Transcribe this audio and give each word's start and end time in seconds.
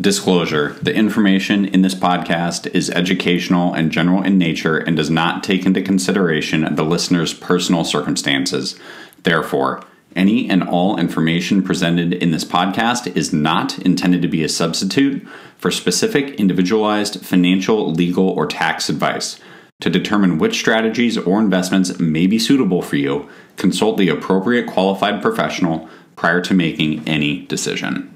Disclosure 0.00 0.74
The 0.80 0.94
information 0.94 1.66
in 1.66 1.82
this 1.82 1.94
podcast 1.94 2.66
is 2.74 2.88
educational 2.88 3.74
and 3.74 3.92
general 3.92 4.22
in 4.22 4.38
nature 4.38 4.78
and 4.78 4.96
does 4.96 5.10
not 5.10 5.44
take 5.44 5.66
into 5.66 5.82
consideration 5.82 6.74
the 6.74 6.82
listener's 6.82 7.34
personal 7.34 7.84
circumstances. 7.84 8.74
Therefore, 9.22 9.84
any 10.16 10.48
and 10.48 10.62
all 10.62 10.98
information 10.98 11.62
presented 11.62 12.14
in 12.14 12.30
this 12.30 12.44
podcast 12.44 13.14
is 13.14 13.34
not 13.34 13.78
intended 13.80 14.22
to 14.22 14.28
be 14.28 14.42
a 14.42 14.48
substitute 14.48 15.26
for 15.58 15.70
specific 15.70 16.40
individualized 16.40 17.24
financial, 17.24 17.92
legal, 17.92 18.30
or 18.30 18.46
tax 18.46 18.88
advice. 18.88 19.38
To 19.82 19.90
determine 19.90 20.38
which 20.38 20.58
strategies 20.58 21.18
or 21.18 21.38
investments 21.38 21.98
may 21.98 22.26
be 22.26 22.38
suitable 22.38 22.80
for 22.80 22.96
you, 22.96 23.28
consult 23.58 23.98
the 23.98 24.08
appropriate 24.08 24.66
qualified 24.66 25.20
professional 25.20 25.86
prior 26.16 26.40
to 26.40 26.54
making 26.54 27.06
any 27.06 27.44
decision. 27.46 28.08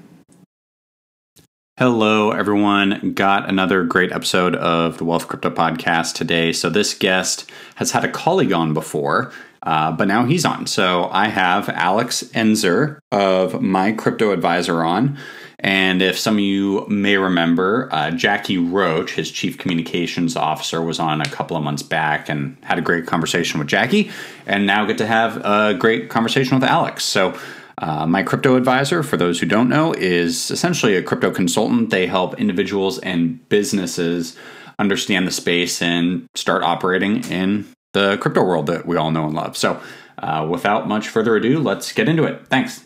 Hello, 1.79 2.31
everyone. 2.31 3.13
Got 3.13 3.47
another 3.47 3.83
great 3.83 4.11
episode 4.11 4.55
of 4.55 4.97
the 4.97 5.05
Wealth 5.05 5.27
Crypto 5.27 5.51
Podcast 5.51 6.15
today. 6.15 6.51
So, 6.51 6.71
this 6.71 6.95
guest 6.95 7.47
has 7.75 7.91
had 7.91 8.03
a 8.03 8.09
colleague 8.09 8.51
on 8.51 8.73
before, 8.73 9.31
uh, 9.61 9.91
but 9.91 10.07
now 10.07 10.25
he's 10.25 10.43
on. 10.43 10.65
So, 10.65 11.07
I 11.11 11.27
have 11.27 11.69
Alex 11.69 12.23
Enser 12.33 12.97
of 13.11 13.61
My 13.61 13.91
Crypto 13.91 14.31
Advisor 14.31 14.83
on. 14.83 15.19
And 15.59 16.01
if 16.01 16.17
some 16.17 16.37
of 16.37 16.39
you 16.39 16.87
may 16.87 17.15
remember, 17.15 17.89
uh, 17.91 18.09
Jackie 18.09 18.57
Roach, 18.57 19.11
his 19.11 19.29
chief 19.29 19.59
communications 19.59 20.35
officer, 20.35 20.81
was 20.81 20.99
on 20.99 21.21
a 21.21 21.29
couple 21.29 21.55
of 21.55 21.63
months 21.63 21.83
back 21.83 22.27
and 22.27 22.57
had 22.63 22.79
a 22.79 22.81
great 22.81 23.05
conversation 23.05 23.59
with 23.59 23.67
Jackie. 23.67 24.09
And 24.47 24.65
now 24.65 24.83
get 24.85 24.97
to 24.97 25.05
have 25.05 25.37
a 25.45 25.75
great 25.75 26.09
conversation 26.09 26.59
with 26.59 26.67
Alex. 26.67 27.03
So, 27.03 27.37
uh, 27.79 28.07
my 28.07 28.23
crypto 28.23 28.55
advisor, 28.55 29.03
for 29.03 29.17
those 29.17 29.39
who 29.39 29.45
don't 29.45 29.69
know, 29.69 29.93
is 29.93 30.49
essentially 30.49 30.95
a 30.95 31.03
crypto 31.03 31.31
consultant. 31.31 31.91
They 31.91 32.07
help 32.07 32.39
individuals 32.39 32.97
and 32.99 33.47
businesses 33.49 34.35
understand 34.79 35.27
the 35.27 35.31
space 35.31 35.81
and 35.81 36.27
start 36.33 36.63
operating 36.63 37.23
in 37.25 37.67
the 37.93 38.17
crypto 38.17 38.43
world 38.43 38.67
that 38.67 38.85
we 38.87 38.97
all 38.97 39.11
know 39.11 39.25
and 39.25 39.35
love. 39.35 39.55
So, 39.55 39.79
uh, 40.17 40.47
without 40.49 40.87
much 40.87 41.07
further 41.09 41.35
ado, 41.35 41.59
let's 41.59 41.91
get 41.91 42.09
into 42.09 42.23
it. 42.23 42.47
Thanks. 42.47 42.83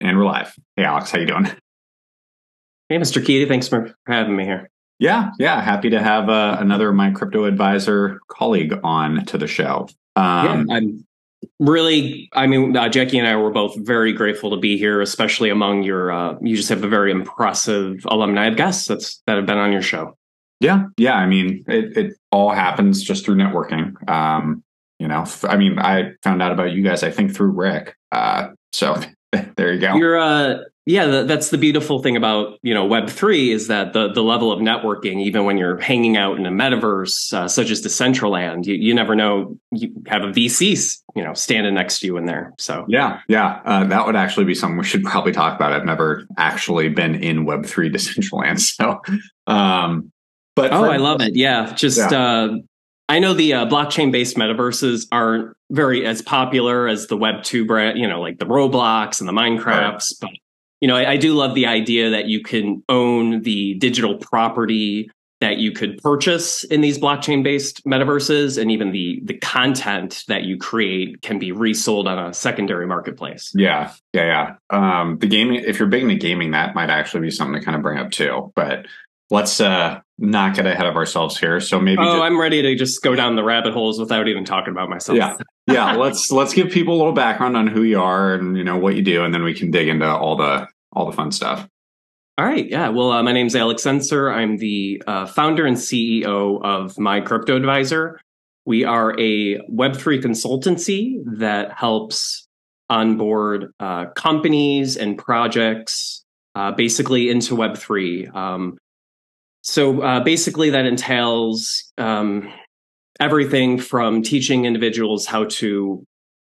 And 0.00 0.18
we're 0.18 0.24
live. 0.24 0.54
Hey, 0.76 0.84
Alex, 0.84 1.10
how 1.10 1.18
you 1.18 1.26
doing? 1.26 1.46
Hey, 2.88 2.98
Mr. 2.98 3.24
Keaty. 3.24 3.48
Thanks 3.48 3.68
for 3.68 3.94
having 4.06 4.36
me 4.36 4.44
here. 4.44 4.68
Yeah, 4.98 5.30
yeah. 5.38 5.60
Happy 5.62 5.88
to 5.90 6.02
have 6.02 6.28
uh, 6.28 6.58
another 6.60 6.92
my 6.92 7.10
crypto 7.10 7.44
advisor 7.44 8.20
colleague 8.28 8.78
on 8.84 9.24
to 9.26 9.38
the 9.38 9.46
show. 9.46 9.88
Um, 10.16 10.66
yeah, 10.68 10.76
I'm 10.76 11.06
really 11.58 12.28
i 12.32 12.46
mean 12.46 12.76
uh, 12.76 12.88
jackie 12.88 13.18
and 13.18 13.26
i 13.26 13.36
were 13.36 13.50
both 13.50 13.74
very 13.86 14.12
grateful 14.12 14.50
to 14.50 14.56
be 14.56 14.76
here 14.76 15.00
especially 15.00 15.50
among 15.50 15.82
your 15.82 16.10
uh, 16.10 16.36
you 16.40 16.56
just 16.56 16.68
have 16.68 16.84
a 16.84 16.88
very 16.88 17.10
impressive 17.10 17.96
alumni 18.06 18.46
of 18.46 18.56
guests 18.56 18.86
that's 18.86 19.22
that 19.26 19.36
have 19.36 19.46
been 19.46 19.58
on 19.58 19.72
your 19.72 19.82
show. 19.82 20.16
Yeah 20.60 20.84
yeah 20.96 21.14
i 21.14 21.26
mean 21.26 21.64
it, 21.66 21.96
it 21.96 22.14
all 22.30 22.50
happens 22.50 23.02
just 23.02 23.24
through 23.24 23.36
networking. 23.36 23.92
Um 24.08 24.62
you 24.98 25.08
know 25.08 25.24
i 25.44 25.56
mean 25.56 25.78
i 25.78 26.12
found 26.22 26.42
out 26.42 26.52
about 26.52 26.72
you 26.72 26.82
guys 26.82 27.02
i 27.02 27.10
think 27.10 27.34
through 27.34 27.50
rick. 27.50 27.96
Uh 28.12 28.48
so 28.72 29.00
there 29.56 29.72
you 29.72 29.80
go. 29.80 29.94
You're 29.96 30.18
uh 30.18 30.58
yeah 30.86 31.22
that's 31.22 31.50
the 31.50 31.58
beautiful 31.58 32.02
thing 32.02 32.16
about 32.16 32.58
you 32.62 32.74
know 32.74 32.84
web 32.84 33.08
3 33.08 33.52
is 33.52 33.68
that 33.68 33.92
the 33.92 34.12
the 34.12 34.22
level 34.22 34.50
of 34.50 34.60
networking 34.60 35.22
even 35.22 35.44
when 35.44 35.56
you're 35.56 35.78
hanging 35.78 36.16
out 36.16 36.36
in 36.36 36.46
a 36.46 36.50
metaverse 36.50 37.32
uh, 37.32 37.46
such 37.46 37.70
as 37.70 37.82
decentraland 37.82 38.66
you, 38.66 38.74
you 38.74 38.94
never 38.94 39.14
know 39.14 39.56
you 39.70 39.92
have 40.06 40.22
a 40.22 40.28
vc 40.28 40.98
you 41.14 41.22
know 41.22 41.34
standing 41.34 41.74
next 41.74 42.00
to 42.00 42.06
you 42.06 42.16
in 42.16 42.26
there 42.26 42.52
so 42.58 42.84
yeah 42.88 43.20
yeah 43.28 43.60
uh, 43.64 43.84
that 43.84 44.06
would 44.06 44.16
actually 44.16 44.44
be 44.44 44.54
something 44.54 44.78
we 44.78 44.84
should 44.84 45.04
probably 45.04 45.32
talk 45.32 45.54
about 45.54 45.72
i've 45.72 45.84
never 45.84 46.26
actually 46.36 46.88
been 46.88 47.14
in 47.14 47.44
web 47.44 47.64
3 47.64 47.90
decentraland 47.90 48.58
so 48.76 49.00
um 49.46 50.10
but 50.56 50.72
oh 50.72 50.84
for, 50.84 50.90
i 50.90 50.96
love 50.96 51.20
it 51.20 51.36
yeah 51.36 51.72
just 51.74 51.98
yeah. 51.98 52.20
uh 52.20 52.56
I 53.08 53.18
know 53.18 53.34
the 53.34 53.52
uh, 53.52 53.66
blockchain 53.66 54.10
based 54.10 54.36
metaverses 54.36 55.06
aren't 55.12 55.54
very 55.70 56.06
as 56.06 56.22
popular 56.22 56.88
as 56.88 57.08
the 57.08 57.16
Web 57.16 57.42
two 57.42 57.66
brand, 57.66 57.98
you 57.98 58.08
know, 58.08 58.22
like 58.22 58.38
the 58.38 58.46
Roblox 58.46 59.20
and 59.20 59.28
the 59.28 59.34
Minecrafts, 59.34 60.14
right. 60.22 60.30
but 60.30 60.30
you 60.82 60.88
know, 60.88 60.96
I, 60.96 61.12
I, 61.12 61.16
do 61.16 61.32
love 61.32 61.54
the 61.54 61.66
idea 61.66 62.10
that 62.10 62.26
you 62.26 62.42
can 62.42 62.82
own 62.88 63.42
the 63.42 63.74
digital 63.74 64.16
property 64.16 65.08
that 65.40 65.58
you 65.58 65.70
could 65.70 65.98
purchase 65.98 66.64
in 66.64 66.80
these 66.80 66.98
blockchain 66.98 67.44
based 67.44 67.84
metaverses 67.84 68.60
and 68.60 68.70
even 68.70 68.90
the 68.90 69.20
the 69.24 69.34
content 69.38 70.24
that 70.26 70.42
you 70.42 70.58
create 70.58 71.22
can 71.22 71.38
be 71.38 71.52
resold 71.52 72.08
on 72.08 72.18
a 72.18 72.34
secondary 72.34 72.86
marketplace. 72.86 73.52
Yeah 73.54 73.92
yeah 74.12 74.56
yeah. 74.72 74.76
Um 74.76 75.18
the 75.18 75.28
gaming 75.28 75.62
if 75.64 75.78
you're 75.78 75.88
big 75.88 76.02
into 76.02 76.16
gaming 76.16 76.50
that 76.50 76.74
might 76.74 76.90
actually 76.90 77.22
be 77.22 77.30
something 77.30 77.60
to 77.60 77.64
kind 77.64 77.76
of 77.76 77.82
bring 77.82 77.98
up 77.98 78.10
too 78.10 78.52
but 78.54 78.86
let's 79.30 79.60
uh 79.60 80.00
not 80.18 80.54
get 80.54 80.66
ahead 80.66 80.86
of 80.86 80.94
ourselves 80.94 81.36
here 81.36 81.58
so 81.58 81.80
maybe 81.80 82.00
oh 82.00 82.04
just, 82.04 82.22
i'm 82.22 82.40
ready 82.40 82.62
to 82.62 82.76
just 82.76 83.02
go 83.02 83.16
down 83.16 83.34
the 83.34 83.42
rabbit 83.42 83.72
holes 83.72 83.98
without 83.98 84.28
even 84.28 84.44
talking 84.44 84.70
about 84.70 84.88
myself. 84.88 85.18
Yeah 85.18 85.36
yeah 85.66 85.92
let's 85.92 86.32
let's 86.32 86.54
give 86.54 86.70
people 86.70 86.94
a 86.94 86.98
little 86.98 87.12
background 87.12 87.56
on 87.56 87.66
who 87.66 87.82
you 87.82 88.00
are 88.00 88.34
and 88.34 88.56
you 88.56 88.64
know 88.64 88.76
what 88.76 88.96
you 88.96 89.02
do 89.02 89.24
and 89.24 89.32
then 89.32 89.42
we 89.42 89.54
can 89.54 89.70
dig 89.70 89.88
into 89.88 90.06
all 90.06 90.36
the 90.36 90.66
all 90.92 91.06
the 91.06 91.12
fun 91.12 91.32
stuff. 91.32 91.68
All 92.38 92.46
right. 92.46 92.68
Yeah. 92.68 92.88
Well, 92.88 93.12
uh, 93.12 93.22
my 93.22 93.32
name's 93.32 93.54
Alex 93.54 93.82
Enser. 93.82 94.32
I'm 94.32 94.56
the 94.56 95.02
uh, 95.06 95.26
founder 95.26 95.66
and 95.66 95.76
CEO 95.76 96.62
of 96.64 96.98
My 96.98 97.20
Crypto 97.20 97.56
Advisor. 97.56 98.20
We 98.64 98.84
are 98.84 99.12
a 99.20 99.58
Web3 99.68 100.22
consultancy 100.22 101.22
that 101.38 101.72
helps 101.72 102.46
onboard 102.88 103.72
uh, 103.80 104.06
companies 104.16 104.96
and 104.96 105.18
projects 105.18 106.24
uh, 106.54 106.72
basically 106.72 107.28
into 107.28 107.54
Web3. 107.54 108.34
Um, 108.34 108.78
so 109.62 110.00
uh, 110.00 110.20
basically, 110.20 110.70
that 110.70 110.86
entails 110.86 111.92
um, 111.98 112.50
everything 113.20 113.78
from 113.78 114.22
teaching 114.22 114.64
individuals 114.64 115.26
how 115.26 115.44
to 115.44 116.06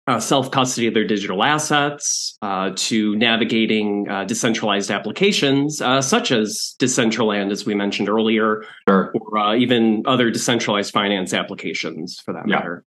uh, 0.08 0.20
self 0.20 0.50
custody 0.50 0.88
of 0.88 0.94
their 0.94 1.06
digital 1.06 1.44
assets 1.44 2.38
uh, 2.42 2.72
to 2.76 3.16
navigating 3.16 4.10
uh, 4.10 4.24
decentralized 4.24 4.90
applications 4.90 5.82
uh, 5.82 6.02
such 6.02 6.32
as 6.32 6.76
Decentraland, 6.80 7.52
as 7.52 7.66
we 7.66 7.76
mentioned 7.76 8.10
earlier, 8.10 8.64
sure. 8.88 9.14
or 9.14 9.38
uh, 9.38 9.56
even 9.56 10.02
other 10.08 10.32
decentralized 10.32 10.92
finance 10.92 11.34
applications 11.34 12.20
for 12.26 12.34
that 12.34 12.48
yeah. 12.48 12.56
matter. 12.56 12.84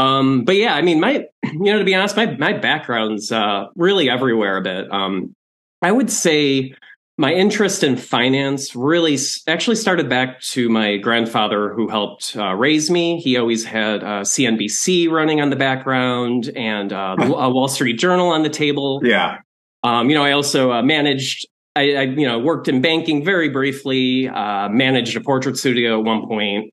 Um, 0.00 0.44
but 0.44 0.56
yeah, 0.56 0.74
I 0.74 0.82
mean, 0.82 1.00
my 1.00 1.26
you 1.44 1.72
know 1.72 1.78
to 1.78 1.84
be 1.84 1.94
honest, 1.94 2.16
my 2.16 2.26
my 2.36 2.52
background's 2.52 3.30
uh, 3.30 3.66
really 3.76 4.10
everywhere 4.10 4.56
a 4.56 4.62
bit. 4.62 4.92
Um, 4.92 5.34
I 5.80 5.92
would 5.92 6.10
say 6.10 6.74
my 7.18 7.32
interest 7.32 7.82
in 7.82 7.96
finance 7.96 8.76
really 8.76 9.18
actually 9.48 9.74
started 9.74 10.08
back 10.08 10.40
to 10.40 10.68
my 10.68 10.96
grandfather 10.98 11.74
who 11.74 11.88
helped 11.88 12.36
uh, 12.36 12.54
raise 12.54 12.92
me. 12.92 13.20
He 13.20 13.36
always 13.36 13.64
had 13.64 14.04
uh, 14.04 14.22
CNBC 14.22 15.10
running 15.10 15.40
on 15.40 15.50
the 15.50 15.56
background 15.56 16.48
and 16.54 16.92
uh, 16.92 17.16
the 17.18 17.26
Wall 17.28 17.66
Street 17.66 17.98
Journal 17.98 18.28
on 18.28 18.44
the 18.44 18.48
table. 18.48 19.00
Yeah. 19.02 19.38
Um, 19.82 20.08
you 20.08 20.14
know, 20.14 20.24
I 20.24 20.30
also 20.30 20.72
uh, 20.72 20.82
managed. 20.82 21.46
I, 21.74 21.94
I, 21.94 22.02
you 22.02 22.26
know, 22.26 22.38
worked 22.38 22.68
in 22.68 22.80
banking 22.80 23.24
very 23.24 23.48
briefly. 23.48 24.28
Uh, 24.28 24.68
managed 24.68 25.16
a 25.16 25.20
portrait 25.20 25.56
studio 25.56 25.98
at 25.98 26.04
one 26.04 26.26
point. 26.26 26.72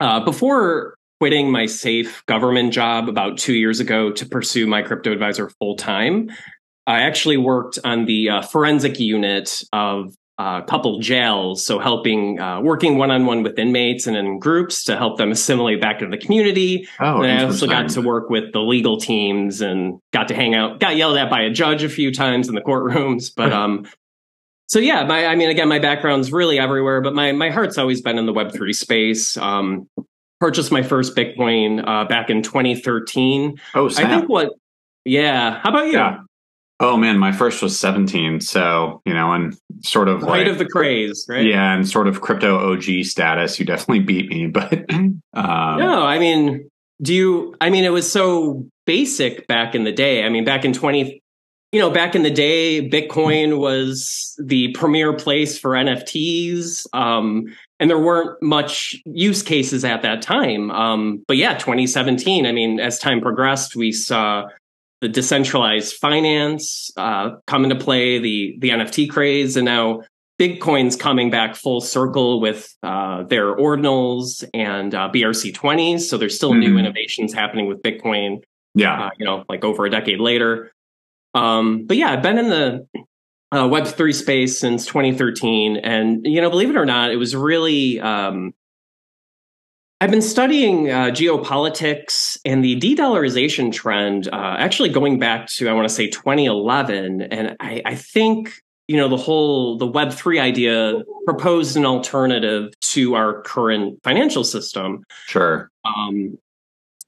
Uh, 0.00 0.20
before 0.20 0.96
quitting 1.20 1.50
my 1.50 1.66
safe 1.66 2.24
government 2.26 2.72
job 2.72 3.08
about 3.08 3.38
two 3.38 3.54
years 3.54 3.80
ago 3.80 4.10
to 4.12 4.26
pursue 4.26 4.66
my 4.66 4.82
crypto 4.82 5.12
advisor 5.12 5.48
full 5.58 5.76
time. 5.76 6.28
I 6.86 7.02
actually 7.02 7.36
worked 7.36 7.78
on 7.84 8.04
the 8.04 8.30
uh, 8.30 8.42
forensic 8.42 9.00
unit 9.00 9.62
of 9.72 10.14
a 10.38 10.62
couple 10.66 11.00
jails, 11.00 11.64
so 11.64 11.78
helping 11.78 12.38
uh, 12.38 12.60
working 12.60 12.98
one 12.98 13.10
on 13.10 13.26
one 13.26 13.42
with 13.42 13.58
inmates 13.58 14.06
and 14.06 14.16
in 14.16 14.38
groups 14.38 14.84
to 14.84 14.96
help 14.96 15.16
them 15.16 15.32
assimilate 15.32 15.80
back 15.80 16.02
into 16.02 16.14
the 16.16 16.22
community. 16.22 16.86
Oh, 17.00 17.22
and 17.22 17.40
I 17.40 17.44
also 17.44 17.66
got 17.66 17.88
to 17.90 18.02
work 18.02 18.28
with 18.28 18.52
the 18.52 18.60
legal 18.60 18.98
teams 18.98 19.60
and 19.60 19.98
got 20.12 20.28
to 20.28 20.34
hang 20.34 20.54
out. 20.54 20.78
Got 20.78 20.96
yelled 20.96 21.16
at 21.16 21.30
by 21.30 21.42
a 21.42 21.50
judge 21.50 21.82
a 21.82 21.88
few 21.88 22.12
times 22.12 22.48
in 22.48 22.54
the 22.54 22.60
courtrooms, 22.60 23.32
but 23.34 23.52
um. 23.52 23.86
So 24.68 24.80
yeah, 24.80 25.04
my 25.04 25.26
I 25.26 25.36
mean 25.36 25.48
again, 25.48 25.68
my 25.68 25.78
background's 25.78 26.32
really 26.32 26.58
everywhere, 26.58 27.00
but 27.00 27.14
my 27.14 27.32
my 27.32 27.50
heart's 27.50 27.78
always 27.78 28.02
been 28.02 28.18
in 28.18 28.26
the 28.26 28.32
Web 28.32 28.52
three 28.52 28.72
space. 28.72 29.36
Um, 29.36 29.88
purchased 30.40 30.72
my 30.72 30.82
first 30.82 31.16
Bitcoin 31.16 31.86
uh, 31.86 32.04
back 32.04 32.30
in 32.30 32.42
2013. 32.42 33.58
Oh, 33.74 33.88
snap. 33.88 34.06
I 34.06 34.16
think 34.18 34.28
what 34.28 34.50
yeah. 35.04 35.60
How 35.60 35.70
about 35.70 35.86
you? 35.86 35.92
Yeah. 35.92 36.18
Oh 36.78 36.96
man, 36.96 37.18
my 37.18 37.32
first 37.32 37.62
was 37.62 37.78
17. 37.78 38.40
So, 38.40 39.00
you 39.06 39.14
know, 39.14 39.32
and 39.32 39.56
sort 39.82 40.08
of 40.08 40.20
the 40.20 40.26
like, 40.26 40.40
height 40.40 40.48
of 40.48 40.58
the 40.58 40.66
craze, 40.66 41.24
right? 41.28 41.44
Yeah, 41.44 41.74
and 41.74 41.88
sort 41.88 42.06
of 42.06 42.20
crypto 42.20 42.72
OG 42.72 43.04
status. 43.04 43.58
You 43.58 43.64
definitely 43.64 44.00
beat 44.00 44.28
me, 44.28 44.46
but 44.52 44.72
um, 44.90 45.78
no, 45.78 46.04
I 46.04 46.18
mean, 46.18 46.68
do 47.00 47.14
you? 47.14 47.54
I 47.60 47.70
mean, 47.70 47.84
it 47.84 47.92
was 47.92 48.10
so 48.10 48.66
basic 48.84 49.46
back 49.46 49.74
in 49.74 49.84
the 49.84 49.92
day. 49.92 50.24
I 50.24 50.28
mean, 50.28 50.44
back 50.44 50.64
in 50.64 50.72
20, 50.72 51.20
you 51.72 51.80
know, 51.80 51.90
back 51.90 52.14
in 52.14 52.22
the 52.22 52.30
day, 52.30 52.88
Bitcoin 52.88 53.58
was 53.58 54.38
the 54.42 54.72
premier 54.72 55.12
place 55.12 55.58
for 55.58 55.72
NFTs. 55.72 56.86
Um, 56.92 57.46
and 57.78 57.90
there 57.90 57.98
weren't 57.98 58.40
much 58.42 58.96
use 59.04 59.42
cases 59.42 59.84
at 59.84 60.02
that 60.02 60.22
time. 60.22 60.70
Um, 60.70 61.22
but 61.28 61.36
yeah, 61.36 61.58
2017, 61.58 62.46
I 62.46 62.52
mean, 62.52 62.80
as 62.80 62.98
time 62.98 63.20
progressed, 63.20 63.76
we 63.76 63.92
saw 63.92 64.46
the 65.00 65.08
decentralized 65.08 65.94
finance 65.94 66.90
uh, 66.96 67.30
come 67.46 67.64
into 67.64 67.76
play, 67.76 68.18
the 68.18 68.56
the 68.58 68.70
NFT 68.70 69.10
craze, 69.10 69.56
and 69.56 69.64
now 69.64 70.02
Bitcoin's 70.38 70.96
coming 70.96 71.30
back 71.30 71.54
full 71.54 71.80
circle 71.80 72.40
with 72.40 72.74
uh, 72.82 73.22
their 73.24 73.56
ordinals 73.56 74.44
and 74.52 74.94
uh, 74.94 75.10
BRC20s. 75.12 76.00
So 76.00 76.18
there's 76.18 76.36
still 76.36 76.50
mm-hmm. 76.50 76.60
new 76.60 76.78
innovations 76.78 77.32
happening 77.32 77.66
with 77.66 77.82
Bitcoin. 77.82 78.42
Yeah, 78.74 79.06
uh, 79.06 79.10
you 79.18 79.24
know, 79.24 79.44
like 79.48 79.64
over 79.64 79.86
a 79.86 79.90
decade 79.90 80.20
later. 80.20 80.72
Um, 81.34 81.84
but 81.86 81.96
yeah, 81.96 82.12
I've 82.12 82.22
been 82.22 82.38
in 82.38 82.48
the 82.48 82.86
uh, 83.52 83.68
Web3 83.68 84.14
space 84.14 84.58
since 84.58 84.86
2013. 84.86 85.76
And, 85.78 86.26
you 86.26 86.40
know, 86.40 86.50
believe 86.50 86.70
it 86.70 86.76
or 86.76 86.86
not, 86.86 87.10
it 87.10 87.16
was 87.16 87.36
really, 87.36 88.00
um, 88.00 88.52
I've 90.00 90.10
been 90.10 90.22
studying 90.22 90.90
uh, 90.90 91.06
geopolitics 91.06 92.38
and 92.44 92.62
the 92.62 92.74
de 92.74 92.94
dollarization 92.94 93.72
trend, 93.72 94.28
uh, 94.28 94.56
actually 94.58 94.90
going 94.90 95.18
back 95.18 95.46
to, 95.48 95.68
I 95.68 95.72
want 95.72 95.88
to 95.88 95.94
say 95.94 96.08
2011. 96.08 97.22
And 97.22 97.56
I, 97.60 97.80
I 97.86 97.94
think, 97.94 98.60
you 98.88 98.98
know, 98.98 99.08
the 99.08 99.16
whole, 99.16 99.78
the 99.78 99.90
Web3 99.90 100.38
idea 100.38 101.02
proposed 101.24 101.78
an 101.78 101.86
alternative 101.86 102.74
to 102.80 103.14
our 103.14 103.40
current 103.42 103.98
financial 104.04 104.44
system. 104.44 105.02
Sure. 105.28 105.70
Um, 105.84 106.36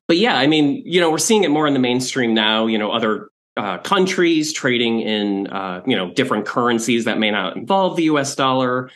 but 0.07 0.17
yeah, 0.17 0.39
I 0.39 0.47
mean, 0.47 0.83
you 0.87 1.01
know, 1.01 1.11
we're 1.11 1.19
seeing 1.19 1.45
it 1.45 1.51
more 1.51 1.67
in 1.67 1.75
the 1.75 1.81
mainstream 1.81 2.33
now. 2.33 2.67
You 2.67 2.79
know, 2.79 2.91
other 2.91 3.29
uh, 3.59 3.79
countries 3.79 4.53
trading 4.53 5.01
in 5.01 5.47
uh, 5.49 5.83
you 5.87 5.95
know 5.95 6.11
different 6.15 6.47
currencies 6.47 7.05
that 7.05 7.19
may 7.19 7.31
not 7.31 7.57
involve 7.57 7.97
the 7.97 8.05
U.S. 8.05 8.35
dollar. 8.35 8.91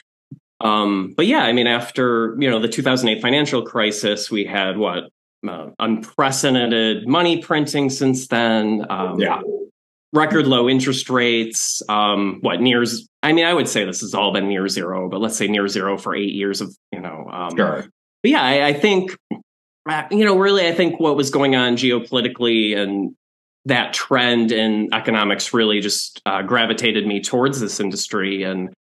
Um, 0.62 1.14
but 1.16 1.26
yeah, 1.26 1.40
I 1.40 1.52
mean, 1.52 1.66
after 1.66 2.36
you 2.38 2.48
know 2.48 2.60
the 2.60 2.68
2008 2.68 3.20
financial 3.20 3.62
crisis, 3.62 4.30
we 4.30 4.44
had 4.44 4.76
what 4.76 5.04
uh, 5.46 5.70
unprecedented 5.78 7.08
money 7.08 7.42
printing 7.42 7.90
since 7.90 8.28
then. 8.28 8.86
Um, 8.88 9.18
yeah, 9.20 9.40
record 10.12 10.46
low 10.46 10.68
interest 10.68 11.10
rates. 11.10 11.82
Um, 11.88 12.38
what 12.42 12.60
near? 12.60 12.84
I 13.22 13.32
mean, 13.32 13.44
I 13.44 13.54
would 13.54 13.68
say 13.68 13.84
this 13.84 14.00
has 14.00 14.14
all 14.14 14.32
been 14.32 14.48
near 14.48 14.68
zero, 14.68 15.08
but 15.08 15.20
let's 15.20 15.36
say 15.36 15.48
near 15.48 15.68
zero 15.68 15.98
for 15.98 16.14
eight 16.14 16.32
years 16.32 16.60
of 16.60 16.74
you 16.92 17.00
know. 17.00 17.28
Um, 17.30 17.56
sure. 17.56 17.86
But 18.22 18.30
yeah, 18.30 18.42
I, 18.42 18.68
I 18.68 18.72
think 18.72 19.16
uh, 19.88 20.04
you 20.10 20.24
know, 20.24 20.38
really, 20.38 20.66
I 20.68 20.72
think 20.72 21.00
what 21.00 21.16
was 21.16 21.30
going 21.30 21.56
on 21.56 21.76
geopolitically 21.76 22.76
and 22.76 23.14
that 23.64 23.92
trend 23.92 24.52
in 24.52 24.92
economics 24.92 25.54
really 25.54 25.80
just 25.80 26.20
uh, 26.26 26.42
gravitated 26.42 27.06
me 27.06 27.20
towards 27.20 27.60
this 27.60 27.80
industry 27.80 28.42
and 28.42 28.72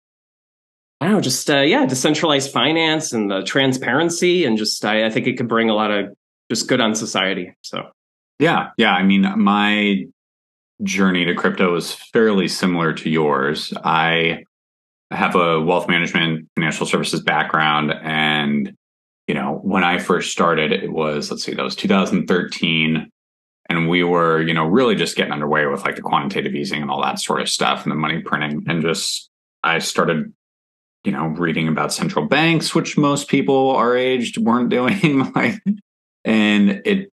I 1.01 1.07
don't 1.07 1.15
know, 1.15 1.21
just 1.21 1.49
uh, 1.49 1.61
yeah, 1.61 1.87
decentralized 1.87 2.53
finance 2.53 3.13
and 3.13 3.31
the 3.31 3.43
transparency, 3.43 4.45
and 4.45 4.59
just 4.59 4.85
I, 4.85 5.07
I, 5.07 5.11
think 5.11 5.27
it 5.27 5.39
could 5.39 5.49
bring 5.49 5.71
a 5.71 5.75
lot 5.75 5.91
of 5.91 6.15
just 6.51 6.69
good 6.69 6.81
on 6.81 6.95
society. 6.95 7.55
So 7.63 7.89
yeah, 8.39 8.71
yeah. 8.77 8.93
I 8.93 9.03
mean, 9.03 9.27
my 9.39 10.05
journey 10.83 11.25
to 11.25 11.35
crypto 11.35 11.75
is 11.75 11.95
fairly 11.95 12.49
similar 12.49 12.93
to 12.93 13.09
yours. 13.09 13.73
I 13.83 14.45
have 15.11 15.37
a 15.37 15.61
wealth 15.61 15.89
management, 15.89 16.49
financial 16.55 16.87
services 16.87 17.23
background, 17.23 17.93
and 18.03 18.75
you 19.27 19.35
know, 19.35 19.59
when 19.63 19.85
I 19.85 19.99
first 19.99 20.33
started, 20.33 20.71
it 20.71 20.93
was 20.93 21.31
let's 21.31 21.45
see, 21.45 21.55
that 21.55 21.63
was 21.63 21.77
2013 21.77 23.11
and 23.71 23.89
we 23.89 24.03
were 24.03 24.43
you 24.43 24.53
know 24.53 24.67
really 24.67 24.97
just 24.97 25.17
getting 25.17 25.33
underway 25.33 25.65
with 25.65 25.85
like 25.85 25.97
the 25.97 26.03
quantitative 26.03 26.55
easing 26.55 26.83
and 26.83 26.91
all 26.91 27.01
that 27.01 27.19
sort 27.19 27.41
of 27.41 27.49
stuff 27.49 27.85
and 27.85 27.93
the 27.93 27.97
money 27.97 28.21
printing 28.21 28.65
and 28.69 28.83
just 28.83 29.31
i 29.63 29.79
started 29.79 30.33
you 31.05 31.13
know 31.13 31.27
reading 31.27 31.69
about 31.69 31.93
central 31.93 32.27
banks 32.27 32.75
which 32.75 32.99
most 32.99 33.29
people 33.29 33.71
our 33.71 33.97
age 33.97 34.37
weren't 34.39 34.69
doing 34.69 35.33
like 35.35 35.61
and 36.25 36.83
it 36.85 37.11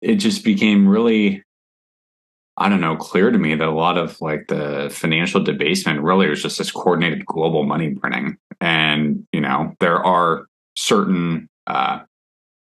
it 0.00 0.16
just 0.16 0.44
became 0.44 0.88
really 0.88 1.42
i 2.56 2.68
don't 2.68 2.80
know 2.80 2.96
clear 2.96 3.30
to 3.30 3.38
me 3.38 3.54
that 3.54 3.68
a 3.68 3.70
lot 3.70 3.98
of 3.98 4.20
like 4.20 4.46
the 4.48 4.88
financial 4.92 5.42
debasement 5.42 6.00
really 6.00 6.28
was 6.28 6.42
just 6.42 6.58
this 6.58 6.70
coordinated 6.70 7.24
global 7.26 7.64
money 7.64 7.94
printing 7.94 8.36
and 8.60 9.26
you 9.32 9.40
know 9.40 9.74
there 9.80 10.04
are 10.04 10.46
certain 10.76 11.48
uh 11.66 12.00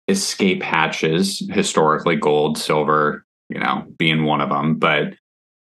escape 0.09 0.63
hatches 0.63 1.43
historically 1.51 2.15
gold 2.15 2.57
silver 2.57 3.25
you 3.49 3.59
know, 3.59 3.85
being 3.97 4.23
one 4.23 4.41
of 4.41 4.49
them. 4.49 4.75
But 4.75 5.13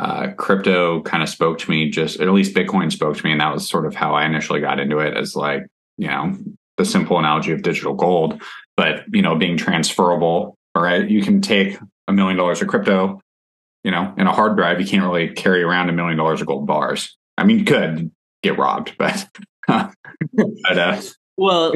uh, 0.02 0.32
crypto 0.36 1.00
kind 1.04 1.22
of 1.22 1.30
spoke 1.30 1.60
to 1.60 1.70
me, 1.70 1.88
just 1.88 2.20
at 2.20 2.28
least 2.30 2.56
Bitcoin 2.56 2.92
spoke 2.92 3.16
to 3.16 3.24
me, 3.24 3.32
and 3.32 3.40
that 3.40 3.54
was 3.54 3.70
sort 3.70 3.86
of 3.86 3.94
how 3.94 4.16
I 4.16 4.26
initially 4.26 4.60
got 4.60 4.80
into 4.80 4.98
it. 4.98 5.16
As 5.16 5.36
like, 5.36 5.68
you 5.98 6.08
know, 6.08 6.36
the 6.78 6.86
simple 6.86 7.20
analogy 7.20 7.52
of 7.52 7.62
digital 7.62 7.94
gold, 7.94 8.42
but 8.76 9.04
you 9.14 9.22
know, 9.22 9.36
being 9.36 9.58
transferable. 9.58 10.58
All 10.74 10.82
right, 10.82 11.08
you 11.08 11.22
can 11.22 11.40
take 11.40 11.78
a 12.08 12.14
million 12.14 12.36
dollars 12.36 12.64
of 12.64 12.68
crypto, 12.68 13.22
you 13.84 13.92
know, 13.92 14.12
in 14.18 14.26
a 14.26 14.32
hard 14.32 14.58
drive. 14.58 14.82
You 14.82 14.88
can't 14.88 15.04
really 15.04 15.30
carry 15.30 15.62
around 15.62 15.90
a 15.90 15.94
million 15.94 16.18
dollars 16.18 16.42
of 16.42 16.48
gold 16.48 16.66
bars. 16.66 17.16
I 17.38 17.44
mean, 17.44 17.60
you 17.60 17.66
could 17.66 18.10
get 18.42 18.58
robbed, 18.58 18.96
but 18.98 19.28
but 19.68 20.78
uh, 20.78 21.00
well. 21.38 21.74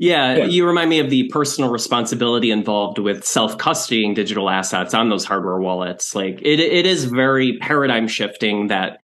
Yeah, 0.00 0.34
yeah, 0.34 0.44
you 0.46 0.66
remind 0.66 0.88
me 0.88 0.98
of 0.98 1.10
the 1.10 1.28
personal 1.28 1.70
responsibility 1.70 2.50
involved 2.50 2.98
with 2.98 3.22
self 3.22 3.58
custodying 3.58 4.14
digital 4.14 4.48
assets 4.48 4.94
on 4.94 5.10
those 5.10 5.26
hardware 5.26 5.58
wallets. 5.58 6.14
Like 6.14 6.40
it, 6.40 6.58
it 6.58 6.86
is 6.86 7.04
very 7.04 7.58
paradigm 7.58 8.08
shifting 8.08 8.68
that 8.68 9.02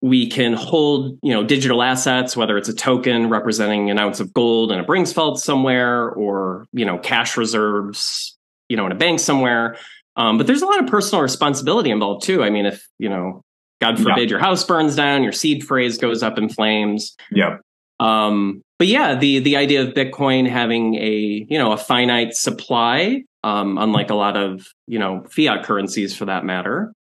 we 0.00 0.28
can 0.28 0.54
hold, 0.54 1.16
you 1.22 1.32
know, 1.32 1.44
digital 1.44 1.80
assets, 1.80 2.36
whether 2.36 2.58
it's 2.58 2.68
a 2.68 2.74
token 2.74 3.28
representing 3.30 3.88
an 3.88 4.00
ounce 4.00 4.18
of 4.18 4.34
gold 4.34 4.72
in 4.72 4.80
a 4.80 4.82
Brinks 4.82 5.12
vault 5.12 5.38
somewhere, 5.38 6.10
or 6.10 6.66
you 6.72 6.84
know, 6.84 6.98
cash 6.98 7.36
reserves, 7.36 8.36
you 8.68 8.76
know, 8.76 8.84
in 8.84 8.90
a 8.90 8.96
bank 8.96 9.20
somewhere. 9.20 9.76
Um, 10.16 10.38
but 10.38 10.48
there's 10.48 10.62
a 10.62 10.66
lot 10.66 10.82
of 10.82 10.88
personal 10.88 11.22
responsibility 11.22 11.92
involved 11.92 12.26
too. 12.26 12.42
I 12.42 12.50
mean, 12.50 12.66
if 12.66 12.84
you 12.98 13.08
know, 13.08 13.44
God 13.80 13.96
forbid, 13.96 14.24
yeah. 14.24 14.30
your 14.30 14.40
house 14.40 14.64
burns 14.64 14.96
down, 14.96 15.22
your 15.22 15.30
seed 15.30 15.62
phrase 15.62 15.98
goes 15.98 16.24
up 16.24 16.36
in 16.36 16.48
flames. 16.48 17.16
Yeah. 17.30 17.58
Um, 18.00 18.64
but 18.82 18.88
yeah, 18.88 19.14
the 19.14 19.38
the 19.38 19.56
idea 19.56 19.80
of 19.80 19.94
Bitcoin 19.94 20.48
having 20.50 20.96
a 20.96 21.46
you 21.48 21.56
know 21.56 21.70
a 21.70 21.76
finite 21.76 22.34
supply, 22.34 23.22
um, 23.44 23.78
unlike 23.78 24.10
a 24.10 24.16
lot 24.16 24.36
of 24.36 24.66
you 24.88 24.98
know 24.98 25.22
fiat 25.30 25.62
currencies 25.62 26.16
for 26.16 26.24
that 26.24 26.44
matter. 26.44 26.92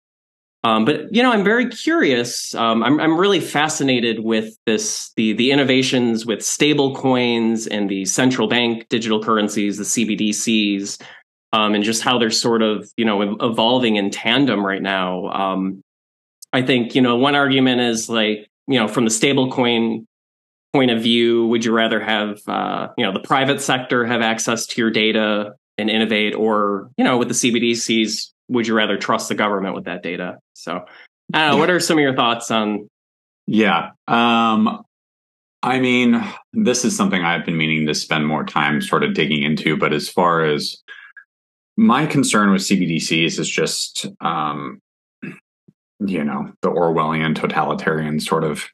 Um, 0.63 0.85
but 0.85 1.11
you 1.11 1.23
know, 1.23 1.33
I'm 1.33 1.43
very 1.43 1.71
curious. 1.71 2.55
Um, 2.55 2.83
I'm 2.83 3.01
I'm 3.01 3.19
really 3.19 3.41
fascinated 3.41 4.23
with 4.23 4.59
this 4.67 5.11
the 5.17 5.33
the 5.33 5.53
innovations 5.53 6.27
with 6.27 6.45
stable 6.45 6.95
coins 6.95 7.67
and 7.67 7.89
the 7.89 8.05
central 8.05 8.47
bank 8.47 8.87
digital 8.91 9.25
currencies, 9.25 9.79
the 9.79 9.85
CBDCs, 9.85 11.01
um, 11.55 11.75
and 11.75 11.83
just 11.83 12.03
how 12.03 12.19
they're 12.19 12.29
sort 12.29 12.61
of 12.61 12.91
you 12.99 13.07
know 13.07 13.39
evolving 13.41 13.97
in 13.97 14.11
tandem 14.11 14.67
right 14.67 14.83
now. 14.83 15.29
Um, 15.29 15.81
I 16.53 16.61
think 16.61 16.95
you 16.95 17.01
know 17.01 17.17
one 17.17 17.37
argument 17.37 17.81
is 17.81 18.11
like 18.11 18.51
you 18.67 18.79
know 18.79 18.87
from 18.87 19.05
the 19.05 19.11
stable 19.11 19.51
coin 19.51 20.07
point 20.73 20.91
of 20.91 21.03
view 21.03 21.47
would 21.47 21.65
you 21.65 21.73
rather 21.73 22.01
have 22.01 22.41
uh, 22.47 22.89
you 22.97 23.05
know 23.05 23.13
the 23.13 23.21
private 23.21 23.61
sector 23.61 24.05
have 24.05 24.21
access 24.21 24.67
to 24.67 24.81
your 24.81 24.91
data 24.91 25.55
and 25.79 25.91
innovate 25.91 26.35
or 26.35 26.91
you 26.97 27.05
know 27.05 27.19
with 27.19 27.29
the 27.29 27.35
cbdc's 27.35 28.33
would 28.51 28.67
you 28.67 28.75
rather 28.75 28.99
trust 28.99 29.29
the 29.29 29.35
government 29.35 29.75
with 29.75 29.85
that 29.85 30.03
data? 30.03 30.39
So 30.53 30.85
i 31.33 31.49
don't 31.49 31.61
what 31.61 31.71
are 31.71 31.81
some 31.81 31.97
of 31.97 32.03
your 32.03 32.15
thoughts 32.15 32.51
on 32.51 32.89
yeah 33.47 33.91
um 34.09 34.83
i 35.63 35.79
mean 35.79 36.23
this 36.53 36.85
is 36.85 36.97
something 36.97 37.23
i've 37.23 37.47
been 37.47 37.57
meaning 37.57 37.87
to 37.87 37.95
spend 37.95 38.27
more 38.27 38.45
time 38.45 38.81
sort 38.81 39.05
of 39.05 39.15
digging 39.15 39.45
into 39.45 39.77
but 39.77 39.93
as 39.93 40.09
far 40.09 40.45
as 40.45 40.77
my 41.77 42.05
concern 42.05 42.51
with 42.51 42.63
cbdc's 42.63 43.39
is 43.39 43.49
just 43.49 44.07
um 44.21 44.81
you 46.01 46.25
know 46.25 46.53
the 46.63 46.69
orwellian 46.69 47.35
totalitarian 47.35 48.19
sort 48.19 48.43
of 48.43 48.67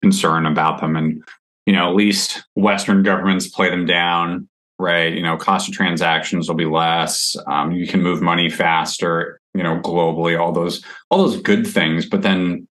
concern 0.00 0.46
about 0.46 0.80
them 0.80 0.94
and 0.94 1.24
you 1.66 1.72
know, 1.72 1.88
at 1.88 1.94
least 1.94 2.44
Western 2.54 3.02
governments 3.02 3.48
play 3.48 3.70
them 3.70 3.86
down, 3.86 4.48
right? 4.78 5.12
You 5.12 5.22
know, 5.22 5.36
cost 5.36 5.68
of 5.68 5.74
transactions 5.74 6.48
will 6.48 6.56
be 6.56 6.66
less. 6.66 7.36
Um, 7.46 7.72
you 7.72 7.86
can 7.86 8.02
move 8.02 8.20
money 8.20 8.50
faster, 8.50 9.40
you 9.54 9.62
know, 9.62 9.80
globally, 9.80 10.38
all 10.38 10.52
those, 10.52 10.84
all 11.10 11.18
those 11.18 11.40
good 11.40 11.66
things. 11.66 12.06
But 12.06 12.22
then, 12.22 12.66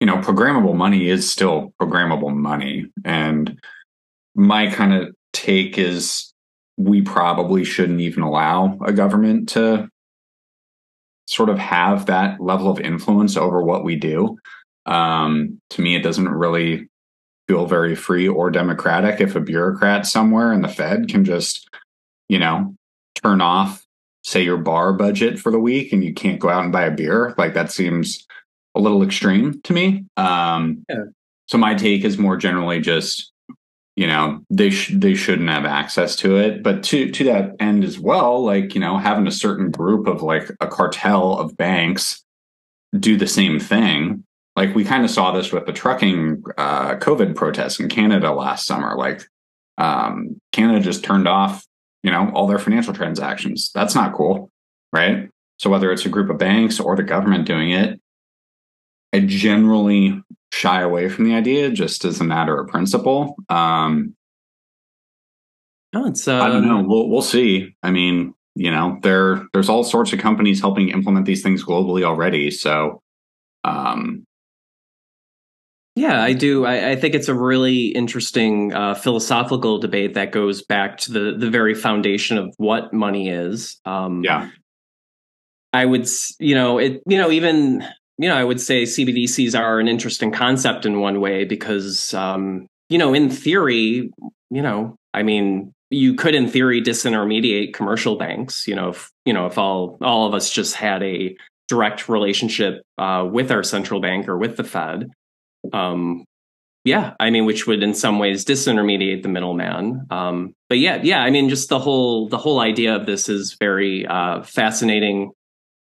you 0.00 0.06
know, 0.06 0.16
programmable 0.18 0.76
money 0.76 1.08
is 1.08 1.30
still 1.30 1.72
programmable 1.80 2.34
money. 2.34 2.86
And 3.04 3.58
my 4.34 4.70
kind 4.70 4.92
of 4.92 5.14
take 5.32 5.78
is 5.78 6.32
we 6.76 7.00
probably 7.00 7.64
shouldn't 7.64 8.00
even 8.00 8.22
allow 8.22 8.78
a 8.84 8.92
government 8.92 9.48
to 9.50 9.88
sort 11.26 11.48
of 11.48 11.58
have 11.58 12.06
that 12.06 12.40
level 12.40 12.70
of 12.70 12.78
influence 12.80 13.36
over 13.36 13.62
what 13.62 13.82
we 13.82 13.96
do. 13.96 14.36
Um, 14.84 15.60
to 15.70 15.82
me, 15.82 15.96
it 15.96 16.02
doesn't 16.02 16.28
really 16.28 16.88
feel 17.48 17.66
very 17.66 17.94
free 17.94 18.28
or 18.28 18.50
democratic 18.50 19.20
if 19.20 19.36
a 19.36 19.40
bureaucrat 19.40 20.06
somewhere 20.06 20.52
in 20.52 20.62
the 20.62 20.68
Fed 20.68 21.08
can 21.08 21.24
just, 21.24 21.68
you 22.28 22.38
know, 22.38 22.74
turn 23.14 23.40
off, 23.40 23.84
say, 24.22 24.42
your 24.42 24.56
bar 24.56 24.92
budget 24.92 25.38
for 25.38 25.52
the 25.52 25.58
week 25.58 25.92
and 25.92 26.04
you 26.04 26.12
can't 26.12 26.40
go 26.40 26.48
out 26.48 26.64
and 26.64 26.72
buy 26.72 26.84
a 26.84 26.90
beer. 26.90 27.34
Like 27.38 27.54
that 27.54 27.70
seems 27.70 28.26
a 28.74 28.80
little 28.80 29.02
extreme 29.02 29.60
to 29.62 29.72
me. 29.72 30.04
Um, 30.16 30.84
yeah. 30.88 31.04
So 31.46 31.58
my 31.58 31.74
take 31.74 32.04
is 32.04 32.18
more 32.18 32.36
generally 32.36 32.80
just, 32.80 33.32
you 33.94 34.06
know, 34.06 34.42
they 34.50 34.70
sh- 34.70 34.92
they 34.94 35.14
shouldn't 35.14 35.48
have 35.48 35.64
access 35.64 36.16
to 36.16 36.36
it. 36.36 36.62
But 36.62 36.82
to 36.84 37.10
to 37.10 37.24
that 37.24 37.52
end 37.60 37.84
as 37.84 37.98
well, 37.98 38.44
like 38.44 38.74
you 38.74 38.80
know, 38.80 38.98
having 38.98 39.26
a 39.26 39.32
certain 39.32 39.70
group 39.70 40.06
of 40.06 40.22
like 40.22 40.50
a 40.60 40.66
cartel 40.66 41.38
of 41.38 41.56
banks 41.56 42.22
do 42.98 43.16
the 43.16 43.26
same 43.26 43.58
thing. 43.58 44.24
Like 44.56 44.74
we 44.74 44.84
kind 44.84 45.04
of 45.04 45.10
saw 45.10 45.32
this 45.32 45.52
with 45.52 45.66
the 45.66 45.72
trucking 45.72 46.42
uh, 46.56 46.96
COVID 46.96 47.34
protests 47.36 47.78
in 47.78 47.88
Canada 47.88 48.32
last 48.32 48.66
summer. 48.66 48.96
Like 48.96 49.22
um, 49.78 50.40
Canada 50.52 50.80
just 50.80 51.04
turned 51.04 51.28
off, 51.28 51.64
you 52.02 52.10
know, 52.10 52.30
all 52.34 52.46
their 52.46 52.58
financial 52.58 52.94
transactions. 52.94 53.70
That's 53.74 53.94
not 53.94 54.14
cool, 54.14 54.50
right? 54.92 55.28
So 55.58 55.70
whether 55.70 55.92
it's 55.92 56.06
a 56.06 56.10
group 56.10 56.30
of 56.30 56.38
banks 56.38 56.80
or 56.80 56.96
the 56.96 57.02
government 57.02 57.46
doing 57.46 57.70
it, 57.70 58.00
I 59.12 59.20
generally 59.20 60.22
shy 60.52 60.80
away 60.82 61.08
from 61.08 61.24
the 61.24 61.34
idea 61.34 61.70
just 61.70 62.04
as 62.04 62.20
a 62.20 62.24
matter 62.24 62.58
of 62.58 62.68
principle. 62.68 63.36
Um, 63.48 64.14
oh, 65.94 66.06
it's, 66.06 66.28
uh, 66.28 66.40
I 66.40 66.48
don't 66.48 66.66
know. 66.66 66.82
We'll 66.82 67.08
we'll 67.08 67.22
see. 67.22 67.74
I 67.82 67.90
mean, 67.90 68.34
you 68.54 68.70
know, 68.70 68.98
there 69.02 69.46
there's 69.52 69.68
all 69.68 69.84
sorts 69.84 70.12
of 70.12 70.18
companies 70.18 70.60
helping 70.60 70.88
implement 70.90 71.26
these 71.26 71.42
things 71.42 71.64
globally 71.64 72.02
already. 72.02 72.50
So, 72.50 73.02
um, 73.64 74.25
yeah, 75.96 76.22
I 76.22 76.34
do. 76.34 76.66
I, 76.66 76.90
I, 76.90 76.96
think 76.96 77.14
it's 77.14 77.28
a 77.28 77.34
really 77.34 77.86
interesting 77.86 78.72
uh, 78.74 78.94
philosophical 78.94 79.78
debate 79.78 80.12
that 80.12 80.30
goes 80.30 80.62
back 80.62 80.98
to 80.98 81.12
the 81.12 81.36
the 81.38 81.48
very 81.48 81.74
foundation 81.74 82.36
of 82.36 82.54
what 82.58 82.92
money 82.92 83.30
is. 83.30 83.80
Um, 83.86 84.22
yeah, 84.22 84.50
I 85.72 85.86
would, 85.86 86.06
you 86.38 86.54
know, 86.54 86.76
it, 86.76 87.02
you 87.06 87.16
know, 87.16 87.30
even 87.30 87.82
you 88.18 88.28
know, 88.28 88.36
I 88.36 88.44
would 88.44 88.60
say 88.60 88.82
CBDCs 88.82 89.58
are 89.58 89.80
an 89.80 89.88
interesting 89.88 90.32
concept 90.32 90.84
in 90.84 91.00
one 91.00 91.20
way 91.20 91.44
because, 91.44 92.12
um, 92.14 92.66
you 92.88 92.98
know, 92.98 93.14
in 93.14 93.30
theory, 93.30 94.10
you 94.50 94.62
know, 94.62 94.96
I 95.14 95.22
mean, 95.22 95.72
you 95.90 96.14
could, 96.14 96.34
in 96.34 96.48
theory, 96.48 96.82
disintermediate 96.82 97.72
commercial 97.72 98.16
banks. 98.16 98.68
You 98.68 98.74
know, 98.74 98.90
if 98.90 99.10
you 99.24 99.32
know, 99.32 99.46
if 99.46 99.56
all 99.56 99.96
all 100.02 100.26
of 100.26 100.34
us 100.34 100.50
just 100.50 100.74
had 100.74 101.02
a 101.02 101.34
direct 101.68 102.08
relationship 102.10 102.82
uh, 102.98 103.26
with 103.30 103.50
our 103.50 103.62
central 103.62 104.00
bank 104.00 104.28
or 104.28 104.36
with 104.36 104.58
the 104.58 104.64
Fed, 104.64 105.10
um, 105.72 106.24
yeah, 106.84 107.14
I 107.18 107.30
mean, 107.30 107.46
which 107.46 107.66
would 107.66 107.82
in 107.82 107.94
some 107.94 108.18
ways 108.18 108.44
disintermediate 108.44 109.22
the 109.22 109.28
middleman. 109.28 110.06
Um, 110.10 110.54
but 110.68 110.78
yeah, 110.78 111.00
yeah, 111.02 111.20
I 111.20 111.30
mean, 111.30 111.48
just 111.48 111.68
the 111.68 111.78
whole 111.78 112.28
the 112.28 112.38
whole 112.38 112.60
idea 112.60 112.94
of 112.94 113.06
this 113.06 113.28
is 113.28 113.56
very 113.58 114.06
uh, 114.06 114.42
fascinating 114.42 115.32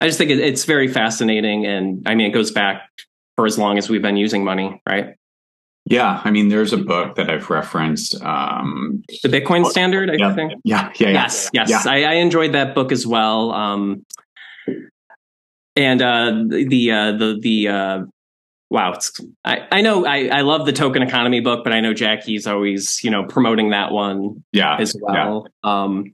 I 0.02 0.08
just 0.08 0.18
think 0.18 0.32
it's 0.32 0.64
very 0.64 0.88
fascinating, 0.88 1.66
and 1.66 2.08
I 2.08 2.16
mean, 2.16 2.28
it 2.28 2.34
goes 2.34 2.52
back 2.52 2.90
for 3.36 3.46
as 3.46 3.58
long 3.58 3.78
as 3.78 3.90
we've 3.90 4.02
been 4.02 4.16
using 4.16 4.46
money, 4.46 4.82
right? 4.88 5.16
Yeah, 5.86 6.22
I 6.24 6.32
mean, 6.32 6.50
there's 6.50 6.72
a 6.72 6.78
book 6.78 7.16
that 7.16 7.30
I've 7.30 7.50
referenced, 7.50 8.22
um, 8.22 9.04
the 9.24 9.30
Bitcoin 9.30 9.66
Standard. 9.66 10.10
I 10.10 10.16
yeah, 10.18 10.36
think. 10.36 10.54
Yeah, 10.64 10.92
yeah, 11.00 11.08
yeah 11.08 11.14
yes, 11.14 11.50
yes. 11.54 11.70
Yeah. 11.70 11.84
I, 11.86 12.04
I, 12.04 12.14
enjoyed 12.16 12.54
that 12.54 12.76
book 12.76 12.92
as 12.92 13.08
well. 13.08 13.52
Um, 13.52 14.06
and 15.76 16.02
uh, 16.02 16.44
the 16.48 16.92
uh, 16.92 17.12
the 17.14 17.40
the 17.42 17.68
uh, 17.68 18.02
wow, 18.70 18.98
I 19.44 19.68
I 19.72 19.82
know 19.82 20.06
I 20.06 20.28
I 20.28 20.42
love 20.42 20.66
the 20.66 20.74
token 20.74 21.02
economy 21.02 21.40
book, 21.40 21.64
but 21.64 21.74
I 21.74 21.80
know 21.80 21.94
Jackie's 21.94 22.48
always 22.48 23.04
you 23.04 23.12
know 23.12 23.24
promoting 23.24 23.72
that 23.72 23.92
one. 23.92 24.44
Yeah, 24.52 24.78
as 24.80 24.96
well. 25.02 25.48
Yeah. 25.64 25.84
Um, 25.84 26.12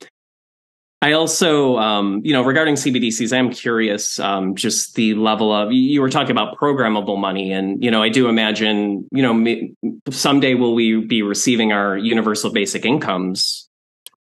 I 1.02 1.12
also, 1.12 1.78
um, 1.78 2.22
you 2.24 2.34
know, 2.34 2.42
regarding 2.44 2.76
CBDCs, 2.76 3.32
I'm 3.32 3.52
curious, 3.52 4.20
um, 4.20 4.56
just 4.56 4.96
the 4.96 5.14
level 5.14 5.54
of 5.54 5.72
you 5.72 6.02
were 6.02 6.10
talking 6.10 6.32
about 6.32 6.58
programmable 6.58 7.20
money, 7.20 7.52
and 7.52 7.84
you 7.84 7.92
know, 7.92 8.02
I 8.02 8.10
do 8.10 8.28
imagine, 8.28 9.08
you 9.12 9.22
know, 9.22 9.92
someday 10.10 10.56
will 10.56 10.74
we 10.74 11.06
be 11.06 11.22
receiving 11.22 11.72
our 11.72 11.96
universal 11.98 12.52
basic 12.52 12.86
incomes? 12.86 13.70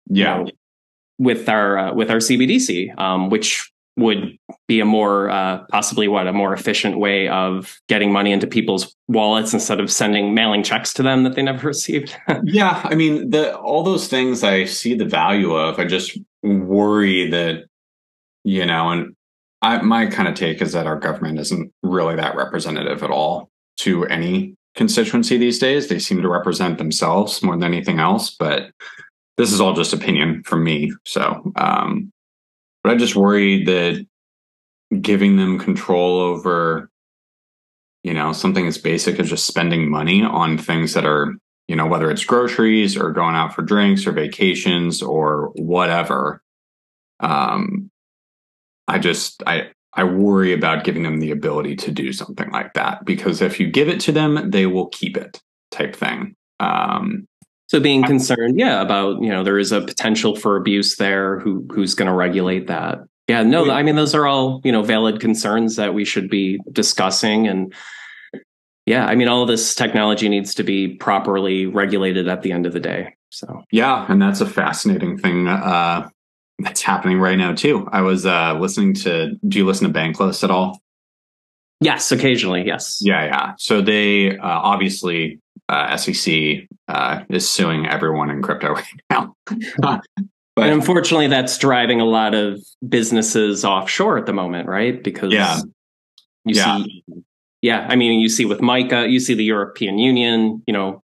Yeah, 0.08 0.40
you 0.40 0.44
know, 0.46 0.52
with 1.20 1.50
our 1.50 1.78
uh, 1.78 1.94
with 1.94 2.10
our 2.10 2.18
CBDC, 2.18 2.98
um, 3.00 3.30
which 3.30 3.72
would 3.98 4.38
be 4.68 4.80
a 4.80 4.86
more 4.86 5.30
uh, 5.30 5.64
possibly 5.70 6.08
what 6.08 6.28
a 6.28 6.34
more 6.34 6.54
efficient 6.54 7.00
way 7.00 7.28
of 7.30 7.80
getting 7.88 8.12
money 8.12 8.32
into 8.32 8.46
people's 8.48 8.96
wallets 9.08 9.54
instead 9.54 9.80
of 9.80 9.92
sending 9.92 10.34
mailing 10.34 10.64
checks 10.64 10.94
to 10.94 11.04
them 11.04 11.24
that 11.24 11.36
they 11.36 11.42
never 11.42 11.68
received. 11.68 12.16
yeah, 12.44 12.82
I 12.84 12.96
mean, 12.96 13.30
the 13.30 13.58
all 13.58 13.84
those 13.84 14.08
things 14.08 14.44
I 14.44 14.66
see 14.66 14.96
the 14.96 15.06
value 15.06 15.54
of. 15.54 15.80
I 15.80 15.86
just 15.86 16.18
worry 16.44 17.30
that 17.30 17.66
you 18.44 18.66
know, 18.66 18.90
and 18.92 19.16
I, 19.62 19.82
my 19.82 20.06
kind 20.06 20.28
of 20.28 20.36
take 20.36 20.62
is 20.62 20.74
that 20.74 20.86
our 20.86 21.00
government 21.00 21.40
isn't 21.40 21.72
really 21.82 22.16
that 22.16 22.36
representative 22.36 23.02
at 23.02 23.10
all 23.10 23.50
to 23.78 24.06
any 24.06 24.56
constituency 24.76 25.38
these 25.38 25.58
days. 25.58 25.88
They 25.88 26.00
seem 26.00 26.22
to 26.22 26.30
represent 26.30 26.78
themselves 26.78 27.42
more 27.42 27.56
than 27.56 27.74
anything 27.74 28.00
else, 28.00 28.30
but 28.30 28.70
this 29.38 29.52
is 29.52 29.60
all 29.60 29.74
just 29.74 29.94
opinion 29.94 30.44
from 30.44 30.64
me. 30.64 30.94
So, 31.06 31.52
um, 31.56 32.12
but 32.86 32.94
I 32.94 32.98
just 32.98 33.16
worry 33.16 33.64
that 33.64 34.06
giving 35.02 35.38
them 35.38 35.58
control 35.58 36.20
over, 36.20 36.92
you 38.04 38.14
know, 38.14 38.32
something 38.32 38.68
as 38.68 38.78
basic 38.78 39.20
as 39.20 39.28
just 39.28 39.48
spending 39.48 39.90
money 39.90 40.22
on 40.22 40.60
things 40.60 40.94
that 40.94 41.04
are, 41.04 41.34
you 41.68 41.76
know, 41.76 41.88
whether 41.88 42.12
it's 42.12 42.24
groceries 42.24 42.96
or 42.96 43.12
going 43.12 43.34
out 43.34 43.56
for 43.56 43.64
drinks 43.64 44.06
or 44.06 44.12
vacations 44.12 45.02
or 45.02 45.52
whatever. 45.56 46.44
Um, 47.22 47.90
I 48.88 49.00
just, 49.00 49.42
I, 49.48 49.72
I 49.96 50.04
worry 50.04 50.54
about 50.54 50.84
giving 50.84 51.02
them 51.02 51.20
the 51.20 51.32
ability 51.32 51.78
to 51.78 51.92
do 51.92 52.14
something 52.14 52.52
like 52.52 52.76
that 52.76 53.04
because 53.04 53.42
if 53.42 53.60
you 53.60 53.68
give 53.72 53.90
it 53.90 54.00
to 54.02 54.12
them, 54.12 54.52
they 54.52 54.68
will 54.68 54.90
keep 54.90 55.18
it 55.18 55.42
type 55.72 55.96
thing. 55.96 56.36
Um, 56.60 57.26
so 57.68 57.80
being 57.80 58.04
concerned, 58.04 58.60
yeah, 58.60 58.82
about 58.82 59.22
you 59.22 59.30
know 59.30 59.44
there 59.44 59.58
is 59.58 59.72
a 59.72 59.82
potential 59.82 60.36
for 60.36 60.56
abuse 60.56 60.98
there. 60.98 61.40
Who 61.40 61.68
who's 61.72 61.96
going 61.96 62.08
to 62.08 62.14
regulate 62.14 62.68
that? 62.68 63.00
Yeah, 63.28 63.42
no, 63.42 63.72
I 63.72 63.82
mean 63.82 63.96
those 63.96 64.14
are 64.14 64.28
all 64.28 64.62
you 64.64 64.72
know 64.72 64.84
valid 64.84 65.20
concerns 65.20 65.76
that 65.78 65.94
we 65.94 66.06
should 66.06 66.30
be 66.30 66.60
discussing, 66.72 67.48
and 67.48 67.74
yeah, 68.86 69.08
I 69.08 69.16
mean 69.16 69.28
all 69.28 69.42
of 69.42 69.48
this 69.48 69.74
technology 69.74 70.30
needs 70.30 70.54
to 70.56 70.64
be 70.64 70.96
properly 70.96 71.66
regulated 71.66 72.28
at 72.28 72.44
the 72.44 72.52
end 72.52 72.68
of 72.68 72.74
the 72.74 72.80
day. 72.80 73.16
So 73.32 73.64
yeah, 73.72 74.06
and 74.10 74.22
that's 74.22 74.42
a 74.42 74.46
fascinating 74.46 75.18
thing 75.18 75.48
uh, 75.48 76.08
that's 76.60 76.84
happening 76.84 77.20
right 77.20 77.38
now 77.38 77.54
too. 77.54 77.90
I 77.92 78.02
was 78.02 78.28
uh, 78.28 78.58
listening 78.60 78.94
to. 78.96 79.34
Do 79.48 79.58
you 79.58 79.66
listen 79.66 79.92
to 79.92 80.00
Bankless 80.00 80.44
at 80.44 80.52
all? 80.52 80.80
Yes, 81.82 82.12
occasionally. 82.12 82.64
Yes. 82.66 83.00
Yeah, 83.02 83.26
yeah. 83.26 83.54
So 83.58 83.82
they 83.82 84.38
uh, 84.38 84.40
obviously 84.42 85.40
uh, 85.70 85.98
SEC 85.98 86.68
uh, 86.88 87.24
is 87.30 87.48
suing 87.48 87.88
everyone 87.88 88.30
in 88.30 88.42
crypto 88.42 88.74
right 88.74 88.86
now. 89.10 89.36
but 89.78 90.02
and 90.58 90.72
unfortunately, 90.72 91.28
that's 91.28 91.58
driving 91.58 92.00
a 92.02 92.06
lot 92.06 92.34
of 92.34 92.60
businesses 92.88 93.66
offshore 93.66 94.18
at 94.18 94.26
the 94.26 94.34
moment, 94.34 94.68
right? 94.68 95.04
Because 95.04 95.34
yeah, 95.34 95.60
you 96.46 96.56
yeah. 96.56 96.78
see, 96.78 97.04
yeah, 97.62 97.88
I 97.90 97.96
mean, 97.96 98.20
you 98.20 98.30
see 98.30 98.46
with 98.46 98.60
MiCA, 98.60 99.10
you 99.10 99.20
see 99.20 99.34
the 99.34 99.44
European 99.44 99.98
Union, 99.98 100.64
you 100.68 100.74
know, 100.74 101.02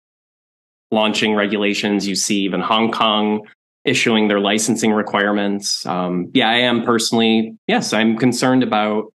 launching 0.90 1.34
regulations. 1.34 2.06
You 2.06 2.16
see 2.16 2.40
even 2.40 2.60
Hong 2.60 2.90
Kong 2.90 3.46
issuing 3.84 4.28
their 4.28 4.40
licensing 4.40 4.92
requirements. 4.92 5.86
Um, 5.86 6.30
yeah, 6.34 6.48
I 6.48 6.58
am 6.58 6.84
personally, 6.84 7.56
yes, 7.66 7.92
I'm 7.92 8.16
concerned 8.16 8.62
about 8.62 9.12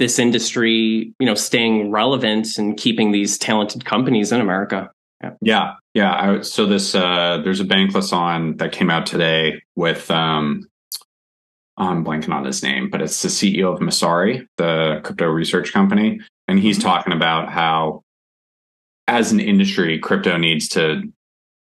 this 0.00 0.18
industry, 0.18 1.14
you 1.20 1.26
know, 1.26 1.34
staying 1.34 1.90
relevant 1.90 2.56
and 2.56 2.76
keeping 2.78 3.12
these 3.12 3.36
talented 3.36 3.84
companies 3.84 4.32
in 4.32 4.40
America. 4.40 4.90
Yeah, 5.22 5.34
yeah. 5.42 5.74
yeah. 5.92 6.14
I, 6.14 6.40
so 6.40 6.64
this 6.64 6.94
uh, 6.94 7.42
there's 7.44 7.60
a 7.60 7.64
bankless 7.64 8.10
on 8.10 8.56
that 8.56 8.72
came 8.72 8.88
out 8.90 9.04
today 9.04 9.62
with 9.76 10.10
um, 10.10 10.66
I'm 11.76 12.02
blanking 12.02 12.32
on 12.32 12.46
his 12.46 12.62
name, 12.62 12.88
but 12.88 13.02
it's 13.02 13.20
the 13.20 13.28
CEO 13.28 13.74
of 13.74 13.80
Messari, 13.80 14.46
the 14.56 15.02
crypto 15.04 15.26
research 15.26 15.70
company, 15.70 16.20
and 16.48 16.58
he's 16.58 16.78
mm-hmm. 16.78 16.88
talking 16.88 17.12
about 17.12 17.50
how, 17.50 18.02
as 19.06 19.32
an 19.32 19.38
industry, 19.38 19.98
crypto 19.98 20.38
needs 20.38 20.66
to 20.68 21.02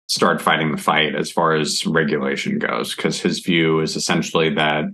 start 0.07 0.43
fighting 0.43 0.71
the 0.71 0.77
fight 0.77 1.15
as 1.15 1.31
far 1.31 1.55
as 1.55 1.87
regulation 1.87 2.59
goes, 2.59 2.95
because 2.95 3.19
his 3.19 3.39
view 3.39 3.79
is 3.79 3.95
essentially 3.95 4.53
that 4.53 4.85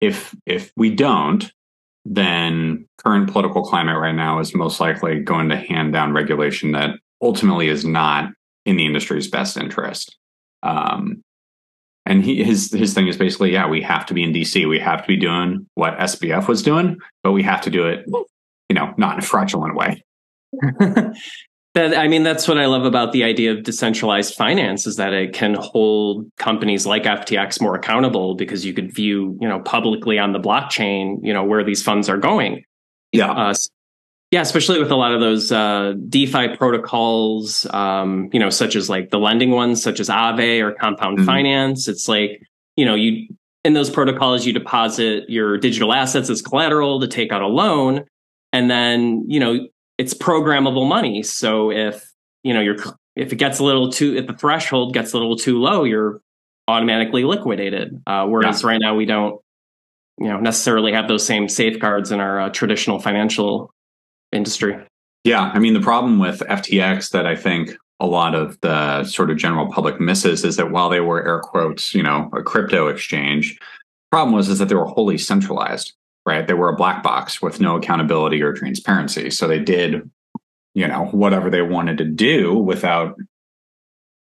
if 0.00 0.34
if 0.46 0.72
we 0.74 0.88
don't, 0.88 1.52
then 2.04 2.86
current 2.98 3.30
political 3.30 3.62
climate 3.62 3.98
right 3.98 4.14
now 4.14 4.40
is 4.40 4.54
most 4.54 4.80
likely 4.80 5.20
going 5.20 5.48
to 5.48 5.56
hand 5.56 5.92
down 5.92 6.12
regulation 6.12 6.72
that 6.72 6.96
ultimately 7.22 7.68
is 7.68 7.84
not 7.84 8.30
in 8.64 8.76
the 8.76 8.86
industry's 8.86 9.28
best 9.28 9.56
interest. 9.56 10.16
Um, 10.62 11.22
and 12.06 12.24
he, 12.24 12.42
his 12.42 12.72
his 12.72 12.94
thing 12.94 13.08
is 13.08 13.16
basically, 13.16 13.52
yeah, 13.52 13.68
we 13.68 13.82
have 13.82 14.06
to 14.06 14.14
be 14.14 14.22
in 14.22 14.32
DC. 14.32 14.68
We 14.68 14.78
have 14.78 15.02
to 15.02 15.08
be 15.08 15.16
doing 15.16 15.66
what 15.74 15.98
SBF 15.98 16.48
was 16.48 16.62
doing, 16.62 16.96
but 17.22 17.32
we 17.32 17.42
have 17.42 17.60
to 17.62 17.70
do 17.70 17.86
it, 17.86 18.04
you 18.06 18.74
know, 18.74 18.94
not 18.96 19.14
in 19.14 19.18
a 19.20 19.26
fraudulent 19.26 19.76
way. 19.76 20.02
That, 21.74 21.96
I 21.96 22.08
mean, 22.08 22.24
that's 22.24 22.48
what 22.48 22.58
I 22.58 22.66
love 22.66 22.84
about 22.84 23.12
the 23.12 23.22
idea 23.22 23.52
of 23.52 23.62
decentralized 23.62 24.34
finance 24.34 24.88
is 24.88 24.96
that 24.96 25.12
it 25.12 25.32
can 25.32 25.54
hold 25.54 26.28
companies 26.36 26.84
like 26.84 27.04
FTX 27.04 27.60
more 27.60 27.76
accountable 27.76 28.34
because 28.34 28.64
you 28.64 28.72
could 28.72 28.92
view, 28.92 29.38
you 29.40 29.48
know, 29.48 29.60
publicly 29.60 30.18
on 30.18 30.32
the 30.32 30.40
blockchain, 30.40 31.18
you 31.22 31.32
know, 31.32 31.44
where 31.44 31.62
these 31.62 31.80
funds 31.80 32.08
are 32.08 32.18
going. 32.18 32.64
Yeah. 33.12 33.30
Uh, 33.30 33.54
yeah, 34.32 34.40
especially 34.40 34.80
with 34.80 34.90
a 34.90 34.96
lot 34.96 35.12
of 35.12 35.20
those 35.20 35.50
uh, 35.50 35.94
DeFi 36.08 36.56
protocols, 36.56 37.66
um, 37.70 38.30
you 38.32 38.38
know, 38.38 38.50
such 38.50 38.76
as 38.76 38.88
like 38.88 39.10
the 39.10 39.18
lending 39.18 39.50
ones, 39.50 39.82
such 39.82 39.98
as 39.98 40.08
Aave 40.08 40.60
or 40.60 40.72
Compound 40.72 41.18
mm-hmm. 41.18 41.26
Finance. 41.26 41.88
It's 41.88 42.08
like, 42.08 42.42
you 42.76 42.84
know, 42.84 42.94
you 42.94 43.28
in 43.64 43.74
those 43.74 43.90
protocols, 43.90 44.46
you 44.46 44.52
deposit 44.52 45.28
your 45.28 45.58
digital 45.58 45.92
assets 45.92 46.30
as 46.30 46.42
collateral 46.42 47.00
to 47.00 47.08
take 47.08 47.32
out 47.32 47.42
a 47.42 47.46
loan, 47.46 48.04
and 48.52 48.70
then 48.70 49.24
you 49.28 49.40
know 49.40 49.66
it's 50.00 50.14
programmable 50.14 50.88
money. 50.88 51.22
So 51.22 51.70
if 51.70 52.10
you 52.42 52.54
know 52.54 52.60
you're 52.60 52.76
if 53.16 53.34
it 53.34 53.36
gets 53.36 53.58
a 53.58 53.64
little 53.64 53.92
too 53.92 54.16
if 54.16 54.26
the 54.26 54.32
threshold 54.32 54.94
gets 54.94 55.12
a 55.12 55.18
little 55.18 55.36
too 55.36 55.60
low, 55.60 55.84
you're 55.84 56.22
automatically 56.68 57.24
liquidated. 57.24 58.02
Uh, 58.06 58.26
whereas 58.26 58.62
yeah. 58.62 58.68
right 58.68 58.80
now 58.80 58.94
we 58.94 59.04
don't 59.04 59.38
you 60.18 60.28
know 60.28 60.40
necessarily 60.40 60.90
have 60.92 61.06
those 61.06 61.24
same 61.24 61.50
safeguards 61.50 62.10
in 62.10 62.18
our 62.18 62.40
uh, 62.40 62.48
traditional 62.48 62.98
financial 62.98 63.74
industry. 64.32 64.74
Yeah, 65.24 65.50
I 65.52 65.58
mean 65.58 65.74
the 65.74 65.80
problem 65.80 66.18
with 66.18 66.40
FTX 66.40 67.10
that 67.10 67.26
I 67.26 67.36
think 67.36 67.76
a 68.00 68.06
lot 68.06 68.34
of 68.34 68.58
the 68.62 69.04
sort 69.04 69.30
of 69.30 69.36
general 69.36 69.70
public 69.70 70.00
misses 70.00 70.46
is 70.46 70.56
that 70.56 70.70
while 70.70 70.88
they 70.88 71.00
were 71.00 71.22
air 71.22 71.40
quotes, 71.40 71.94
you 71.94 72.02
know, 72.02 72.30
a 72.32 72.42
crypto 72.42 72.88
exchange, 72.88 73.58
problem 74.10 74.34
was 74.34 74.48
is 74.48 74.58
that 74.60 74.70
they 74.70 74.74
were 74.74 74.86
wholly 74.86 75.18
centralized, 75.18 75.92
right? 76.30 76.46
They 76.46 76.54
were 76.54 76.68
a 76.68 76.76
black 76.76 77.02
box 77.02 77.42
with 77.42 77.60
no 77.60 77.76
accountability 77.76 78.40
or 78.40 78.52
transparency. 78.52 79.30
So 79.30 79.48
they 79.48 79.58
did, 79.58 80.08
you 80.74 80.86
know, 80.86 81.06
whatever 81.06 81.50
they 81.50 81.62
wanted 81.62 81.98
to 81.98 82.04
do 82.04 82.54
without, 82.54 83.16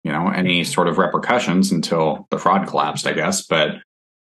you 0.04 0.12
know, 0.12 0.30
any 0.30 0.64
sort 0.64 0.88
of 0.88 0.98
repercussions 0.98 1.72
until 1.72 2.28
the 2.30 2.38
fraud 2.38 2.68
collapsed, 2.68 3.08
I 3.08 3.14
guess. 3.14 3.46
But, 3.46 3.78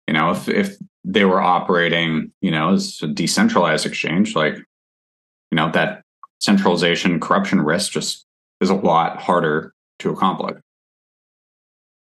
you 0.07 0.15
know, 0.15 0.31
if 0.31 0.49
if 0.49 0.77
they 1.05 1.25
were 1.25 1.41
operating, 1.41 2.33
you 2.41 2.51
know, 2.51 2.73
as 2.73 3.01
a 3.03 3.09
decentralized 3.09 3.87
exchange, 3.87 4.35
like, 4.35 4.57
you 4.57 5.57
know, 5.57 5.71
that 5.73 6.03
centralization 6.41 7.21
corruption 7.21 7.61
risk 7.61 7.93
just 7.93 8.25
is 8.61 8.71
a 8.71 8.75
lot 8.75 9.21
harder 9.21 9.73
to 9.99 10.11
accomplish. 10.11 10.61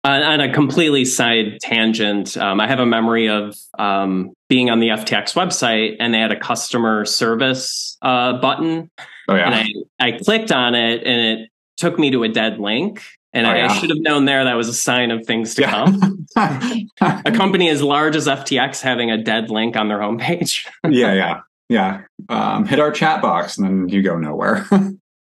On 0.04 0.40
a 0.40 0.52
completely 0.52 1.04
side 1.04 1.58
tangent, 1.60 2.36
um, 2.36 2.60
I 2.60 2.66
have 2.66 2.80
a 2.80 2.86
memory 2.86 3.28
of 3.28 3.56
um, 3.78 4.32
being 4.48 4.68
on 4.68 4.80
the 4.80 4.88
FTX 4.88 5.34
website 5.34 5.96
and 6.00 6.12
they 6.12 6.18
had 6.18 6.32
a 6.32 6.38
customer 6.38 7.04
service 7.04 7.96
uh, 8.02 8.38
button. 8.40 8.90
Oh, 9.28 9.34
yeah. 9.34 9.46
And 9.46 9.54
I, 10.00 10.08
I 10.08 10.18
clicked 10.18 10.50
on 10.50 10.74
it 10.74 11.04
and 11.06 11.40
it 11.40 11.48
took 11.76 11.98
me 11.98 12.10
to 12.10 12.24
a 12.24 12.28
dead 12.28 12.58
link. 12.58 13.02
And 13.32 13.46
oh, 13.46 13.50
I, 13.50 13.56
yeah. 13.58 13.70
I, 13.70 13.78
should 13.78 13.90
have 13.90 14.00
known 14.00 14.24
there 14.24 14.44
that 14.44 14.54
was 14.54 14.68
a 14.68 14.74
sign 14.74 15.10
of 15.10 15.24
things 15.24 15.54
to 15.54 15.62
yeah. 15.62 15.70
come. 15.70 16.26
a 17.24 17.32
company 17.32 17.70
as 17.70 17.80
large 17.80 18.16
as 18.16 18.26
FTX 18.26 18.82
having 18.82 19.10
a 19.10 19.22
dead 19.22 19.50
link 19.50 19.76
on 19.76 19.88
their 19.88 20.00
homepage. 20.00 20.66
yeah, 20.88 21.14
yeah, 21.14 21.40
yeah. 21.68 22.02
Um, 22.28 22.66
hit 22.66 22.78
our 22.78 22.90
chat 22.90 23.22
box 23.22 23.56
and 23.56 23.66
then 23.66 23.88
you 23.88 24.02
go 24.02 24.18
nowhere. 24.18 24.66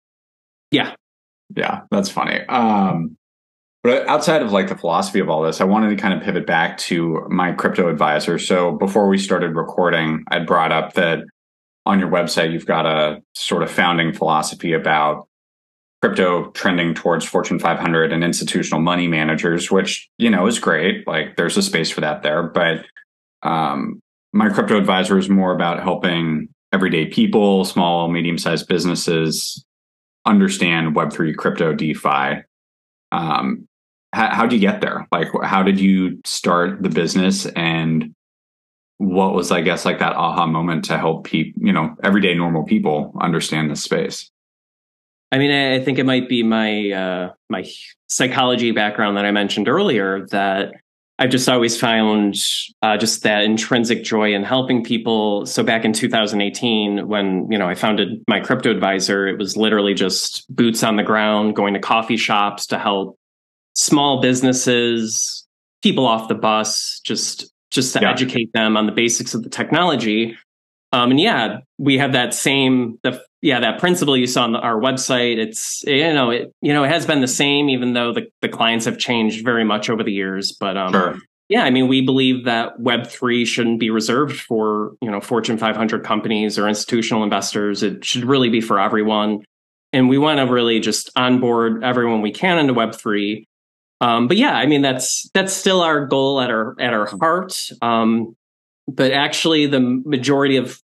yeah. 0.70 0.94
Yeah, 1.54 1.82
that's 1.90 2.08
funny. 2.08 2.40
Um, 2.46 3.17
but 3.88 4.06
outside 4.06 4.42
of 4.42 4.52
like 4.52 4.68
the 4.68 4.76
philosophy 4.76 5.18
of 5.18 5.30
all 5.30 5.40
this, 5.40 5.62
I 5.62 5.64
wanted 5.64 5.88
to 5.88 5.96
kind 5.96 6.12
of 6.12 6.22
pivot 6.22 6.46
back 6.46 6.76
to 6.76 7.26
my 7.30 7.52
crypto 7.52 7.88
advisor. 7.88 8.38
So 8.38 8.72
before 8.72 9.08
we 9.08 9.16
started 9.16 9.56
recording, 9.56 10.24
I 10.28 10.40
brought 10.40 10.72
up 10.72 10.92
that 10.92 11.20
on 11.86 11.98
your 11.98 12.10
website, 12.10 12.52
you've 12.52 12.66
got 12.66 12.84
a 12.84 13.22
sort 13.34 13.62
of 13.62 13.70
founding 13.70 14.12
philosophy 14.12 14.74
about 14.74 15.26
crypto 16.02 16.50
trending 16.50 16.92
towards 16.92 17.24
Fortune 17.24 17.58
500 17.58 18.12
and 18.12 18.22
institutional 18.22 18.82
money 18.82 19.08
managers, 19.08 19.70
which, 19.70 20.10
you 20.18 20.28
know, 20.28 20.46
is 20.46 20.58
great. 20.58 21.08
Like 21.08 21.38
there's 21.38 21.56
a 21.56 21.62
space 21.62 21.88
for 21.88 22.02
that 22.02 22.22
there. 22.22 22.42
But 22.42 22.84
um, 23.42 24.02
my 24.34 24.50
crypto 24.50 24.76
advisor 24.76 25.16
is 25.16 25.30
more 25.30 25.54
about 25.54 25.82
helping 25.82 26.48
everyday 26.74 27.06
people, 27.06 27.64
small, 27.64 28.08
medium 28.10 28.36
sized 28.36 28.68
businesses 28.68 29.64
understand 30.26 30.94
Web3 30.94 31.34
crypto 31.36 31.72
DeFi. 31.72 32.42
Um, 33.12 33.67
how, 34.12 34.34
how 34.34 34.42
did 34.46 34.52
you 34.52 34.60
get 34.60 34.80
there? 34.80 35.06
Like, 35.12 35.28
how 35.42 35.62
did 35.62 35.78
you 35.78 36.20
start 36.24 36.82
the 36.82 36.88
business 36.88 37.46
and 37.46 38.14
what 38.98 39.34
was, 39.34 39.52
I 39.52 39.60
guess, 39.60 39.84
like 39.84 40.00
that 40.00 40.16
aha 40.16 40.46
moment 40.46 40.84
to 40.86 40.98
help 40.98 41.24
people, 41.24 41.62
you 41.64 41.72
know, 41.72 41.94
everyday 42.02 42.34
normal 42.34 42.64
people 42.64 43.12
understand 43.20 43.70
this 43.70 43.82
space? 43.82 44.30
I 45.30 45.38
mean, 45.38 45.50
I 45.50 45.84
think 45.84 45.98
it 45.98 46.06
might 46.06 46.28
be 46.28 46.42
my 46.42 46.90
uh, 46.90 47.32
my 47.50 47.68
psychology 48.06 48.70
background 48.72 49.16
that 49.18 49.26
I 49.26 49.30
mentioned 49.30 49.68
earlier 49.68 50.26
that 50.30 50.72
I've 51.18 51.30
just 51.30 51.48
always 51.48 51.78
found 51.78 52.36
uh, 52.80 52.96
just 52.96 53.24
that 53.24 53.42
intrinsic 53.42 54.04
joy 54.04 54.32
in 54.32 54.44
helping 54.44 54.84
people. 54.84 55.44
So 55.46 55.62
back 55.62 55.84
in 55.84 55.92
2018, 55.92 57.08
when 57.08 57.50
you 57.50 57.58
know 57.58 57.68
I 57.68 57.74
founded 57.74 58.22
my 58.28 58.40
crypto 58.40 58.70
advisor, 58.70 59.26
it 59.26 59.36
was 59.36 59.56
literally 59.56 59.94
just 59.94 60.46
boots 60.54 60.82
on 60.82 60.96
the 60.96 61.02
ground, 61.02 61.56
going 61.56 61.74
to 61.74 61.80
coffee 61.80 62.16
shops 62.16 62.66
to 62.68 62.78
help 62.78 63.17
small 63.78 64.20
businesses, 64.20 65.46
people 65.82 66.04
off 66.04 66.28
the 66.28 66.34
bus, 66.34 67.00
just 67.04 67.52
just 67.70 67.92
to 67.94 68.00
yeah. 68.00 68.10
educate 68.10 68.52
them 68.52 68.76
on 68.76 68.86
the 68.86 68.92
basics 68.92 69.34
of 69.34 69.42
the 69.42 69.50
technology. 69.50 70.36
Um, 70.92 71.10
and 71.10 71.20
yeah, 71.20 71.58
we 71.78 71.98
have 71.98 72.12
that 72.12 72.34
same 72.34 72.98
the 73.02 73.22
yeah 73.40 73.60
that 73.60 73.78
principle 73.78 74.16
you 74.16 74.26
saw 74.26 74.44
on 74.44 74.52
the, 74.52 74.58
our 74.58 74.80
website. 74.80 75.38
It's 75.38 75.84
you 75.86 76.12
know 76.12 76.30
it 76.30 76.52
you 76.60 76.72
know 76.72 76.84
it 76.84 76.88
has 76.88 77.06
been 77.06 77.20
the 77.20 77.28
same 77.28 77.68
even 77.68 77.92
though 77.92 78.12
the, 78.12 78.26
the 78.42 78.48
clients 78.48 78.84
have 78.84 78.98
changed 78.98 79.44
very 79.44 79.64
much 79.64 79.88
over 79.88 80.02
the 80.02 80.12
years. 80.12 80.52
But 80.52 80.76
um, 80.76 80.92
sure. 80.92 81.18
yeah, 81.48 81.62
I 81.62 81.70
mean 81.70 81.88
we 81.88 82.00
believe 82.00 82.46
that 82.46 82.80
Web 82.80 83.06
three 83.06 83.44
shouldn't 83.44 83.80
be 83.80 83.90
reserved 83.90 84.40
for 84.40 84.94
you 85.02 85.10
know 85.10 85.20
Fortune 85.20 85.58
500 85.58 86.02
companies 86.04 86.58
or 86.58 86.66
institutional 86.66 87.22
investors. 87.22 87.82
It 87.82 88.04
should 88.04 88.24
really 88.24 88.48
be 88.48 88.62
for 88.62 88.80
everyone, 88.80 89.44
and 89.92 90.08
we 90.08 90.16
want 90.16 90.38
to 90.38 90.52
really 90.52 90.80
just 90.80 91.10
onboard 91.16 91.84
everyone 91.84 92.22
we 92.22 92.32
can 92.32 92.58
into 92.58 92.74
Web 92.74 92.94
three. 92.94 93.46
Um, 94.00 94.28
but 94.28 94.36
yeah, 94.36 94.52
I 94.52 94.66
mean 94.66 94.82
that's 94.82 95.28
that's 95.34 95.52
still 95.52 95.80
our 95.80 96.06
goal 96.06 96.40
at 96.40 96.50
our 96.50 96.76
at 96.80 96.92
our 96.92 97.06
heart. 97.06 97.70
Um, 97.82 98.36
but 98.86 99.12
actually 99.12 99.66
the 99.66 99.80
majority 99.80 100.56
of 100.56 100.80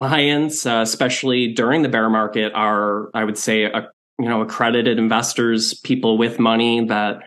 clients, 0.00 0.66
uh, 0.66 0.80
especially 0.82 1.52
during 1.52 1.82
the 1.82 1.88
bear 1.88 2.08
market, 2.08 2.52
are 2.54 3.10
I 3.14 3.24
would 3.24 3.38
say 3.38 3.64
a, 3.64 3.88
you 4.18 4.28
know 4.28 4.40
accredited 4.40 4.98
investors, 4.98 5.74
people 5.74 6.18
with 6.18 6.38
money 6.38 6.86
that, 6.86 7.22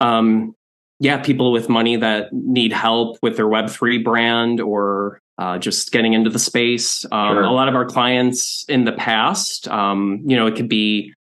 um, 0.00 0.54
yeah, 0.98 1.18
people 1.18 1.52
with 1.52 1.68
money 1.68 1.96
that 1.96 2.32
need 2.32 2.72
help 2.72 3.18
with 3.22 3.36
their 3.36 3.48
Web 3.48 3.70
three 3.70 3.98
brand 3.98 4.60
or 4.60 5.20
uh, 5.38 5.58
just 5.58 5.90
getting 5.92 6.12
into 6.12 6.28
the 6.28 6.38
space. 6.38 7.06
Um, 7.10 7.36
sure. 7.36 7.42
A 7.44 7.50
lot 7.50 7.68
of 7.68 7.74
our 7.74 7.86
clients 7.86 8.64
in 8.68 8.84
the 8.84 8.92
past, 8.92 9.66
um, 9.68 10.22
you 10.26 10.36
know, 10.36 10.46
it 10.46 10.54
could 10.54 10.68
be, 10.68 11.14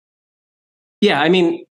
yeah, 1.00 1.20
I 1.20 1.28
mean, 1.28 1.64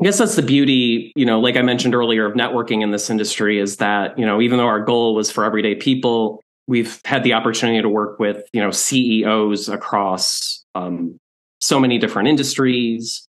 I 0.00 0.04
guess 0.04 0.18
that's 0.18 0.36
the 0.36 0.42
beauty, 0.42 1.12
you 1.16 1.24
know, 1.24 1.40
like 1.40 1.56
I 1.56 1.62
mentioned 1.62 1.94
earlier 1.94 2.26
of 2.26 2.34
networking 2.34 2.82
in 2.82 2.90
this 2.90 3.08
industry 3.08 3.58
is 3.58 3.78
that, 3.78 4.18
you 4.18 4.26
know, 4.26 4.42
even 4.42 4.58
though 4.58 4.66
our 4.66 4.80
goal 4.80 5.14
was 5.14 5.30
for 5.30 5.44
everyday 5.44 5.74
people, 5.74 6.42
we've 6.66 7.00
had 7.04 7.24
the 7.24 7.32
opportunity 7.32 7.80
to 7.80 7.88
work 7.88 8.18
with, 8.18 8.46
you 8.52 8.60
know, 8.60 8.70
CEOs 8.70 9.70
across 9.70 10.64
um, 10.74 11.18
so 11.60 11.80
many 11.80 11.98
different 11.98 12.28
industries. 12.28 13.26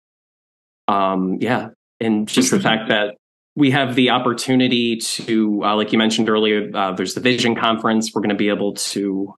Um, 0.88 1.38
yeah. 1.40 1.68
And 2.00 2.26
just 2.26 2.50
the 2.50 2.61
fact 2.61 2.88
that 2.88 3.14
we 3.55 3.70
have 3.70 3.94
the 3.94 4.11
opportunity 4.11 4.96
to, 4.96 5.62
uh, 5.64 5.76
like 5.76 5.92
you 5.92 5.98
mentioned 5.98 6.29
earlier, 6.29 6.70
uh, 6.74 6.92
there's 6.92 7.14
the 7.14 7.20
Vision 7.20 7.55
Conference. 7.55 8.12
We're 8.14 8.20
going 8.20 8.31
to 8.31 8.37
be 8.37 8.48
able 8.48 8.74
to 8.74 9.35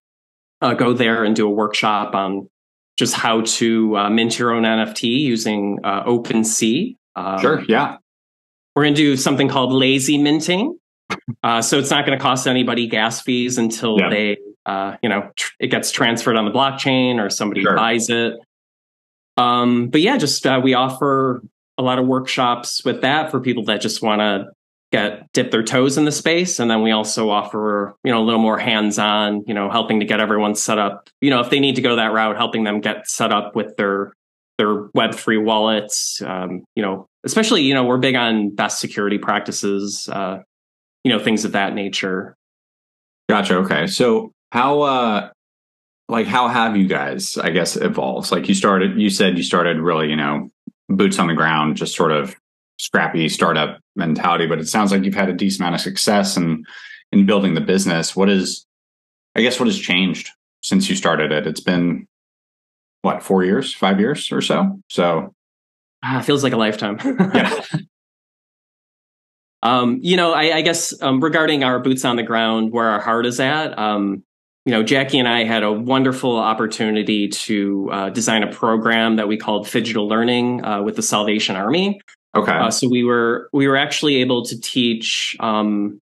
uh, 0.60 0.74
go 0.74 0.92
there 0.92 1.24
and 1.24 1.36
do 1.36 1.46
a 1.46 1.50
workshop 1.50 2.14
on 2.14 2.48
just 2.98 3.14
how 3.14 3.42
to 3.42 3.96
uh, 3.96 4.10
mint 4.10 4.38
your 4.38 4.52
own 4.52 4.64
NFT 4.64 5.04
using 5.04 5.78
uh, 5.84 6.04
OpenSea. 6.04 6.96
Um, 7.16 7.40
sure. 7.40 7.64
Yeah. 7.68 7.96
We're 8.74 8.84
going 8.84 8.94
to 8.94 9.00
do 9.00 9.16
something 9.16 9.48
called 9.48 9.72
lazy 9.72 10.18
minting. 10.18 10.78
Uh, 11.42 11.62
so 11.62 11.78
it's 11.78 11.90
not 11.90 12.06
going 12.06 12.16
to 12.16 12.22
cost 12.22 12.46
anybody 12.46 12.86
gas 12.86 13.20
fees 13.20 13.58
until 13.58 13.98
yeah. 13.98 14.10
they, 14.10 14.36
uh, 14.66 14.96
you 15.02 15.08
know, 15.08 15.30
tr- 15.36 15.52
it 15.58 15.68
gets 15.68 15.90
transferred 15.90 16.36
on 16.36 16.44
the 16.44 16.50
blockchain 16.50 17.18
or 17.18 17.30
somebody 17.30 17.62
sure. 17.62 17.74
buys 17.74 18.08
it. 18.08 18.34
Um, 19.36 19.88
but 19.88 20.00
yeah, 20.00 20.16
just 20.18 20.46
uh, 20.46 20.60
we 20.62 20.74
offer 20.74 21.42
a 21.78 21.82
lot 21.82 21.98
of 21.98 22.06
workshops 22.06 22.84
with 22.84 23.00
that 23.02 23.30
for 23.30 23.40
people 23.40 23.64
that 23.64 23.80
just 23.80 24.02
want 24.02 24.20
to 24.20 24.46
get 24.90 25.30
dip 25.32 25.50
their 25.50 25.62
toes 25.62 25.98
in 25.98 26.06
the 26.06 26.12
space 26.12 26.58
and 26.58 26.70
then 26.70 26.82
we 26.82 26.90
also 26.90 27.28
offer 27.28 27.94
you 28.04 28.10
know 28.10 28.22
a 28.22 28.24
little 28.24 28.40
more 28.40 28.58
hands-on 28.58 29.44
you 29.46 29.52
know 29.52 29.70
helping 29.70 30.00
to 30.00 30.06
get 30.06 30.18
everyone 30.18 30.54
set 30.54 30.78
up 30.78 31.10
you 31.20 31.28
know 31.28 31.40
if 31.40 31.50
they 31.50 31.60
need 31.60 31.76
to 31.76 31.82
go 31.82 31.96
that 31.96 32.12
route 32.12 32.36
helping 32.36 32.64
them 32.64 32.80
get 32.80 33.06
set 33.06 33.30
up 33.30 33.54
with 33.54 33.76
their 33.76 34.14
their 34.58 34.88
Web3 34.88 35.42
wallets. 35.42 36.20
Um, 36.22 36.64
you 36.74 36.82
know, 36.82 37.06
especially 37.24 37.62
you 37.62 37.74
know 37.74 37.84
we're 37.84 37.98
big 37.98 38.14
on 38.14 38.54
best 38.54 38.80
security 38.80 39.18
practices. 39.18 40.08
Uh, 40.10 40.40
you 41.04 41.12
know, 41.12 41.18
things 41.18 41.44
of 41.44 41.52
that 41.52 41.74
nature. 41.74 42.36
Gotcha. 43.30 43.56
Okay, 43.58 43.86
so 43.86 44.32
how 44.52 44.82
uh, 44.82 45.30
like 46.08 46.26
how 46.26 46.48
have 46.48 46.76
you 46.76 46.86
guys, 46.86 47.36
I 47.38 47.50
guess, 47.50 47.76
evolved? 47.76 48.32
Like 48.32 48.48
you 48.48 48.54
started, 48.54 49.00
you 49.00 49.10
said 49.10 49.36
you 49.36 49.42
started 49.42 49.78
really, 49.78 50.08
you 50.08 50.16
know, 50.16 50.50
boots 50.88 51.18
on 51.18 51.28
the 51.28 51.34
ground, 51.34 51.76
just 51.76 51.94
sort 51.94 52.12
of 52.12 52.34
scrappy 52.78 53.28
startup 53.28 53.80
mentality, 53.96 54.46
but 54.46 54.58
it 54.58 54.68
sounds 54.68 54.92
like 54.92 55.04
you've 55.04 55.14
had 55.14 55.28
a 55.28 55.34
decent 55.34 55.60
amount 55.60 55.74
of 55.74 55.80
success 55.80 56.36
in 56.36 56.64
in 57.12 57.26
building 57.26 57.54
the 57.54 57.60
business. 57.60 58.16
What 58.16 58.28
is, 58.28 58.66
I 59.34 59.42
guess, 59.42 59.58
what 59.58 59.66
has 59.66 59.78
changed 59.78 60.30
since 60.62 60.88
you 60.88 60.96
started 60.96 61.32
it? 61.32 61.46
It's 61.46 61.60
been 61.60 62.06
what 63.08 63.22
four 63.22 63.42
years, 63.42 63.72
five 63.72 63.98
years 63.98 64.30
or 64.30 64.42
so. 64.42 64.78
So 64.88 65.34
ah, 66.04 66.20
feels 66.20 66.44
like 66.44 66.52
a 66.52 66.56
lifetime. 66.56 66.98
yeah. 67.34 67.60
Um, 69.62 69.98
you 70.02 70.16
know, 70.16 70.34
I, 70.34 70.56
I 70.56 70.62
guess 70.62 70.94
um, 71.02 71.20
regarding 71.20 71.64
our 71.64 71.80
boots 71.80 72.04
on 72.04 72.16
the 72.16 72.22
ground, 72.22 72.70
where 72.70 72.88
our 72.88 73.00
heart 73.00 73.26
is 73.26 73.40
at, 73.40 73.76
um, 73.78 74.22
you 74.64 74.72
know, 74.72 74.82
Jackie 74.82 75.18
and 75.18 75.26
I 75.26 75.44
had 75.44 75.62
a 75.62 75.72
wonderful 75.72 76.36
opportunity 76.36 77.28
to 77.28 77.88
uh, 77.90 78.10
design 78.10 78.42
a 78.42 78.52
program 78.52 79.16
that 79.16 79.26
we 79.26 79.36
called 79.36 79.66
Phygital 79.66 80.06
Learning 80.08 80.62
uh, 80.64 80.82
with 80.82 80.96
the 80.96 81.02
Salvation 81.02 81.56
Army. 81.56 82.00
Okay. 82.36 82.52
Uh, 82.52 82.70
so 82.70 82.88
we 82.88 83.02
were 83.02 83.48
we 83.54 83.66
were 83.66 83.76
actually 83.76 84.16
able 84.16 84.44
to 84.44 84.60
teach 84.60 85.34
um, 85.40 85.98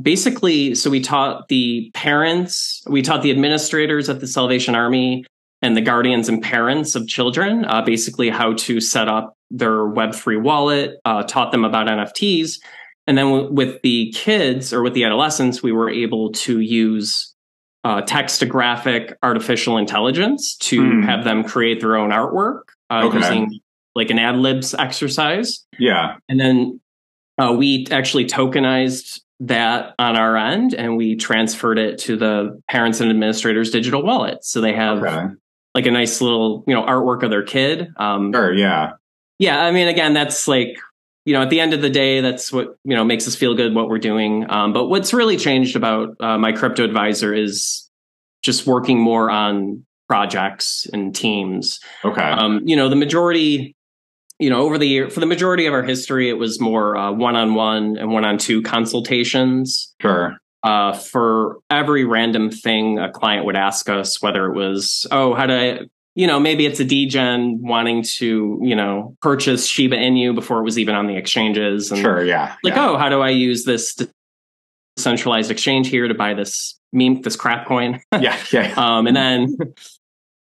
basically. 0.00 0.74
So 0.76 0.88
we 0.88 1.00
taught 1.00 1.48
the 1.48 1.90
parents, 1.92 2.82
we 2.86 3.02
taught 3.02 3.22
the 3.22 3.32
administrators 3.32 4.08
at 4.08 4.20
the 4.20 4.28
Salvation 4.28 4.74
Army, 4.74 5.24
and 5.64 5.74
the 5.76 5.80
guardians 5.80 6.28
and 6.28 6.42
parents 6.42 6.94
of 6.94 7.08
children, 7.08 7.64
uh, 7.64 7.80
basically 7.82 8.28
how 8.28 8.52
to 8.52 8.80
set 8.80 9.08
up 9.08 9.36
their 9.50 9.86
Web 9.86 10.14
three 10.14 10.36
wallet. 10.36 11.00
Uh, 11.04 11.22
taught 11.22 11.50
them 11.52 11.64
about 11.64 11.86
NFTs, 11.88 12.60
and 13.06 13.16
then 13.16 13.26
w- 13.30 13.52
with 13.52 13.80
the 13.82 14.12
kids 14.14 14.72
or 14.74 14.82
with 14.82 14.92
the 14.94 15.04
adolescents, 15.04 15.62
we 15.62 15.72
were 15.72 15.88
able 15.90 16.32
to 16.32 16.60
use 16.60 17.34
uh, 17.84 18.00
text 18.02 18.40
to 18.40 18.46
graphic 18.46 19.16
artificial 19.22 19.76
intelligence 19.78 20.56
to 20.56 20.80
Mm. 20.80 21.04
have 21.04 21.24
them 21.24 21.44
create 21.44 21.80
their 21.80 21.96
own 21.96 22.10
artwork 22.10 22.60
uh, 22.90 23.02
Okay. 23.06 23.18
using 23.18 23.60
like 23.94 24.10
an 24.10 24.18
ad 24.18 24.36
libs 24.36 24.74
exercise. 24.74 25.66
Yeah. 25.78 26.16
And 26.28 26.40
then 26.40 26.80
uh, 27.38 27.52
we 27.56 27.86
actually 27.90 28.24
tokenized 28.26 29.20
that 29.40 29.94
on 29.98 30.16
our 30.16 30.36
end 30.36 30.72
and 30.74 30.96
we 30.96 31.16
transferred 31.16 31.78
it 31.78 31.98
to 31.98 32.16
the 32.16 32.58
parents 32.70 33.00
and 33.00 33.10
administrators 33.10 33.70
digital 33.70 34.02
wallet. 34.02 34.44
So 34.44 34.60
they 34.62 34.72
have 34.72 35.02
Okay. 35.02 35.26
Like 35.74 35.86
a 35.86 35.90
nice 35.90 36.20
little, 36.20 36.64
you 36.66 36.74
know, 36.74 36.82
artwork 36.84 37.22
of 37.22 37.30
their 37.30 37.42
kid. 37.42 37.88
Um, 37.96 38.32
Sure. 38.32 38.52
Yeah. 38.54 38.92
yeah, 39.38 39.62
I 39.62 39.72
mean, 39.72 39.88
again, 39.88 40.14
that's 40.14 40.46
like, 40.46 40.78
you 41.24 41.32
know, 41.32 41.42
at 41.42 41.50
the 41.50 41.58
end 41.60 41.74
of 41.74 41.82
the 41.82 41.90
day, 41.90 42.20
that's 42.20 42.52
what, 42.52 42.76
you 42.84 42.94
know, 42.94 43.04
makes 43.04 43.26
us 43.26 43.34
feel 43.34 43.54
good 43.54 43.74
what 43.74 43.88
we're 43.88 43.98
doing. 43.98 44.46
Um, 44.48 44.72
but 44.72 44.86
what's 44.86 45.12
really 45.12 45.36
changed 45.36 45.74
about 45.74 46.16
uh, 46.20 46.38
my 46.38 46.52
crypto 46.52 46.84
advisor 46.84 47.34
is 47.34 47.88
just 48.42 48.66
working 48.66 49.00
more 49.00 49.30
on 49.30 49.84
projects 50.06 50.86
and 50.92 51.14
teams. 51.14 51.80
Okay. 52.04 52.20
Um, 52.22 52.60
you 52.66 52.76
know, 52.76 52.88
the 52.90 52.96
majority, 52.96 53.74
you 54.38 54.50
know, 54.50 54.60
over 54.60 54.76
the 54.76 54.86
year, 54.86 55.08
for 55.08 55.20
the 55.20 55.26
majority 55.26 55.64
of 55.66 55.72
our 55.72 55.82
history, 55.82 56.28
it 56.28 56.34
was 56.34 56.60
more 56.60 56.96
uh, 56.96 57.10
one 57.10 57.36
on 57.36 57.54
one 57.54 57.96
and 57.96 58.10
one 58.10 58.24
on 58.24 58.36
two 58.36 58.62
consultations. 58.62 59.94
sure. 60.00 60.36
Uh, 60.64 60.94
for 60.94 61.58
every 61.68 62.04
random 62.06 62.50
thing 62.50 62.98
a 62.98 63.12
client 63.12 63.44
would 63.44 63.54
ask 63.54 63.90
us, 63.90 64.22
whether 64.22 64.46
it 64.46 64.54
was, 64.56 65.06
oh, 65.10 65.34
how 65.34 65.46
do 65.46 65.52
I, 65.52 65.80
you 66.14 66.26
know, 66.26 66.40
maybe 66.40 66.64
it's 66.64 66.80
a 66.80 66.84
degen 66.84 67.60
wanting 67.60 68.02
to, 68.02 68.58
you 68.62 68.74
know, 68.74 69.14
purchase 69.20 69.66
Shiba 69.66 69.96
Inu 69.96 70.34
before 70.34 70.60
it 70.60 70.62
was 70.62 70.78
even 70.78 70.94
on 70.94 71.06
the 71.06 71.16
exchanges. 71.16 71.92
And 71.92 72.00
Sure. 72.00 72.24
Yeah. 72.24 72.56
like, 72.64 72.74
yeah. 72.74 72.88
oh, 72.88 72.96
how 72.96 73.10
do 73.10 73.20
I 73.20 73.28
use 73.28 73.64
this 73.64 73.94
centralized 74.96 75.50
exchange 75.50 75.88
here 75.88 76.08
to 76.08 76.14
buy 76.14 76.32
this 76.32 76.80
meme, 76.94 77.20
this 77.20 77.36
crap 77.36 77.66
coin? 77.66 78.00
yeah. 78.18 78.38
Yeah. 78.50 78.72
um, 78.78 79.06
and 79.06 79.14
then 79.14 79.56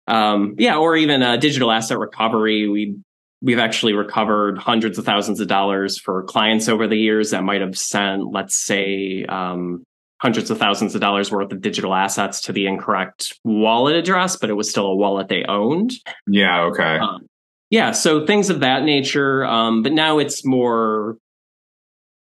um, 0.07 0.55
yeah 0.59 0.77
or 0.77 0.97
even 0.97 1.23
uh, 1.23 1.37
digital 1.37 1.71
asset 1.71 1.99
recovery 1.99 2.69
we 2.69 2.97
we've 3.43 3.59
actually 3.59 3.95
recovered 3.95 4.59
hundreds 4.59 4.99
of 4.99 5.05
thousands 5.07 5.41
of 5.41 5.49
dollars 5.49 5.99
for 5.99 6.25
clients 6.25 6.69
over 6.69 6.87
the 6.87 6.97
years 6.97 7.31
that 7.31 7.43
might 7.43 7.61
have 7.61 7.79
sent 7.79 8.33
let's 8.33 8.57
say 8.57 9.25
um, 9.27 9.83
hundreds 10.21 10.51
of 10.51 10.59
thousands 10.59 10.95
of 10.95 11.01
dollars 11.01 11.31
worth 11.33 11.51
of 11.53 11.61
digital 11.61 11.95
assets 11.95 12.41
to 12.43 12.53
the 12.53 12.67
incorrect 12.67 13.39
wallet 13.45 13.97
address 13.97 14.37
but 14.37 14.51
it 14.51 14.55
was 14.55 14.69
still 14.71 14.87
a 14.87 14.95
wallet 14.95 15.29
they 15.29 15.45
owned 15.45 15.93
Yeah. 16.27 16.63
Okay. 16.65 16.99
um, 16.99 17.27
yeah 17.71 17.93
so 17.93 18.27
things 18.27 18.51
of 18.51 18.61
that 18.61 18.83
nature 18.85 19.45
um, 19.47 19.83
but 19.83 19.93
now 19.93 20.19
it's 20.19 20.45
more 20.45 21.17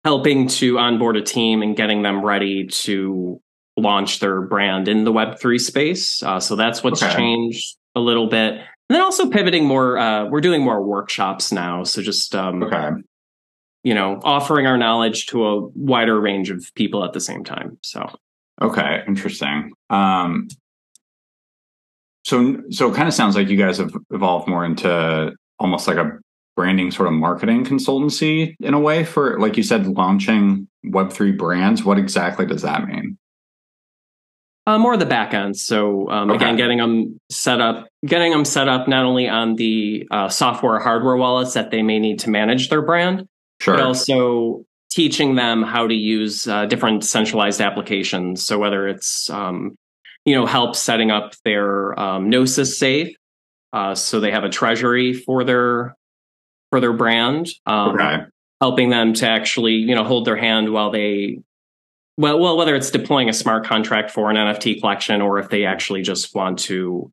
helping 0.04 0.48
to 0.48 0.78
onboard 0.78 1.16
a 1.16 1.22
team 1.22 1.62
and 1.62 1.76
getting 1.76 2.02
them 2.02 2.24
ready 2.24 2.66
to 2.68 3.40
launch 3.76 4.20
their 4.20 4.40
brand 4.42 4.88
in 4.88 5.04
the 5.04 5.12
web3 5.12 5.60
space 5.60 6.22
uh, 6.22 6.40
so 6.40 6.56
that's 6.56 6.82
what's 6.82 7.02
Okay. 7.02 7.14
changed 7.16 7.76
a 7.94 8.00
little 8.00 8.26
bit 8.28 8.54
and 8.54 8.96
then 8.96 9.02
also 9.02 9.28
pivoting 9.30 9.64
more 9.64 9.98
uh, 9.98 10.24
we're 10.26 10.40
doing 10.40 10.62
more 10.62 10.82
workshops 10.82 11.52
now 11.52 11.84
so 11.84 12.02
just 12.02 12.34
um, 12.34 12.62
okay. 12.62 12.90
You 13.84 13.94
know 13.94 14.20
offering 14.24 14.66
our 14.66 14.76
knowledge 14.76 15.26
to 15.26 15.46
a 15.46 15.60
wider 15.74 16.20
range 16.20 16.50
of 16.50 16.70
people 16.74 17.04
at 17.04 17.12
the 17.12 17.20
same 17.20 17.44
time 17.44 17.78
so 17.82 18.08
Okay, 18.60 19.04
interesting. 19.06 19.72
Um, 19.88 20.48
so, 22.24 22.60
so 22.70 22.90
it 22.90 22.96
kind 22.96 23.08
of 23.08 23.14
sounds 23.14 23.36
like 23.36 23.48
you 23.48 23.56
guys 23.56 23.78
have 23.78 23.94
evolved 24.10 24.48
more 24.48 24.64
into 24.64 25.32
almost 25.58 25.86
like 25.86 25.96
a 25.96 26.18
branding 26.56 26.90
sort 26.90 27.06
of 27.06 27.14
marketing 27.14 27.64
consultancy 27.64 28.54
in 28.60 28.74
a 28.74 28.80
way 28.80 29.04
for, 29.04 29.38
like 29.38 29.56
you 29.56 29.62
said, 29.62 29.86
launching 29.86 30.66
Web 30.84 31.12
three 31.12 31.30
brands. 31.32 31.84
What 31.84 31.98
exactly 31.98 32.46
does 32.46 32.62
that 32.62 32.86
mean? 32.86 33.16
Uh, 34.66 34.78
more 34.78 34.94
of 34.94 34.98
the 34.98 35.06
back 35.06 35.32
end. 35.32 35.56
So 35.56 36.10
um, 36.10 36.30
Okay. 36.30 36.44
again, 36.44 36.56
getting 36.56 36.78
them 36.78 37.18
set 37.30 37.60
up, 37.60 37.86
getting 38.04 38.32
them 38.32 38.44
set 38.44 38.68
up 38.68 38.88
not 38.88 39.04
only 39.04 39.28
on 39.28 39.54
the 39.54 40.06
uh, 40.10 40.28
software 40.28 40.80
hardware 40.80 41.16
wallets 41.16 41.54
that 41.54 41.70
they 41.70 41.82
may 41.82 41.98
need 41.98 42.18
to 42.20 42.30
manage 42.30 42.68
their 42.68 42.82
brand, 42.82 43.26
Sure. 43.60 43.74
but 43.76 43.82
also 43.82 44.64
teaching 44.90 45.34
them 45.34 45.62
how 45.62 45.86
to 45.86 45.94
use 45.94 46.46
uh, 46.46 46.66
different 46.66 47.04
centralized 47.04 47.60
applications. 47.60 48.44
So 48.44 48.58
whether 48.58 48.88
it's 48.88 49.28
um, 49.30 49.76
you 50.24 50.34
know 50.34 50.46
help 50.46 50.76
setting 50.76 51.10
up 51.10 51.34
their 51.44 51.98
um, 51.98 52.30
Gnosis 52.30 52.78
safe, 52.78 53.14
uh, 53.72 53.94
so 53.94 54.20
they 54.20 54.30
have 54.30 54.44
a 54.44 54.48
treasury 54.48 55.12
for 55.12 55.44
their 55.44 55.94
for 56.70 56.80
their 56.80 56.92
brand. 56.92 57.48
Um, 57.66 57.94
okay. 57.94 58.24
helping 58.60 58.90
them 58.90 59.12
to 59.14 59.28
actually 59.28 59.74
you 59.74 59.94
know 59.94 60.04
hold 60.04 60.24
their 60.24 60.36
hand 60.36 60.72
while 60.72 60.90
they 60.90 61.40
well 62.16 62.38
well 62.38 62.56
whether 62.56 62.74
it's 62.74 62.90
deploying 62.90 63.28
a 63.28 63.32
smart 63.32 63.64
contract 63.64 64.10
for 64.10 64.30
an 64.30 64.36
NFT 64.36 64.80
collection 64.80 65.20
or 65.20 65.38
if 65.38 65.48
they 65.48 65.64
actually 65.64 66.02
just 66.02 66.34
want 66.34 66.58
to 66.60 67.12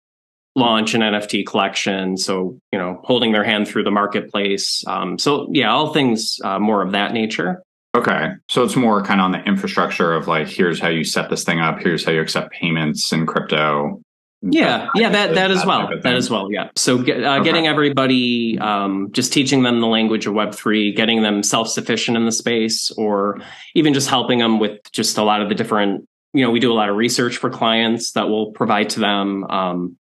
launch 0.55 0.93
an 0.93 1.01
NFT 1.01 1.45
collection 1.45 2.17
so 2.17 2.57
you 2.71 2.79
know 2.79 3.01
holding 3.03 3.31
their 3.33 3.43
hand 3.43 3.67
through 3.67 3.83
the 3.83 3.91
marketplace 3.91 4.83
um, 4.87 5.19
so 5.19 5.47
yeah 5.51 5.71
all 5.71 5.93
things 5.93 6.39
uh, 6.43 6.59
more 6.59 6.81
of 6.81 6.91
that 6.93 7.13
nature 7.13 7.61
Okay. 7.95 8.31
So 8.49 8.61
it's 8.65 8.75
more 8.75 9.01
kind 9.03 9.21
of 9.21 9.23
on 9.25 9.31
the 9.31 9.41
infrastructure 9.45 10.11
of 10.13 10.27
like, 10.27 10.49
here's 10.49 10.81
how 10.81 10.89
you 10.89 11.05
set 11.05 11.29
this 11.29 11.45
thing 11.45 11.61
up. 11.61 11.79
Here's 11.79 12.03
how 12.03 12.11
you 12.11 12.19
accept 12.19 12.51
payments 12.51 13.13
in 13.13 13.25
crypto. 13.25 14.01
yeah 14.41 14.89
yeah 14.95 15.07
that 15.09 15.33
that 15.35 15.49
as 15.49 15.65
well 15.65 15.89
that 16.03 16.13
as 16.13 16.29
well 16.29 16.51
yeah 16.51 16.67
so 16.75 16.97
get, 16.97 17.23
uh, 17.23 17.35
Okay. 17.37 17.45
getting 17.45 17.67
everybody 17.67 18.59
um, 18.59 19.09
just 19.13 19.31
teaching 19.31 19.63
them 19.63 19.79
the 19.79 19.87
language 19.87 20.27
of 20.27 20.33
web3 20.33 20.93
getting 20.93 21.23
them 21.23 21.41
self-sufficient 21.41 22.17
in 22.17 22.25
the 22.25 22.33
space 22.33 22.91
or 22.97 23.39
even 23.75 23.93
just 23.93 24.09
helping 24.09 24.39
them 24.39 24.59
with 24.59 24.77
just 24.91 25.17
a 25.17 25.23
lot 25.23 25.41
of 25.41 25.47
the 25.47 25.55
different 25.55 26.05
you 26.33 26.43
know 26.43 26.51
we 26.51 26.59
do 26.59 26.71
a 26.71 26.75
lot 26.75 26.89
of 26.89 26.97
research 26.97 27.37
for 27.37 27.49
clients 27.49 28.11
that 28.11 28.27
we'll 28.27 28.51
provide 28.51 28.89
to 28.89 28.99
them 28.99 29.45
um, 29.45 29.97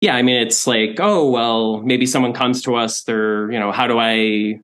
yeah 0.00 0.14
i 0.14 0.22
mean 0.22 0.40
it's 0.40 0.66
like 0.66 0.96
oh 0.98 1.28
well 1.28 1.80
maybe 1.82 2.06
someone 2.06 2.32
comes 2.32 2.62
to 2.62 2.74
us 2.74 3.02
they're 3.02 3.50
you 3.50 3.58
know 3.58 3.72
how 3.72 3.86
do 3.86 3.98
i 3.98 4.58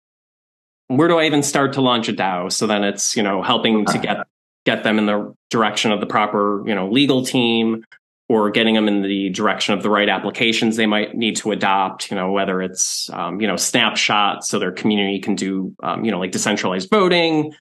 where 0.88 1.08
do 1.08 1.18
i 1.18 1.24
even 1.24 1.42
start 1.42 1.72
to 1.72 1.80
launch 1.80 2.08
a 2.08 2.12
dao 2.12 2.50
so 2.50 2.66
then 2.66 2.84
it's 2.84 3.16
you 3.16 3.22
know 3.22 3.42
helping 3.42 3.84
to 3.86 3.98
get 3.98 4.26
get 4.64 4.82
them 4.82 4.98
in 4.98 5.06
the 5.06 5.34
direction 5.50 5.92
of 5.92 6.00
the 6.00 6.06
proper 6.06 6.62
you 6.66 6.74
know 6.74 6.88
legal 6.90 7.24
team 7.24 7.84
or 8.30 8.50
getting 8.50 8.74
them 8.74 8.88
in 8.88 9.02
the 9.02 9.28
direction 9.30 9.74
of 9.74 9.82
the 9.82 9.90
right 9.90 10.08
applications 10.08 10.76
they 10.76 10.86
might 10.86 11.14
need 11.14 11.36
to 11.36 11.52
adopt 11.52 12.10
you 12.10 12.16
know 12.16 12.32
whether 12.32 12.62
it's 12.62 13.10
um, 13.10 13.40
you 13.40 13.46
know 13.46 13.56
snapshot 13.56 14.44
so 14.44 14.58
their 14.58 14.72
community 14.72 15.18
can 15.18 15.34
do 15.34 15.74
um, 15.82 16.04
you 16.04 16.10
know 16.10 16.18
like 16.18 16.32
decentralized 16.32 16.88
voting 16.90 17.52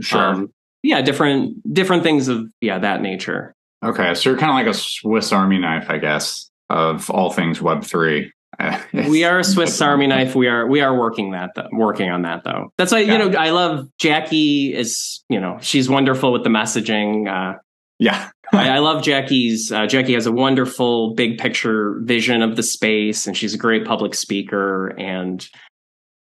Sure. 0.00 0.20
um, 0.20 0.52
yeah 0.82 1.02
different 1.02 1.56
different 1.74 2.02
things 2.02 2.28
of 2.28 2.48
yeah 2.60 2.78
that 2.78 3.02
nature 3.02 3.54
okay. 3.84 4.14
So 4.14 4.30
you're 4.30 4.38
kind 4.38 4.50
of 4.50 4.54
like 4.54 4.66
a 4.74 4.78
Swiss 4.78 5.32
Army 5.32 5.58
knife, 5.58 5.90
I 5.90 5.98
guess, 5.98 6.48
of 6.72 7.10
all 7.10 7.30
things 7.30 7.60
Web 7.62 7.84
three. 7.84 8.32
we 8.92 9.24
are 9.24 9.38
a 9.38 9.44
swiss 9.44 9.80
army 9.80 10.06
knife 10.06 10.34
we 10.34 10.46
are 10.46 10.66
we 10.68 10.82
are 10.82 10.96
working 10.96 11.32
that 11.32 11.50
th- 11.54 11.66
working 11.72 12.10
on 12.10 12.20
that 12.22 12.44
though 12.44 12.70
that's 12.76 12.92
why 12.92 12.98
you 12.98 13.16
know 13.16 13.30
i 13.38 13.48
love 13.48 13.88
jackie 13.98 14.74
is 14.74 15.24
you 15.30 15.40
know 15.40 15.56
she's 15.62 15.88
wonderful 15.88 16.32
with 16.32 16.44
the 16.44 16.50
messaging 16.50 17.26
uh, 17.26 17.58
Yeah. 17.98 18.28
I, 18.52 18.76
I 18.76 18.78
love 18.80 19.02
Jackie's. 19.02 19.72
Uh, 19.72 19.86
Jackie 19.86 20.12
has 20.12 20.26
a 20.26 20.32
wonderful 20.32 21.14
big 21.14 21.38
picture 21.38 21.98
vision 22.02 22.42
of 22.42 22.56
the 22.56 22.62
space, 22.62 23.26
and 23.26 23.34
she's 23.34 23.54
a 23.54 23.58
great 23.58 23.86
public 23.86 24.14
speaker. 24.14 24.88
And 25.00 25.48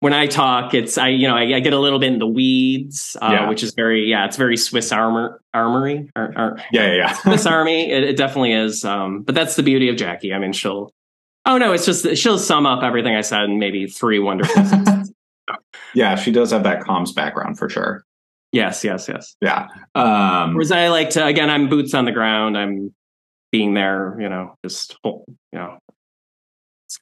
when 0.01 0.13
I 0.13 0.27
talk, 0.27 0.75
it's 0.75 0.99
I 0.99 1.09
you 1.09 1.27
know 1.29 1.37
I, 1.37 1.57
I 1.57 1.61
get 1.61 1.73
a 1.73 1.79
little 1.79 1.99
bit 1.99 2.13
in 2.13 2.19
the 2.19 2.27
weeds, 2.27 3.17
uh, 3.23 3.31
Yeah. 3.33 3.49
which 3.49 3.63
is 3.63 3.75
very 3.75 4.05
yeah, 4.11 4.27
it's 4.27 4.37
very 4.37 4.57
Swiss 4.57 4.93
armor 4.93 5.41
armory 5.55 6.11
or, 6.17 6.33
or 6.37 6.57
Yeah. 6.73 6.87
Yeah. 6.89 6.95
yeah. 6.95 7.13
Swiss 7.23 7.47
Army. 7.47 7.91
It, 7.91 8.05
it 8.05 8.17
definitely 8.17 8.53
is. 8.53 8.85
Um, 8.85 9.23
but 9.23 9.35
that's 9.35 9.57
the 9.57 9.63
beauty 9.63 9.89
of 9.89 9.97
Jackie. 9.97 10.33
I 10.35 10.39
mean, 10.39 10.53
she'll. 10.53 10.93
Oh 11.47 11.59
no, 11.59 11.73
it's 11.73 11.87
just 11.87 12.17
she'll 12.17 12.39
sum 12.39 12.67
up 12.67 12.83
everything 12.83 13.15
I 13.15 13.21
said 13.21 13.45
in 13.45 13.59
maybe 13.59 13.87
three 13.87 14.19
wonderful. 14.19 14.63
yeah. 15.95 16.17
She 16.17 16.33
does 16.33 16.51
have 16.51 16.65
that 16.65 16.83
comms 16.83 17.15
background 17.15 17.59
for 17.59 17.69
sure. 17.69 18.05
yes, 18.53 18.83
yes, 18.85 19.09
yes. 19.09 19.37
Yeah. 19.41 19.69
Um, 19.95 20.55
Whereas 20.55 20.73
I 20.73 20.89
like 20.89 21.11
to 21.11 21.25
again, 21.25 21.49
I'm 21.51 21.69
boots 21.69 21.95
on 21.95 22.05
the 22.05 22.13
ground. 22.13 22.57
I'm 22.59 22.93
being 23.53 23.75
there. 23.75 24.17
You 24.21 24.29
know, 24.29 24.57
just 24.65 24.97
you 25.05 25.25
know, 25.53 25.79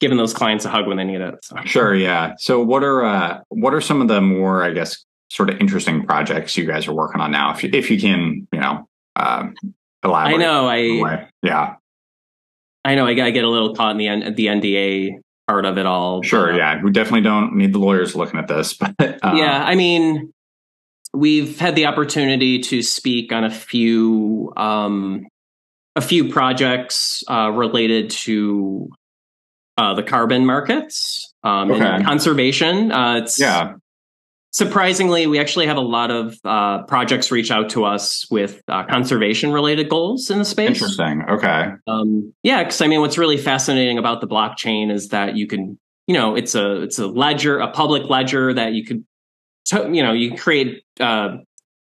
giving 0.00 0.18
those 0.18 0.34
clients 0.34 0.64
a 0.64 0.70
hug 0.70 0.86
when 0.86 0.96
they 0.96 1.04
need 1.04 1.20
it. 1.20 1.34
So. 1.42 1.56
Sure, 1.64 1.94
yeah. 1.94 2.34
So 2.38 2.62
what 2.62 2.82
are 2.82 3.04
uh 3.04 3.40
what 3.48 3.74
are 3.74 3.80
some 3.80 4.00
of 4.00 4.08
the 4.08 4.20
more 4.20 4.64
I 4.64 4.70
guess 4.70 5.04
sort 5.30 5.50
of 5.50 5.60
interesting 5.60 6.06
projects 6.06 6.56
you 6.56 6.64
guys 6.66 6.86
are 6.86 6.94
working 6.94 7.20
on 7.20 7.30
now? 7.30 7.52
If 7.54 7.64
you, 7.64 7.70
if 7.72 7.90
you 7.90 8.00
can, 8.00 8.46
you 8.52 8.60
know, 8.60 8.86
uh, 9.16 9.48
elaborate. 10.04 10.34
I 10.34 10.38
know. 10.38 10.68
I 10.68 11.28
yeah. 11.42 11.74
I 12.84 12.94
know. 12.94 13.06
I, 13.06 13.10
I 13.10 13.30
get 13.30 13.44
a 13.44 13.48
little 13.48 13.74
caught 13.74 13.98
in 13.98 13.98
the 13.98 14.30
the 14.30 14.46
NDA 14.46 15.20
part 15.46 15.64
of 15.64 15.78
it 15.78 15.86
all. 15.86 16.22
Sure. 16.22 16.52
But, 16.52 16.56
yeah. 16.56 16.82
We 16.82 16.90
definitely 16.90 17.22
don't 17.22 17.54
need 17.56 17.72
the 17.72 17.78
lawyers 17.78 18.14
looking 18.14 18.38
at 18.38 18.48
this, 18.48 18.74
but 18.78 18.94
uh, 19.00 19.34
yeah. 19.34 19.62
I 19.64 19.74
mean, 19.74 20.32
we've 21.12 21.58
had 21.58 21.74
the 21.76 21.86
opportunity 21.86 22.60
to 22.60 22.82
speak 22.82 23.32
on 23.32 23.44
a 23.44 23.50
few 23.50 24.52
um, 24.56 25.26
a 25.96 26.00
few 26.00 26.30
projects 26.30 27.22
uh, 27.28 27.50
related 27.50 28.10
to 28.10 28.90
uh, 29.76 29.94
the 29.94 30.02
carbon 30.02 30.46
markets 30.46 31.34
um, 31.42 31.70
okay. 31.70 31.84
and 31.84 32.04
conservation. 32.04 32.92
Uh, 32.92 33.16
it's, 33.18 33.38
yeah. 33.38 33.74
Surprisingly, 34.52 35.26
we 35.26 35.40
actually 35.40 35.66
have 35.66 35.76
a 35.76 35.82
lot 35.82 36.12
of 36.12 36.38
uh, 36.44 36.84
projects 36.84 37.32
reach 37.32 37.50
out 37.50 37.70
to 37.70 37.84
us 37.84 38.24
with 38.30 38.62
uh, 38.68 38.84
conservation 38.84 39.52
related 39.52 39.88
goals 39.88 40.30
in 40.30 40.38
the 40.38 40.44
space. 40.44 40.68
Interesting. 40.68 41.24
Okay. 41.28 41.72
Um, 41.88 42.32
yeah, 42.44 42.62
because 42.62 42.80
I 42.80 42.86
mean, 42.86 43.00
what's 43.00 43.18
really 43.18 43.36
fascinating 43.36 43.98
about 43.98 44.20
the 44.20 44.28
blockchain 44.28 44.92
is 44.92 45.08
that 45.08 45.36
you 45.36 45.48
can, 45.48 45.76
you 46.06 46.14
know, 46.14 46.36
it's 46.36 46.54
a 46.54 46.82
it's 46.82 47.00
a 47.00 47.08
ledger, 47.08 47.58
a 47.58 47.68
public 47.68 48.08
ledger 48.08 48.54
that 48.54 48.74
you 48.74 48.84
could, 48.84 49.04
you 49.72 50.04
know, 50.04 50.12
you 50.12 50.36
create 50.36 50.84
uh, 51.00 51.38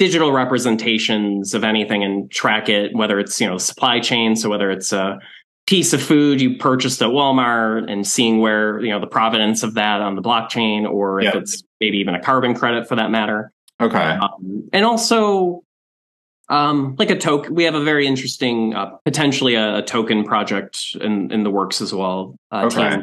digital 0.00 0.32
representations 0.32 1.54
of 1.54 1.62
anything 1.62 2.02
and 2.02 2.30
track 2.32 2.68
it, 2.68 2.94
whether 2.96 3.20
it's 3.20 3.40
you 3.40 3.46
know 3.46 3.58
supply 3.58 4.00
chain, 4.00 4.34
so 4.34 4.50
whether 4.50 4.72
it's 4.72 4.92
a 4.92 5.18
piece 5.66 5.92
of 5.92 6.02
food 6.02 6.40
you 6.40 6.56
purchased 6.56 7.02
at 7.02 7.08
Walmart 7.08 7.90
and 7.90 8.06
seeing 8.06 8.38
where 8.38 8.80
you 8.80 8.90
know 8.90 9.00
the 9.00 9.06
provenance 9.06 9.62
of 9.62 9.74
that 9.74 10.00
on 10.00 10.14
the 10.14 10.22
blockchain, 10.22 10.88
or 10.88 11.20
if 11.20 11.24
yep. 11.24 11.34
it's 11.36 11.62
maybe 11.80 11.98
even 11.98 12.14
a 12.14 12.22
carbon 12.22 12.54
credit 12.54 12.88
for 12.88 12.96
that 12.96 13.10
matter. 13.10 13.52
Okay, 13.80 13.98
um, 13.98 14.68
and 14.72 14.84
also 14.84 15.62
um, 16.48 16.94
like 16.98 17.10
a 17.10 17.18
token. 17.18 17.54
We 17.54 17.64
have 17.64 17.74
a 17.74 17.82
very 17.82 18.06
interesting, 18.06 18.74
uh, 18.74 18.96
potentially 19.04 19.54
a, 19.54 19.78
a, 19.78 19.82
token 19.82 20.24
project 20.24 20.96
in 21.00 21.30
in 21.32 21.42
the 21.42 21.50
works 21.50 21.80
as 21.80 21.92
well. 21.92 22.36
Uh, 22.50 22.66
okay. 22.66 23.02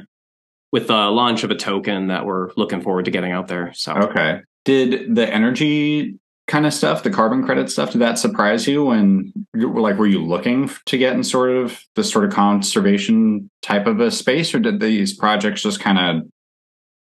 with 0.71 0.88
the 0.88 0.93
launch 0.93 1.43
of 1.43 1.52
a 1.52 1.56
token 1.56 2.08
that 2.08 2.26
we're 2.26 2.52
looking 2.56 2.82
forward 2.82 3.06
to 3.06 3.12
getting 3.12 3.32
out 3.32 3.47
there. 3.47 3.73
So 3.73 3.93
okay. 3.93 4.41
Did 4.65 5.13
the 5.13 5.32
energy 5.32 6.17
kind 6.53 6.67
of 6.67 6.73
stuff, 6.73 7.01
the 7.01 7.09
carbon 7.09 7.43
credit 7.43 7.67
stuff, 7.67 7.93
did 7.93 8.01
that 8.01 8.19
surprise 8.19 8.67
you? 8.67 8.91
And 8.91 9.33
like, 9.55 9.97
were 9.97 10.05
you 10.05 10.23
looking 10.23 10.69
to 10.85 10.99
get 10.99 11.15
in 11.15 11.23
sort 11.23 11.49
of 11.49 11.81
this 11.95 12.11
sort 12.11 12.25
of 12.25 12.31
conservation 12.31 13.49
type 13.63 13.87
of 13.87 13.99
a 13.99 14.11
space, 14.11 14.53
or 14.53 14.59
did 14.59 14.79
these 14.79 15.17
projects 15.17 15.63
just 15.63 15.79
kind 15.79 15.97
of, 15.97 16.29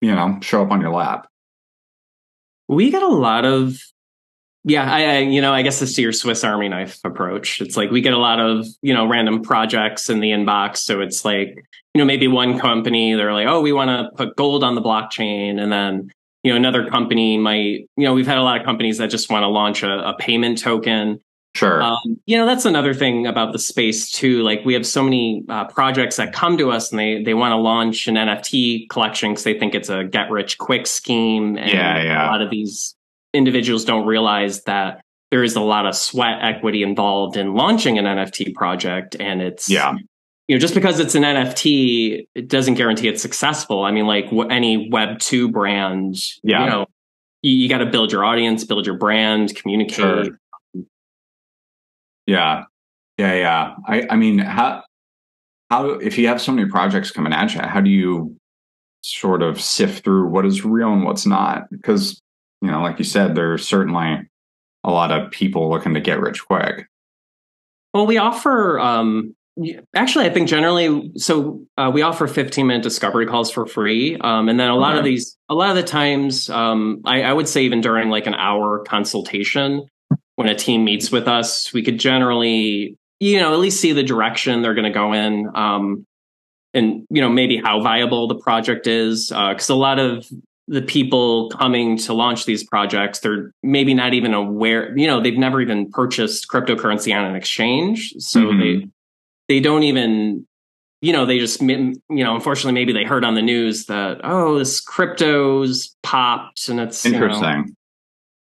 you 0.01 0.15
know, 0.15 0.39
show 0.41 0.63
up 0.63 0.71
on 0.71 0.81
your 0.81 0.93
lap? 0.93 1.27
We 2.69 2.93
got 2.93 3.03
a 3.03 3.09
lot 3.09 3.45
of, 3.45 3.77
yeah, 4.63 4.89
I, 4.89 5.17
I, 5.17 5.19
you 5.19 5.41
know, 5.41 5.53
I 5.53 5.63
guess 5.63 5.81
this 5.81 5.91
is 5.91 5.99
your 5.99 6.13
Swiss 6.13 6.45
Army 6.45 6.69
knife 6.69 7.01
approach. 7.03 7.61
It's 7.61 7.77
like 7.77 7.91
we 7.91 8.03
get 8.03 8.13
a 8.13 8.19
lot 8.19 8.39
of, 8.39 8.69
you 8.83 8.95
know, 8.95 9.09
random 9.09 9.43
projects 9.43 10.09
in 10.09 10.21
the 10.21 10.31
inbox. 10.31 10.77
So 10.77 11.01
it's 11.01 11.25
like, 11.25 11.49
you 11.93 11.99
know, 11.99 12.05
maybe 12.05 12.29
one 12.29 12.61
company, 12.61 13.15
they're 13.15 13.33
like, 13.33 13.49
oh, 13.49 13.63
we 13.63 13.73
want 13.73 13.89
to 13.89 14.17
put 14.17 14.37
gold 14.37 14.63
on 14.63 14.77
the 14.77 14.81
blockchain. 14.81 15.61
And 15.61 15.73
then 15.73 16.13
you 16.43 16.51
know 16.51 16.57
another 16.57 16.89
company 16.89 17.39
might 17.39 17.89
you 17.97 18.05
know 18.05 18.15
we've 18.15 18.27
had 18.27 18.39
a 18.39 18.43
lot 18.43 18.59
of 18.59 18.65
companies 18.65 18.99
that 18.99 19.11
just 19.11 19.31
want 19.31 19.43
to 19.43 19.49
launch 19.49 19.83
a, 19.83 20.09
a 20.09 20.15
payment 20.19 20.59
token. 20.59 21.21
Sure. 21.55 21.83
Um, 21.83 22.21
you 22.27 22.37
know 22.37 22.47
that's 22.47 22.65
another 22.65 22.95
thing 22.95 23.27
about 23.27 23.53
the 23.53 23.59
space 23.59 24.11
too 24.13 24.43
like 24.43 24.65
we 24.65 24.73
have 24.75 24.87
so 24.87 25.03
many 25.03 25.43
uh, 25.49 25.65
projects 25.65 26.15
that 26.17 26.33
come 26.33 26.57
to 26.59 26.71
us 26.71 26.93
and 26.93 26.99
they 26.99 27.25
they 27.25 27.35
want 27.35 27.51
to 27.51 27.57
launch 27.57 28.07
an 28.07 28.15
nft 28.15 28.89
collection 28.89 29.33
because 29.33 29.43
they 29.43 29.59
think 29.59 29.75
it's 29.75 29.89
a 29.89 30.05
get 30.05 30.31
rich 30.31 30.59
quick 30.59 30.87
scheme 30.87 31.59
and 31.59 31.73
yeah, 31.73 32.03
yeah. 32.05 32.29
a 32.29 32.31
lot 32.31 32.41
of 32.41 32.51
these 32.51 32.95
individuals 33.35 33.85
don't 33.85 34.07
realize 34.07 34.63
that 34.63 35.01
there 35.33 35.43
is 35.43 35.57
a 35.57 35.61
lot 35.61 35.87
of 35.87 35.97
sweat 35.97 36.39
equity 36.41 36.85
involved 36.85 37.37
in 37.37 37.55
launching 37.55 37.99
an 37.99 38.05
nft 38.05 38.55
project 38.55 39.17
and 39.19 39.43
it's 39.43 39.69
yeah 39.69 39.95
you 40.51 40.57
know, 40.57 40.59
just 40.59 40.75
because 40.75 40.99
it's 40.99 41.15
an 41.15 41.23
NFT, 41.23 42.27
it 42.35 42.49
doesn't 42.49 42.75
guarantee 42.75 43.07
it's 43.07 43.23
successful. 43.23 43.85
I 43.85 43.93
mean, 43.93 44.09
like 44.09 44.27
any 44.51 44.91
Web 44.91 45.21
two 45.21 45.49
brand, 45.49 46.17
yeah. 46.43 46.65
you 46.65 46.71
know, 46.71 46.87
you, 47.41 47.53
you 47.53 47.69
got 47.69 47.79
to 47.79 47.87
build 47.87 48.11
your 48.11 48.25
audience, 48.25 48.65
build 48.65 48.85
your 48.85 48.99
brand, 48.99 49.55
communicate. 49.55 49.95
Sure. 49.95 50.85
Yeah, 52.27 52.65
yeah, 53.17 53.35
yeah. 53.35 53.75
I, 53.87 54.09
I 54.11 54.17
mean, 54.17 54.41
how, 54.41 54.83
how, 55.71 55.91
if 55.91 56.19
you 56.19 56.27
have 56.27 56.43
so 56.43 56.51
many 56.51 56.69
projects 56.69 57.13
coming 57.13 57.33
at 57.33 57.55
you, 57.55 57.61
how 57.61 57.81
do 57.81 57.89
you 57.89 58.37
sort 59.03 59.43
of 59.43 59.61
sift 59.61 60.03
through 60.03 60.31
what 60.31 60.45
is 60.45 60.65
real 60.65 60.93
and 60.93 61.05
what's 61.05 61.27
not? 61.27 61.71
Because, 61.71 62.21
you 62.61 62.69
know, 62.69 62.83
like 62.83 62.99
you 62.99 63.05
said, 63.05 63.37
there's 63.37 63.69
certainly 63.69 64.29
a 64.83 64.91
lot 64.91 65.13
of 65.13 65.31
people 65.31 65.71
looking 65.71 65.95
to 65.95 66.01
get 66.01 66.19
rich 66.19 66.45
quick. 66.45 66.89
Well, 67.95 68.07
we 68.09 68.19
offer 68.19 68.81
um, 68.81 69.37
Actually, 69.95 70.27
I 70.27 70.31
think 70.31 70.49
generally, 70.49 71.13
so 71.17 71.67
uh, 71.77 71.91
we 71.93 72.03
offer 72.03 72.27
15 72.27 72.67
minute 72.67 72.83
discovery 72.83 73.27
calls 73.27 73.51
for 73.51 73.67
free. 73.67 74.17
Um, 74.19 74.49
and 74.49 74.59
then 74.59 74.71
a 74.71 74.77
lot 74.77 74.93
okay. 74.93 74.99
of 74.99 75.05
these, 75.05 75.37
a 75.49 75.55
lot 75.55 75.71
of 75.71 75.77
the 75.77 75.83
times, 75.83 76.49
um, 76.51 77.03
I, 77.05 77.23
I, 77.23 77.33
would 77.33 77.49
say 77.49 77.65
even 77.65 77.81
during 77.81 78.11
like 78.11 78.27
an 78.27 78.35
hour 78.35 78.85
consultation, 78.85 79.87
when 80.37 80.49
a 80.49 80.55
team 80.55 80.85
meets 80.85 81.11
with 81.11 81.29
us, 81.29 81.73
we 81.73 81.83
could 81.83 81.99
generally, 81.99 82.97
you 83.19 83.41
know, 83.41 83.53
at 83.53 83.59
least 83.59 83.81
see 83.81 83.93
the 83.93 84.03
direction 84.03 84.63
they're 84.63 84.75
going 84.75 84.91
to 84.91 84.97
go 84.97 85.13
in. 85.13 85.49
Um, 85.55 86.07
and, 86.73 87.05
you 87.11 87.21
know, 87.21 87.29
maybe 87.29 87.57
how 87.57 87.83
viable 87.83 88.29
the 88.29 88.37
project 88.37 88.87
is. 88.87 89.29
Because 89.29 89.69
uh, 89.69 89.75
a 89.75 89.77
lot 89.77 89.99
of 89.99 90.27
the 90.69 90.83
people 90.83 91.51
coming 91.51 91.97
to 91.99 92.15
launch 92.15 92.45
these 92.45 92.63
projects, 92.63 93.19
they're 93.19 93.51
maybe 93.63 93.93
not 93.93 94.15
even 94.15 94.33
aware, 94.33 94.97
you 94.97 95.09
know, 95.09 95.21
they've 95.21 95.37
never 95.37 95.61
even 95.61 95.91
purchased 95.91 96.49
cryptocurrency 96.49 97.15
on 97.15 97.25
an 97.25 97.35
exchange. 97.35 98.15
So 98.19 98.41
mm-hmm. 98.41 98.61
they, 98.61 98.89
they 99.51 99.59
don't 99.59 99.83
even 99.83 100.47
you 101.03 101.13
know 101.13 101.27
they 101.27 101.41
just 101.41 101.61
you 101.61 101.99
know 102.09 102.35
unfortunately 102.37 102.73
maybe 102.73 102.93
they 102.93 103.03
heard 103.03 103.25
on 103.25 103.35
the 103.35 103.43
news 103.43 103.87
that 103.87 104.21
oh 104.23 104.57
this 104.57 104.81
crypto's 104.81 105.97
popped 106.05 106.69
and 106.69 106.79
it's 106.79 107.05
interesting 107.05 107.49
you 107.49 107.57
know, 107.57 107.65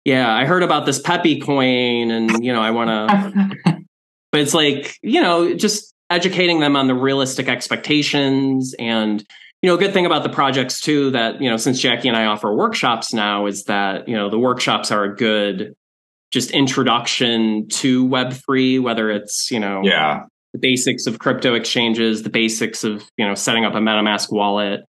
yeah 0.05 0.33
i 0.33 0.45
heard 0.45 0.63
about 0.63 0.85
this 0.85 0.97
Pepe 0.97 1.41
coin 1.41 2.11
and 2.11 2.45
you 2.45 2.53
know 2.53 2.61
i 2.61 2.71
want 2.71 2.89
to 2.89 3.55
but 4.31 4.39
it's 4.39 4.53
like 4.53 4.95
you 5.01 5.21
know 5.21 5.53
just 5.53 5.93
educating 6.09 6.61
them 6.61 6.77
on 6.77 6.87
the 6.87 6.95
realistic 6.95 7.49
expectations 7.49 8.73
and 8.79 9.25
you 9.61 9.69
know 9.69 9.75
a 9.75 9.77
good 9.77 9.91
thing 9.91 10.05
about 10.05 10.23
the 10.23 10.29
projects 10.29 10.79
too 10.79 11.11
that 11.11 11.41
you 11.41 11.49
know 11.49 11.57
since 11.57 11.81
jackie 11.81 12.07
and 12.07 12.15
i 12.15 12.23
offer 12.23 12.55
workshops 12.55 13.13
now 13.13 13.47
is 13.47 13.65
that 13.65 14.07
you 14.07 14.15
know 14.15 14.29
the 14.29 14.39
workshops 14.39 14.91
are 14.91 15.03
a 15.03 15.13
good 15.13 15.75
just 16.31 16.51
introduction 16.51 17.67
to 17.67 18.07
web3 18.07 18.81
whether 18.81 19.09
it's 19.09 19.51
you 19.51 19.59
know 19.59 19.81
yeah 19.83 20.23
the 20.55 20.59
basics 20.59 21.05
of 21.05 21.19
crypto 21.19 21.53
exchanges, 21.53 22.23
the 22.23 22.29
basics 22.29 22.85
of 22.85 23.03
you 23.17 23.27
know 23.27 23.35
setting 23.35 23.65
up 23.65 23.75
a 23.75 23.79
MetaMask 23.79 24.31
wallet, 24.31 24.85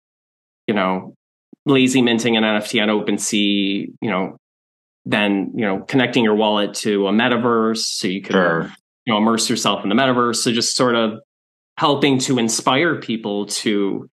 you 0.65 0.73
know, 0.73 1.13
lazy 1.67 2.01
minting 2.01 2.35
an 2.35 2.43
NFT 2.43 2.81
on 2.81 2.89
OpenSea, 2.89 3.93
you 4.01 4.09
know, 4.09 4.37
then 5.05 5.51
you 5.55 5.63
know 5.63 5.81
connecting 5.81 6.23
your 6.23 6.33
wallet 6.33 6.73
to 6.73 7.07
a 7.07 7.11
metaverse 7.11 7.77
so 7.77 8.07
you 8.07 8.23
can 8.23 8.33
sure. 8.33 8.73
you 9.05 9.13
know 9.13 9.19
immerse 9.19 9.51
yourself 9.51 9.83
in 9.83 9.89
the 9.89 9.95
metaverse. 9.95 10.37
So 10.37 10.51
just 10.51 10.75
sort 10.75 10.95
of 10.95 11.19
helping 11.77 12.17
to 12.19 12.39
inspire 12.39 12.99
people 12.99 13.45
to 13.45 14.09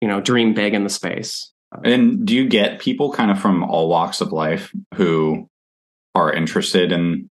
you 0.00 0.08
know 0.08 0.20
dream 0.20 0.54
big 0.54 0.74
in 0.74 0.84
the 0.84 0.90
space. 0.90 1.52
And 1.84 2.24
do 2.24 2.36
you 2.36 2.48
get 2.48 2.78
people 2.78 3.12
kind 3.12 3.32
of 3.32 3.40
from 3.40 3.64
all 3.64 3.88
walks 3.88 4.20
of 4.20 4.30
life 4.30 4.72
who 4.94 5.48
are 6.14 6.32
interested 6.32 6.92
in 6.92 7.28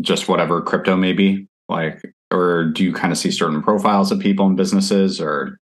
just 0.00 0.28
whatever 0.28 0.62
crypto 0.62 0.96
may 0.96 1.12
be? 1.12 1.46
Like, 1.68 2.02
or 2.30 2.64
do 2.64 2.84
you 2.84 2.92
kind 2.92 3.12
of 3.12 3.18
see 3.18 3.30
certain 3.30 3.62
profiles 3.62 4.12
of 4.12 4.20
people 4.20 4.46
and 4.46 4.56
businesses 4.56 5.20
or? 5.20 5.58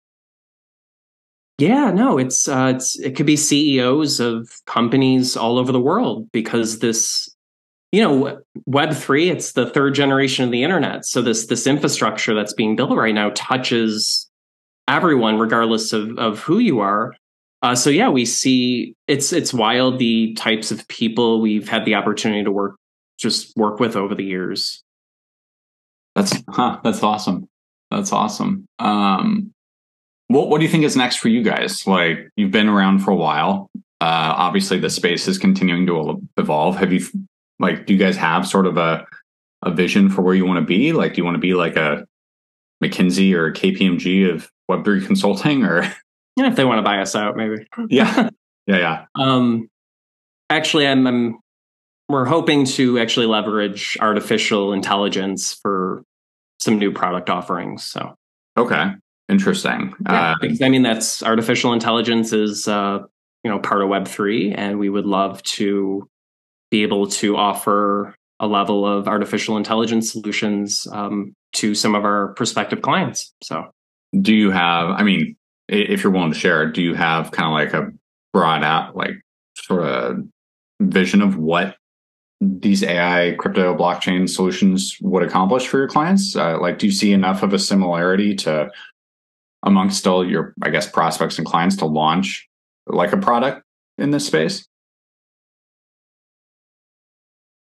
Yeah 1.59 1.91
no 1.91 2.19
it's 2.19 2.49
uh 2.49 2.73
it's 2.75 2.99
it 3.01 3.17
could 3.17 3.25
be 3.25 3.37
ceos 3.37 4.21
of 4.21 4.51
companies 4.67 5.37
all 5.37 5.59
over 5.59 5.73
the 5.73 5.81
world 5.81 6.31
because 6.31 6.81
this 6.81 7.35
you 7.93 8.03
know 8.03 8.41
web 8.67 8.93
3 8.93 9.31
it's 9.31 9.53
the 9.53 9.71
third 9.71 9.95
generation 9.95 10.45
of 10.45 10.51
the 10.51 10.63
internet. 10.63 11.07
So 11.07 11.23
this 11.23 11.47
this 11.47 11.67
infrastructure 11.67 12.35
that's 12.35 12.53
being 12.53 12.77
built 12.77 12.97
right 12.97 13.15
now 13.15 13.31
touches 13.35 14.29
everyone 14.87 15.39
regardless 15.39 15.93
of 15.93 16.19
of 16.19 16.41
who 16.41 16.59
you 16.59 16.81
are. 16.81 17.15
Uh, 17.63 17.75
so 17.75 17.89
yeah 17.89 18.11
we 18.11 18.27
see 18.27 18.95
it's 19.09 19.33
it's 19.33 19.55
wild 19.55 19.99
the 19.99 20.35
types 20.35 20.71
of 20.71 20.87
people 20.89 21.41
we've 21.41 21.69
had 21.69 21.87
the 21.87 21.95
opportunity 21.95 22.45
to 22.45 22.53
work 22.53 22.77
just 23.19 23.57
work 23.57 23.81
with 23.81 23.97
over 23.97 24.15
the 24.15 24.25
years 24.25 24.85
that's 26.17 26.43
huh, 26.49 26.81
that's 26.83 27.03
awesome. 27.03 27.47
That's 27.91 28.11
awesome. 28.11 28.67
Um, 28.79 29.53
what 30.29 30.49
what 30.49 30.59
do 30.59 30.65
you 30.65 30.71
think 30.71 30.83
is 30.83 30.97
next 30.97 31.17
for 31.17 31.29
you 31.29 31.43
guys? 31.43 31.87
Like 31.87 32.31
you've 32.37 32.51
been 32.51 32.69
around 32.69 33.01
for 33.01 33.11
a 33.13 33.17
while. 33.17 33.71
Uh, 34.01 34.35
obviously, 34.37 34.79
the 34.79 34.91
space 34.91 35.29
is 35.29 35.39
continuing 35.39 35.87
to 35.87 36.21
evolve. 36.39 36.77
Have 36.77 36.93
you 36.93 37.07
like 37.61 37.87
do 37.87 37.93
you 37.93 37.99
guys 37.99 38.17
have 38.17 38.49
sort 38.49 38.67
of 38.67 38.79
a 38.79 39.07
a 39.63 39.71
vision 39.71 40.09
for 40.09 40.23
where 40.23 40.35
you 40.35 40.47
want 40.47 40.59
to 40.59 40.67
be? 40.67 40.93
Like, 40.93 41.15
do 41.15 41.19
you 41.19 41.25
want 41.25 41.37
to 41.37 41.41
be 41.41 41.55
like 41.55 41.77
a 41.77 42.07
McKinsey 42.83 43.35
or 43.35 43.49
a 43.49 43.53
KPMG 43.53 44.33
of 44.33 44.51
Web 44.69 44.85
three 44.85 45.05
consulting, 45.05 45.65
or 45.65 45.83
yeah, 46.37 46.49
if 46.49 46.57
they 46.57 46.65
want 46.65 46.79
to 46.79 46.83
buy 46.83 47.01
us 47.01 47.15
out, 47.15 47.37
maybe. 47.37 47.67
yeah, 47.89 48.31
yeah, 48.67 48.77
yeah. 48.77 49.05
Um, 49.15 49.69
actually, 50.51 50.87
I'm, 50.87 51.07
I'm 51.07 51.39
we're 52.09 52.25
hoping 52.25 52.65
to 52.65 52.99
actually 52.99 53.27
leverage 53.27 53.97
artificial 54.01 54.73
intelligence 54.73 55.55
for 55.55 56.05
some 56.61 56.79
new 56.79 56.93
product 56.93 57.31
offerings. 57.31 57.85
So 57.85 58.15
okay, 58.57 58.93
interesting. 59.29 59.95
Yeah, 60.09 60.31
uh, 60.31 60.35
because 60.41 60.63
I 60.63 60.69
mean 60.69 60.83
that's 60.83 61.23
artificial 61.23 61.73
intelligence 61.73 62.33
is 62.33 62.69
uh, 62.69 63.01
you 63.45 63.51
know 63.51 63.59
part 63.59 63.83
of 63.83 63.89
Web 63.89 64.07
three, 64.07 64.53
and 64.53 64.79
we 64.79 64.89
would 64.89 65.07
love 65.07 65.43
to 65.45 66.09
be 66.71 66.83
able 66.83 67.07
to 67.07 67.37
offer 67.37 68.15
a 68.39 68.47
level 68.47 68.87
of 68.87 69.09
artificial 69.09 69.57
intelligence 69.57 70.13
solutions 70.13 70.87
um, 70.93 71.35
to 71.55 71.75
some 71.75 71.95
of 71.95 72.05
our 72.05 72.29
prospective 72.35 72.83
clients. 72.83 73.33
So, 73.43 73.65
do 74.21 74.35
you 74.35 74.51
have? 74.51 74.91
I 74.91 75.03
mean, 75.03 75.37
if 75.69 76.03
you're 76.05 76.13
willing 76.13 76.33
to 76.33 76.39
share, 76.39 76.71
do 76.71 76.83
you 76.83 76.95
have 76.95 77.33
kind 77.33 77.47
of 77.47 77.53
like 77.53 77.75
a 77.75 77.91
broad 78.33 78.63
out, 78.63 78.97
like 78.97 79.15
sort 79.57 79.85
of 79.85 80.19
vision 80.81 81.23
of 81.23 81.37
what 81.37 81.77
these 82.41 82.83
AI 82.83 83.35
crypto 83.39 83.75
blockchain 83.75 84.29
solutions 84.29 84.99
would 85.01 85.23
accomplish 85.23 85.67
for 85.67 85.79
your 85.79 85.89
clients? 85.89 86.37
Uh, 86.37 86.59
like, 86.61 86.79
do 86.79 86.87
you 86.87 86.93
see 86.93 87.13
enough 87.13 87.43
of 87.43 87.53
a 87.53 87.59
similarity 87.59 88.35
to 88.37 88.71
amongst 89.63 90.07
all 90.07 90.29
your, 90.29 90.55
I 90.63 90.71
guess, 90.71 90.89
prospects 90.89 91.39
and 91.39 91.47
clients 91.47 91.77
to 91.77 91.87
launch 91.87 92.49
like 92.87 93.13
a 93.13 93.17
product 93.17 93.63
in 93.99 94.11
this 94.11 94.27
space? 94.27 94.67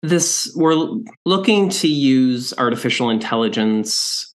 This 0.02 0.52
we're 0.54 0.88
looking 1.24 1.68
to 1.70 1.88
use 1.88 2.52
artificial 2.58 3.10
intelligence 3.10 4.34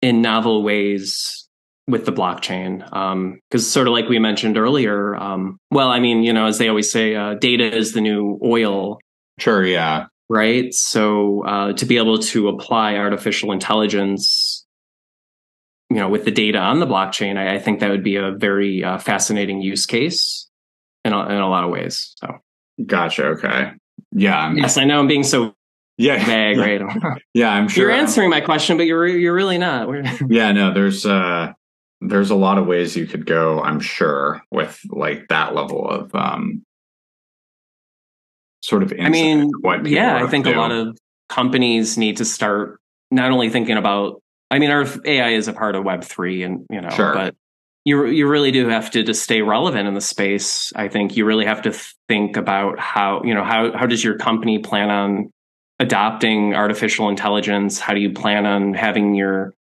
in 0.00 0.22
novel 0.22 0.62
ways 0.62 1.48
with 1.86 2.06
the 2.06 2.12
blockchain 2.12 2.78
because 2.78 3.64
um, 3.64 3.70
sort 3.70 3.88
of 3.88 3.92
like 3.92 4.08
we 4.08 4.18
mentioned 4.18 4.56
earlier 4.56 5.16
um, 5.16 5.58
well 5.72 5.88
i 5.88 5.98
mean 5.98 6.22
you 6.22 6.32
know 6.32 6.46
as 6.46 6.58
they 6.58 6.68
always 6.68 6.90
say 6.90 7.14
uh, 7.16 7.34
data 7.34 7.76
is 7.76 7.92
the 7.92 8.00
new 8.00 8.38
oil 8.44 8.98
Sure, 9.38 9.64
yeah. 9.64 10.06
Right. 10.28 10.72
So 10.72 11.44
uh, 11.44 11.72
to 11.74 11.84
be 11.86 11.98
able 11.98 12.18
to 12.18 12.48
apply 12.48 12.96
artificial 12.96 13.52
intelligence, 13.52 14.64
you 15.90 15.96
know, 15.96 16.08
with 16.08 16.24
the 16.24 16.30
data 16.30 16.58
on 16.58 16.80
the 16.80 16.86
blockchain, 16.86 17.36
I, 17.36 17.56
I 17.56 17.58
think 17.58 17.80
that 17.80 17.90
would 17.90 18.02
be 18.02 18.16
a 18.16 18.32
very 18.32 18.82
uh, 18.82 18.98
fascinating 18.98 19.60
use 19.60 19.84
case 19.84 20.48
in 21.04 21.12
a, 21.12 21.26
in 21.26 21.36
a 21.36 21.48
lot 21.48 21.64
of 21.64 21.70
ways. 21.70 22.14
So, 22.18 22.38
gotcha. 22.86 23.26
Okay. 23.26 23.72
Yeah. 24.12 24.38
I'm, 24.38 24.56
yes, 24.56 24.78
I 24.78 24.84
know 24.84 25.00
I'm 25.00 25.08
being 25.08 25.24
so 25.24 25.54
yeah 25.98 26.24
vague, 26.24 26.58
right? 26.58 26.80
yeah, 27.34 27.50
I'm 27.50 27.68
sure. 27.68 27.84
You're 27.84 27.92
answering 27.92 28.30
my 28.30 28.40
question, 28.40 28.76
but 28.76 28.86
you're 28.86 29.06
you're 29.06 29.34
really 29.34 29.58
not. 29.58 29.88
yeah, 30.28 30.52
no. 30.52 30.72
There's 30.72 31.06
uh, 31.06 31.52
there's 32.00 32.30
a 32.30 32.36
lot 32.36 32.58
of 32.58 32.66
ways 32.66 32.96
you 32.96 33.06
could 33.06 33.26
go. 33.26 33.62
I'm 33.62 33.80
sure 33.80 34.42
with 34.50 34.80
like 34.88 35.28
that 35.28 35.54
level 35.54 35.88
of 35.88 36.14
um, 36.14 36.64
sort 38.62 38.82
of 38.82 38.92
I 38.98 39.08
mean, 39.08 39.50
yeah, 39.84 40.16
I 40.22 40.26
think 40.26 40.46
do. 40.46 40.54
a 40.54 40.56
lot 40.56 40.72
of 40.72 40.96
companies 41.28 41.98
need 41.98 42.16
to 42.18 42.24
start 42.24 42.78
not 43.10 43.30
only 43.30 43.50
thinking 43.50 43.76
about 43.76 44.22
I 44.50 44.58
mean 44.58 44.70
our 44.70 44.86
AI 45.04 45.30
is 45.30 45.48
a 45.48 45.52
part 45.52 45.74
of 45.74 45.84
web 45.84 46.04
3 46.04 46.42
and 46.42 46.66
you 46.70 46.80
know, 46.80 46.90
sure. 46.90 47.12
but 47.12 47.34
you 47.84 48.06
you 48.06 48.28
really 48.28 48.52
do 48.52 48.68
have 48.68 48.90
to 48.92 49.02
to 49.02 49.14
stay 49.14 49.42
relevant 49.42 49.88
in 49.88 49.94
the 49.94 50.00
space. 50.00 50.72
I 50.76 50.88
think 50.88 51.16
you 51.16 51.24
really 51.24 51.44
have 51.44 51.62
to 51.62 51.72
think 52.08 52.36
about 52.36 52.78
how, 52.78 53.22
you 53.24 53.34
know, 53.34 53.44
how 53.44 53.76
how 53.76 53.86
does 53.86 54.04
your 54.04 54.16
company 54.16 54.58
plan 54.58 54.90
on 54.90 55.30
adopting 55.80 56.54
artificial 56.54 57.08
intelligence? 57.08 57.80
How 57.80 57.94
do 57.94 58.00
you 58.00 58.12
plan 58.12 58.46
on 58.46 58.74
having 58.74 59.14
your 59.14 59.54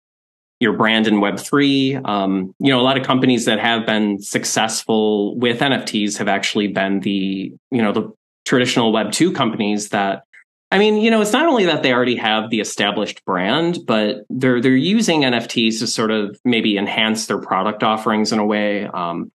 your 0.61 0.73
brand 0.73 1.07
in 1.07 1.21
web 1.21 1.39
3 1.39 1.97
um, 2.05 2.53
you 2.59 2.73
know 2.73 2.81
a 2.81 2.83
lot 2.83 2.97
of 2.97 3.07
companies 3.07 3.45
that 3.45 3.61
have 3.61 3.87
been 3.87 4.19
successful 4.19 5.39
with 5.39 5.61
nfts 5.61 6.19
have 6.19 6.27
actually 6.27 6.67
been 6.67 6.99
the 7.01 7.53
you 7.71 7.81
know 7.81 7.93
the 7.93 8.13
traditional 8.49 8.93
Web 8.93 9.13
2 9.13 9.33
companies 9.33 9.91
that 9.91 10.25
I 10.71 10.79
mean, 10.79 10.97
you 10.97 11.11
know, 11.11 11.23
it's 11.23 11.33
not 11.33 11.47
only 11.47 11.65
that 11.65 11.83
they 11.83 11.95
already 11.95 12.17
have 12.17 12.51
the 12.51 12.61
established 12.61 13.25
brand, 13.25 13.79
but 13.87 14.25
they're 14.29 14.61
they're 14.61 14.77
using 14.77 15.23
NFTs 15.23 15.79
to 15.79 15.87
sort 15.87 16.11
of 16.11 16.39
maybe 16.45 16.77
enhance 16.77 17.27
their 17.27 17.39
product 17.39 17.83
offerings 17.83 18.33
in 18.33 18.39
a 18.39 18.45
way. 18.45 18.85
Um, 18.87 19.33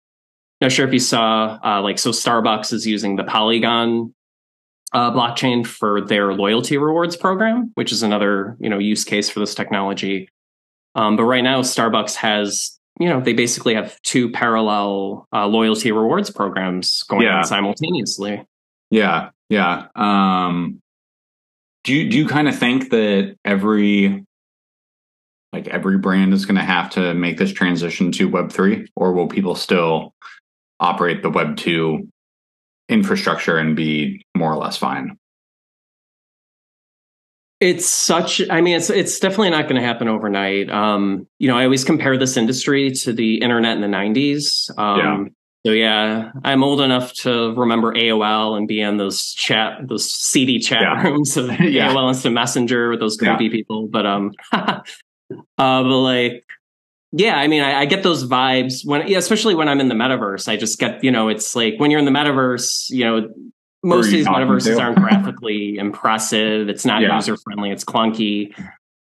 not 0.60 0.72
sure 0.72 0.86
if 0.86 0.92
you 0.92 0.98
saw, 0.98 1.58
uh, 1.64 1.80
like, 1.82 1.98
so 1.98 2.10
Starbucks 2.10 2.72
is 2.72 2.86
using 2.86 3.16
the 3.16 3.24
Polygon 3.24 4.12
uh, 4.92 5.10
blockchain 5.12 5.66
for 5.66 6.00
their 6.00 6.34
loyalty 6.34 6.76
rewards 6.76 7.16
program, 7.16 7.70
which 7.74 7.92
is 7.92 8.02
another 8.02 8.56
you 8.58 8.68
know 8.68 8.78
use 8.78 9.04
case 9.04 9.30
for 9.30 9.38
this 9.38 9.54
technology. 9.54 10.28
Um, 10.96 11.16
but 11.16 11.24
right 11.24 11.44
now, 11.44 11.62
Starbucks 11.62 12.16
has 12.16 12.76
you 12.98 13.08
know 13.08 13.20
they 13.20 13.34
basically 13.34 13.74
have 13.74 14.02
two 14.02 14.32
parallel 14.32 15.28
uh, 15.32 15.46
loyalty 15.46 15.92
rewards 15.92 16.28
programs 16.28 17.04
going 17.04 17.22
yeah. 17.22 17.38
on 17.38 17.44
simultaneously. 17.44 18.44
Yeah, 18.90 19.30
yeah. 19.48 19.86
Um, 19.94 20.80
do 21.84 21.94
you 21.94 22.10
do 22.10 22.18
you 22.18 22.26
kind 22.26 22.48
of 22.48 22.58
think 22.58 22.90
that 22.90 23.36
every 23.44 24.24
like 25.52 25.68
every 25.68 25.98
brand 25.98 26.32
is 26.32 26.46
going 26.46 26.56
to 26.56 26.62
have 26.62 26.90
to 26.90 27.14
make 27.14 27.38
this 27.38 27.52
transition 27.52 28.12
to 28.12 28.28
Web 28.28 28.52
three, 28.52 28.86
or 28.96 29.12
will 29.12 29.28
people 29.28 29.54
still 29.54 30.14
operate 30.78 31.22
the 31.22 31.30
Web 31.30 31.56
two 31.56 32.08
infrastructure 32.88 33.56
and 33.56 33.76
be 33.76 34.24
more 34.36 34.52
or 34.52 34.56
less 34.56 34.76
fine? 34.76 35.16
It's 37.60 37.86
such. 37.86 38.40
I 38.48 38.62
mean, 38.62 38.76
it's 38.76 38.88
it's 38.88 39.18
definitely 39.18 39.50
not 39.50 39.64
going 39.64 39.80
to 39.80 39.86
happen 39.86 40.08
overnight. 40.08 40.70
Um, 40.70 41.26
you 41.38 41.48
know, 41.48 41.58
I 41.58 41.64
always 41.64 41.84
compare 41.84 42.16
this 42.16 42.36
industry 42.36 42.90
to 42.90 43.12
the 43.12 43.42
internet 43.42 43.76
in 43.76 43.82
the 43.82 43.86
'90s. 43.86 44.70
Um, 44.78 44.98
yeah. 44.98 45.24
So 45.66 45.72
yeah, 45.72 46.32
I'm 46.42 46.64
old 46.64 46.80
enough 46.80 47.12
to 47.14 47.54
remember 47.54 47.92
AOL 47.92 48.56
and 48.56 48.66
be 48.66 48.80
in 48.80 48.96
those 48.96 49.34
chat, 49.34 49.86
those 49.86 50.10
CD 50.10 50.58
chat 50.58 50.80
yeah. 50.80 51.02
rooms 51.02 51.36
of 51.36 51.48
yeah. 51.60 51.92
AOL 51.92 52.08
Instant 52.08 52.34
Messenger 52.34 52.88
with 52.88 53.00
those 53.00 53.16
creepy 53.18 53.44
yeah. 53.44 53.50
people. 53.50 53.86
But 53.86 54.06
um, 54.06 54.32
uh, 54.52 54.80
but 55.58 55.84
like, 55.84 56.44
yeah, 57.12 57.36
I 57.36 57.46
mean, 57.46 57.62
I, 57.62 57.80
I 57.80 57.84
get 57.84 58.02
those 58.02 58.26
vibes 58.26 58.86
when, 58.86 59.06
yeah, 59.06 59.18
especially 59.18 59.54
when 59.54 59.68
I'm 59.68 59.80
in 59.80 59.88
the 59.88 59.94
metaverse. 59.94 60.48
I 60.48 60.56
just 60.56 60.78
get, 60.78 61.04
you 61.04 61.10
know, 61.10 61.28
it's 61.28 61.54
like 61.54 61.74
when 61.76 61.90
you're 61.90 62.00
in 62.00 62.06
the 62.06 62.10
metaverse, 62.10 62.88
you 62.88 63.04
know, 63.04 63.28
most 63.82 64.06
of 64.06 64.12
these 64.12 64.26
metaverses 64.26 64.80
aren't 64.80 64.96
graphically 64.98 65.76
impressive. 65.78 66.70
It's 66.70 66.86
not 66.86 67.02
user 67.02 67.36
friendly. 67.36 67.70
It's 67.70 67.84
clunky. 67.84 68.54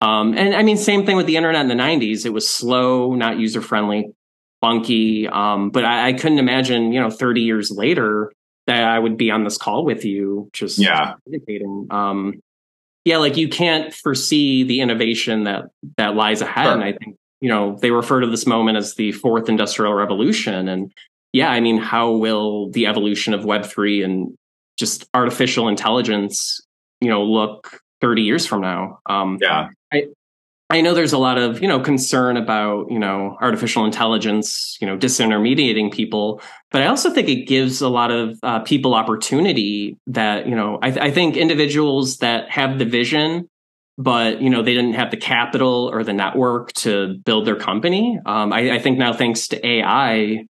Um, 0.01 0.35
and 0.35 0.55
I 0.55 0.63
mean, 0.63 0.77
same 0.77 1.05
thing 1.05 1.17
with 1.17 1.25
the 1.25 1.35
internet 1.35 1.61
in 1.61 1.67
the 1.67 1.75
'90s. 1.83 2.25
It 2.25 2.29
was 2.29 2.49
slow, 2.49 3.15
not 3.15 3.37
user 3.37 3.61
friendly 3.61 4.13
funky. 4.61 5.27
Um, 5.27 5.69
but 5.69 5.85
I, 5.85 6.09
I, 6.09 6.13
couldn't 6.13 6.39
imagine, 6.39 6.91
you 6.91 6.99
know, 6.99 7.09
30 7.09 7.41
years 7.41 7.71
later 7.71 8.31
that 8.67 8.83
I 8.83 8.99
would 8.99 9.17
be 9.17 9.31
on 9.31 9.43
this 9.43 9.57
call 9.57 9.85
with 9.85 10.05
you, 10.05 10.49
just 10.53 10.77
yeah. 10.77 11.13
meditating. 11.25 11.87
Um, 11.89 12.41
yeah, 13.05 13.17
like 13.17 13.37
you 13.37 13.49
can't 13.49 13.93
foresee 13.93 14.63
the 14.63 14.81
innovation 14.81 15.45
that 15.45 15.65
that 15.97 16.15
lies 16.15 16.41
ahead. 16.41 16.65
Sure. 16.65 16.73
And 16.73 16.83
I 16.83 16.93
think, 16.93 17.15
you 17.41 17.49
know, 17.49 17.77
they 17.81 17.91
refer 17.91 18.19
to 18.19 18.27
this 18.27 18.45
moment 18.45 18.77
as 18.77 18.95
the 18.95 19.11
fourth 19.13 19.49
industrial 19.49 19.93
revolution. 19.93 20.67
And 20.67 20.91
yeah, 21.31 21.49
I 21.49 21.59
mean, 21.59 21.77
how 21.77 22.11
will 22.11 22.69
the 22.69 22.85
evolution 22.87 23.33
of 23.33 23.41
Web3 23.41 24.03
and 24.03 24.35
just 24.77 25.07
artificial 25.13 25.67
intelligence, 25.67 26.61
you 27.01 27.09
know, 27.09 27.23
look 27.23 27.79
30 28.01 28.23
years 28.23 28.45
from 28.45 28.61
now? 28.61 28.99
Um, 29.05 29.39
yeah. 29.41 29.69
I, 29.91 30.07
I 30.71 30.81
know 30.81 30.93
there's 30.93 31.13
a 31.13 31.17
lot 31.17 31.39
of, 31.39 31.63
you 31.63 31.67
know, 31.67 31.79
concern 31.79 32.37
about, 32.37 32.91
you 32.91 32.99
know, 32.99 33.35
artificial 33.41 33.85
intelligence, 33.85 34.77
you 34.79 34.85
know, 34.85 34.95
disintermediating 34.95 35.91
people, 35.91 36.41
but 36.69 36.83
I 36.83 36.87
also 36.87 37.09
think 37.11 37.27
it 37.27 37.47
gives 37.47 37.81
a 37.81 37.89
lot 37.89 38.11
of 38.11 38.37
uh, 38.43 38.59
people 38.59 38.93
opportunity 38.93 39.97
that, 40.05 40.47
you 40.47 40.55
know, 40.55 40.77
I, 40.79 40.91
th- 40.91 41.03
I 41.03 41.09
think 41.09 41.37
individuals 41.37 42.17
that 42.17 42.51
have 42.51 42.77
the 42.77 42.85
vision, 42.85 43.49
but, 43.97 44.43
you 44.43 44.51
know, 44.51 44.61
they 44.61 44.75
didn't 44.75 44.93
have 44.93 45.09
the 45.09 45.17
capital 45.17 45.89
or 45.91 46.03
the 46.03 46.13
network 46.13 46.71
to 46.73 47.15
build 47.25 47.47
their 47.47 47.55
company. 47.55 48.19
Um, 48.27 48.53
I, 48.53 48.75
I 48.75 48.79
think 48.79 48.99
now, 48.99 49.11
thanks 49.11 49.47
to 49.47 49.67
AI, 49.67 50.45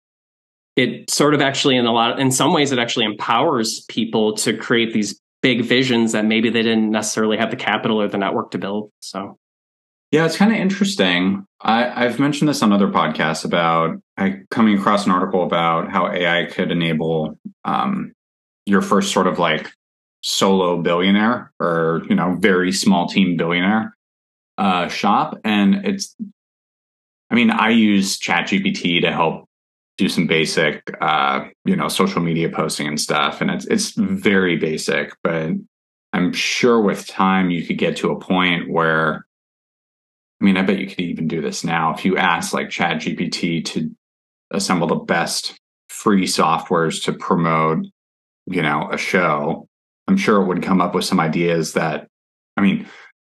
it 0.76 1.10
sort 1.10 1.34
of 1.34 1.40
actually, 1.40 1.76
in 1.76 1.86
a 1.86 1.92
lot, 1.92 2.20
in 2.20 2.30
some 2.30 2.52
ways, 2.52 2.70
it 2.70 2.78
actually 2.78 3.06
empowers 3.06 3.84
people 3.88 4.36
to 4.36 4.56
create 4.56 4.92
these 4.92 5.20
big 5.42 5.64
visions 5.64 6.12
that 6.12 6.24
maybe 6.24 6.50
they 6.50 6.62
didn't 6.62 6.92
necessarily 6.92 7.36
have 7.36 7.50
the 7.50 7.56
capital 7.56 8.00
or 8.00 8.06
the 8.06 8.18
network 8.18 8.52
to 8.52 8.58
build. 8.58 8.92
So. 9.00 9.38
Yeah, 10.14 10.26
it's 10.26 10.36
kind 10.36 10.52
of 10.52 10.58
interesting. 10.58 11.44
I, 11.60 12.04
have 12.04 12.20
mentioned 12.20 12.48
this 12.48 12.62
on 12.62 12.72
other 12.72 12.86
podcasts 12.86 13.44
about 13.44 13.96
I, 14.16 14.42
coming 14.48 14.78
across 14.78 15.06
an 15.06 15.10
article 15.10 15.42
about 15.42 15.90
how 15.90 16.08
AI 16.08 16.44
could 16.44 16.70
enable 16.70 17.36
um, 17.64 18.12
your 18.64 18.80
first 18.80 19.10
sort 19.10 19.26
of 19.26 19.40
like 19.40 19.72
solo 20.20 20.80
billionaire 20.80 21.52
or 21.58 22.02
you 22.08 22.14
know 22.14 22.36
very 22.38 22.70
small 22.70 23.08
team 23.08 23.36
billionaire 23.36 23.96
uh, 24.56 24.86
shop, 24.86 25.36
and 25.42 25.84
it's. 25.84 26.14
I 27.32 27.34
mean, 27.34 27.50
I 27.50 27.70
use 27.70 28.16
ChatGPT 28.16 29.00
to 29.00 29.10
help 29.10 29.48
do 29.98 30.08
some 30.08 30.28
basic, 30.28 30.80
uh, 31.00 31.46
you 31.64 31.74
know, 31.74 31.88
social 31.88 32.22
media 32.22 32.48
posting 32.50 32.86
and 32.86 33.00
stuff, 33.00 33.40
and 33.40 33.50
it's 33.50 33.64
it's 33.64 33.90
very 33.96 34.58
basic, 34.58 35.12
but 35.24 35.50
I'm 36.12 36.32
sure 36.32 36.80
with 36.80 37.04
time 37.08 37.50
you 37.50 37.66
could 37.66 37.78
get 37.78 37.96
to 37.96 38.12
a 38.12 38.20
point 38.20 38.70
where 38.70 39.26
I 40.44 40.46
mean, 40.46 40.56
I 40.58 40.62
bet 40.62 40.78
you 40.78 40.86
could 40.86 41.00
even 41.00 41.26
do 41.26 41.40
this 41.40 41.64
now 41.64 41.94
if 41.94 42.04
you 42.04 42.16
ask 42.18 42.52
like 42.52 42.68
Chat 42.68 42.98
GPT 42.98 43.64
to 43.66 43.90
assemble 44.50 44.86
the 44.86 44.96
best 44.96 45.54
free 45.88 46.24
softwares 46.24 47.02
to 47.04 47.12
promote 47.12 47.86
you 48.46 48.62
know, 48.62 48.88
a 48.90 48.98
show, 48.98 49.68
I'm 50.08 50.16
sure 50.16 50.40
it 50.42 50.46
would 50.46 50.62
come 50.62 50.80
up 50.80 50.94
with 50.94 51.04
some 51.04 51.20
ideas 51.20 51.72
that, 51.72 52.08
I 52.56 52.60
mean, 52.60 52.86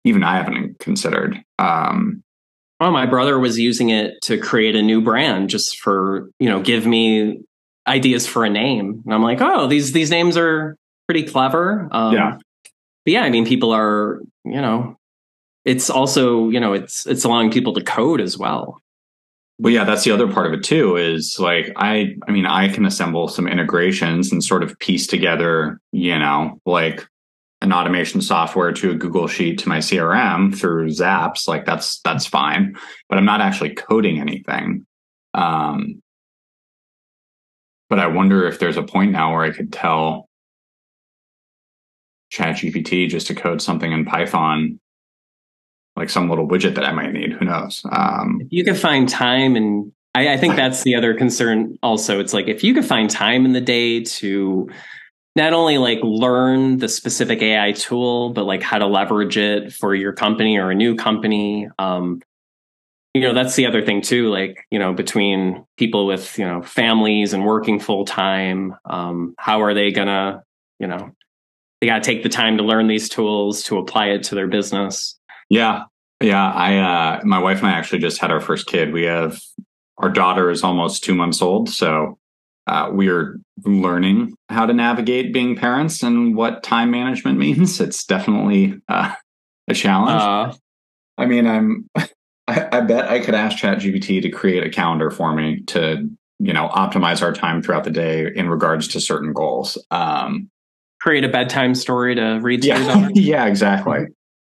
even 0.03 0.23
I 0.23 0.37
haven't 0.37 0.79
considered. 0.79 1.41
Um, 1.59 2.23
well, 2.79 2.91
my 2.91 3.05
brother 3.05 3.39
was 3.39 3.57
using 3.57 3.89
it 3.89 4.15
to 4.23 4.37
create 4.37 4.75
a 4.75 4.81
new 4.81 5.01
brand 5.01 5.49
just 5.49 5.79
for, 5.79 6.29
you 6.39 6.49
know, 6.49 6.61
give 6.61 6.85
me 6.85 7.39
ideas 7.87 8.27
for 8.27 8.45
a 8.45 8.49
name. 8.49 9.01
And 9.05 9.13
I'm 9.13 9.23
like, 9.23 9.41
oh, 9.41 9.67
these 9.67 9.93
these 9.93 10.11
names 10.11 10.37
are 10.37 10.75
pretty 11.07 11.23
clever. 11.23 11.87
Um, 11.91 12.13
yeah. 12.13 12.37
But 13.05 13.13
yeah, 13.13 13.21
I 13.21 13.29
mean, 13.29 13.45
people 13.45 13.71
are, 13.71 14.19
you 14.45 14.61
know, 14.61 14.97
it's 15.67 15.89
also, 15.89 16.49
you 16.49 16.61
know, 16.61 16.71
it's 16.71 17.05
it's 17.05 17.25
allowing 17.25 17.51
people 17.51 17.73
to 17.73 17.83
code 17.83 18.21
as 18.21 18.37
well. 18.37 18.81
Well, 19.59 19.73
yeah, 19.73 19.83
that's 19.83 20.05
the 20.05 20.11
other 20.11 20.31
part 20.31 20.47
of 20.47 20.53
it 20.53 20.63
too. 20.63 20.95
Is 20.95 21.37
like 21.39 21.73
I, 21.75 22.15
I 22.25 22.31
mean, 22.31 22.45
I 22.45 22.69
can 22.69 22.85
assemble 22.85 23.27
some 23.27 23.49
integrations 23.49 24.31
and 24.31 24.41
sort 24.41 24.63
of 24.63 24.79
piece 24.79 25.07
together, 25.07 25.81
you 25.91 26.17
know, 26.17 26.61
like 26.65 27.05
an 27.59 27.73
automation 27.73 28.21
software 28.21 28.71
to 28.71 28.91
a 28.91 28.95
Google 28.95 29.27
Sheet 29.27 29.59
to 29.59 29.67
my 29.67 29.79
CRM 29.79 30.57
through 30.57 30.87
Zaps. 30.87 31.49
Like 31.49 31.65
that's 31.65 31.99
that's 31.99 32.25
fine, 32.25 32.77
but 33.09 33.17
I'm 33.17 33.25
not 33.25 33.41
actually 33.41 33.71
coding 33.71 34.21
anything. 34.21 34.85
Um, 35.33 36.01
but 37.89 37.99
I 37.99 38.07
wonder 38.07 38.47
if 38.47 38.59
there's 38.59 38.77
a 38.77 38.83
point 38.83 39.11
now 39.11 39.33
where 39.33 39.43
I 39.43 39.51
could 39.51 39.73
tell 39.73 40.29
chat 42.29 42.57
gpt 42.57 43.09
just 43.09 43.27
to 43.27 43.35
code 43.35 43.61
something 43.61 43.91
in 43.91 44.05
Python 44.05 44.79
like 45.97 46.09
some 46.09 46.29
little 46.29 46.47
widget 46.47 46.75
that 46.75 46.85
I 46.85 46.91
might 46.91 47.11
need. 47.11 47.33
Who 47.33 47.45
knows? 47.45 47.81
Um, 47.91 48.41
you 48.49 48.63
can 48.63 48.75
find 48.75 49.09
time, 49.09 49.55
and 49.55 49.91
I, 50.15 50.33
I 50.33 50.37
think 50.37 50.55
that's 50.55 50.83
the 50.83 50.95
other 50.95 51.13
concern. 51.13 51.77
Also, 51.83 52.19
it's 52.19 52.33
like 52.33 52.47
if 52.47 52.63
you 52.63 52.73
could 52.73 52.85
find 52.85 53.09
time 53.09 53.45
in 53.45 53.53
the 53.53 53.61
day 53.61 54.03
to 54.03 54.69
not 55.35 55.53
only 55.53 55.77
like 55.77 55.99
learn 56.01 56.77
the 56.77 56.87
specific 56.87 57.41
AI 57.41 57.71
tool, 57.73 58.31
but 58.31 58.45
like 58.45 58.63
how 58.63 58.77
to 58.77 58.87
leverage 58.87 59.37
it 59.37 59.73
for 59.73 59.93
your 59.93 60.13
company 60.13 60.57
or 60.57 60.71
a 60.71 60.75
new 60.75 60.95
company. 60.95 61.67
Um, 61.77 62.21
you 63.13 63.21
know, 63.21 63.33
that's 63.33 63.55
the 63.55 63.65
other 63.65 63.83
thing 63.83 64.01
too. 64.01 64.29
Like, 64.29 64.65
you 64.71 64.79
know, 64.79 64.93
between 64.93 65.65
people 65.77 66.07
with, 66.07 66.37
you 66.39 66.45
know, 66.45 66.61
families 66.61 67.33
and 67.33 67.45
working 67.45 67.79
full 67.79 68.05
time, 68.05 68.75
um, 68.85 69.35
how 69.37 69.61
are 69.61 69.73
they 69.73 69.91
gonna, 69.91 70.43
you 70.79 70.87
know, 70.87 71.11
they 71.81 71.87
got 71.87 72.03
to 72.03 72.11
take 72.11 72.23
the 72.23 72.29
time 72.29 72.57
to 72.57 72.63
learn 72.63 72.87
these 72.87 73.07
tools 73.07 73.63
to 73.63 73.77
apply 73.77 74.07
it 74.07 74.23
to 74.23 74.35
their 74.35 74.47
business. 74.47 75.16
Yeah. 75.49 75.83
Yeah. 76.21 76.51
I, 76.51 76.77
uh, 76.77 77.21
my 77.23 77.39
wife 77.39 77.59
and 77.59 77.67
I 77.67 77.71
actually 77.71 77.99
just 77.99 78.19
had 78.19 78.31
our 78.31 78.41
first 78.41 78.67
kid. 78.67 78.91
We 78.91 79.03
have, 79.03 79.39
our 79.97 80.09
daughter 80.09 80.49
is 80.49 80.63
almost 80.63 81.03
two 81.03 81.15
months 81.15 81.41
old. 81.41 81.69
So, 81.69 82.17
uh, 82.67 82.89
we're 82.91 83.39
learning 83.63 84.33
how 84.49 84.65
to 84.65 84.73
navigate 84.73 85.33
being 85.33 85.55
parents 85.55 86.03
and 86.03 86.35
what 86.35 86.63
time 86.63 86.91
management 86.91 87.37
means. 87.39 87.79
It's 87.79 88.03
definitely 88.03 88.79
uh, 88.89 89.13
a 89.67 89.73
challenge. 89.73 90.21
Uh, 90.21 90.57
I 91.17 91.25
mean, 91.25 91.47
I'm, 91.47 91.89
I, 92.47 92.67
I, 92.71 92.81
bet 92.81 93.09
I 93.09 93.19
could 93.19 93.35
ask 93.35 93.57
ChatGPT 93.57 94.21
to 94.21 94.29
create 94.29 94.65
a 94.65 94.69
calendar 94.69 95.11
for 95.11 95.33
me 95.33 95.61
to, 95.67 96.09
you 96.39 96.53
know, 96.53 96.69
optimize 96.69 97.21
our 97.21 97.33
time 97.33 97.61
throughout 97.61 97.83
the 97.83 97.91
day 97.91 98.31
in 98.33 98.49
regards 98.49 98.87
to 98.89 99.01
certain 99.01 99.33
goals. 99.33 99.77
Um, 99.91 100.49
create 101.01 101.23
a 101.23 101.29
bedtime 101.29 101.75
story 101.75 102.15
to 102.15 102.39
read 102.41 102.61
to 102.61 102.67
yeah, 102.69 103.09
yeah, 103.13 103.45
exactly 103.45 104.07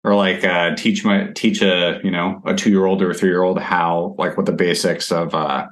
or 0.07 0.15
like 0.15 0.45
uh, 0.45 0.73
teach 0.75 1.03
my 1.03 1.27
teach 1.35 1.61
a 1.61 1.99
you 2.01 2.09
know 2.09 2.41
a 2.45 2.55
two 2.55 2.69
year 2.69 2.85
old 2.85 3.01
or 3.01 3.11
a 3.11 3.13
three 3.13 3.27
year 3.27 3.43
old 3.43 3.59
how 3.59 4.15
like 4.17 4.37
what 4.37 4.45
the 4.45 4.53
basics 4.53 5.11
of 5.11 5.35
uh, 5.35 5.67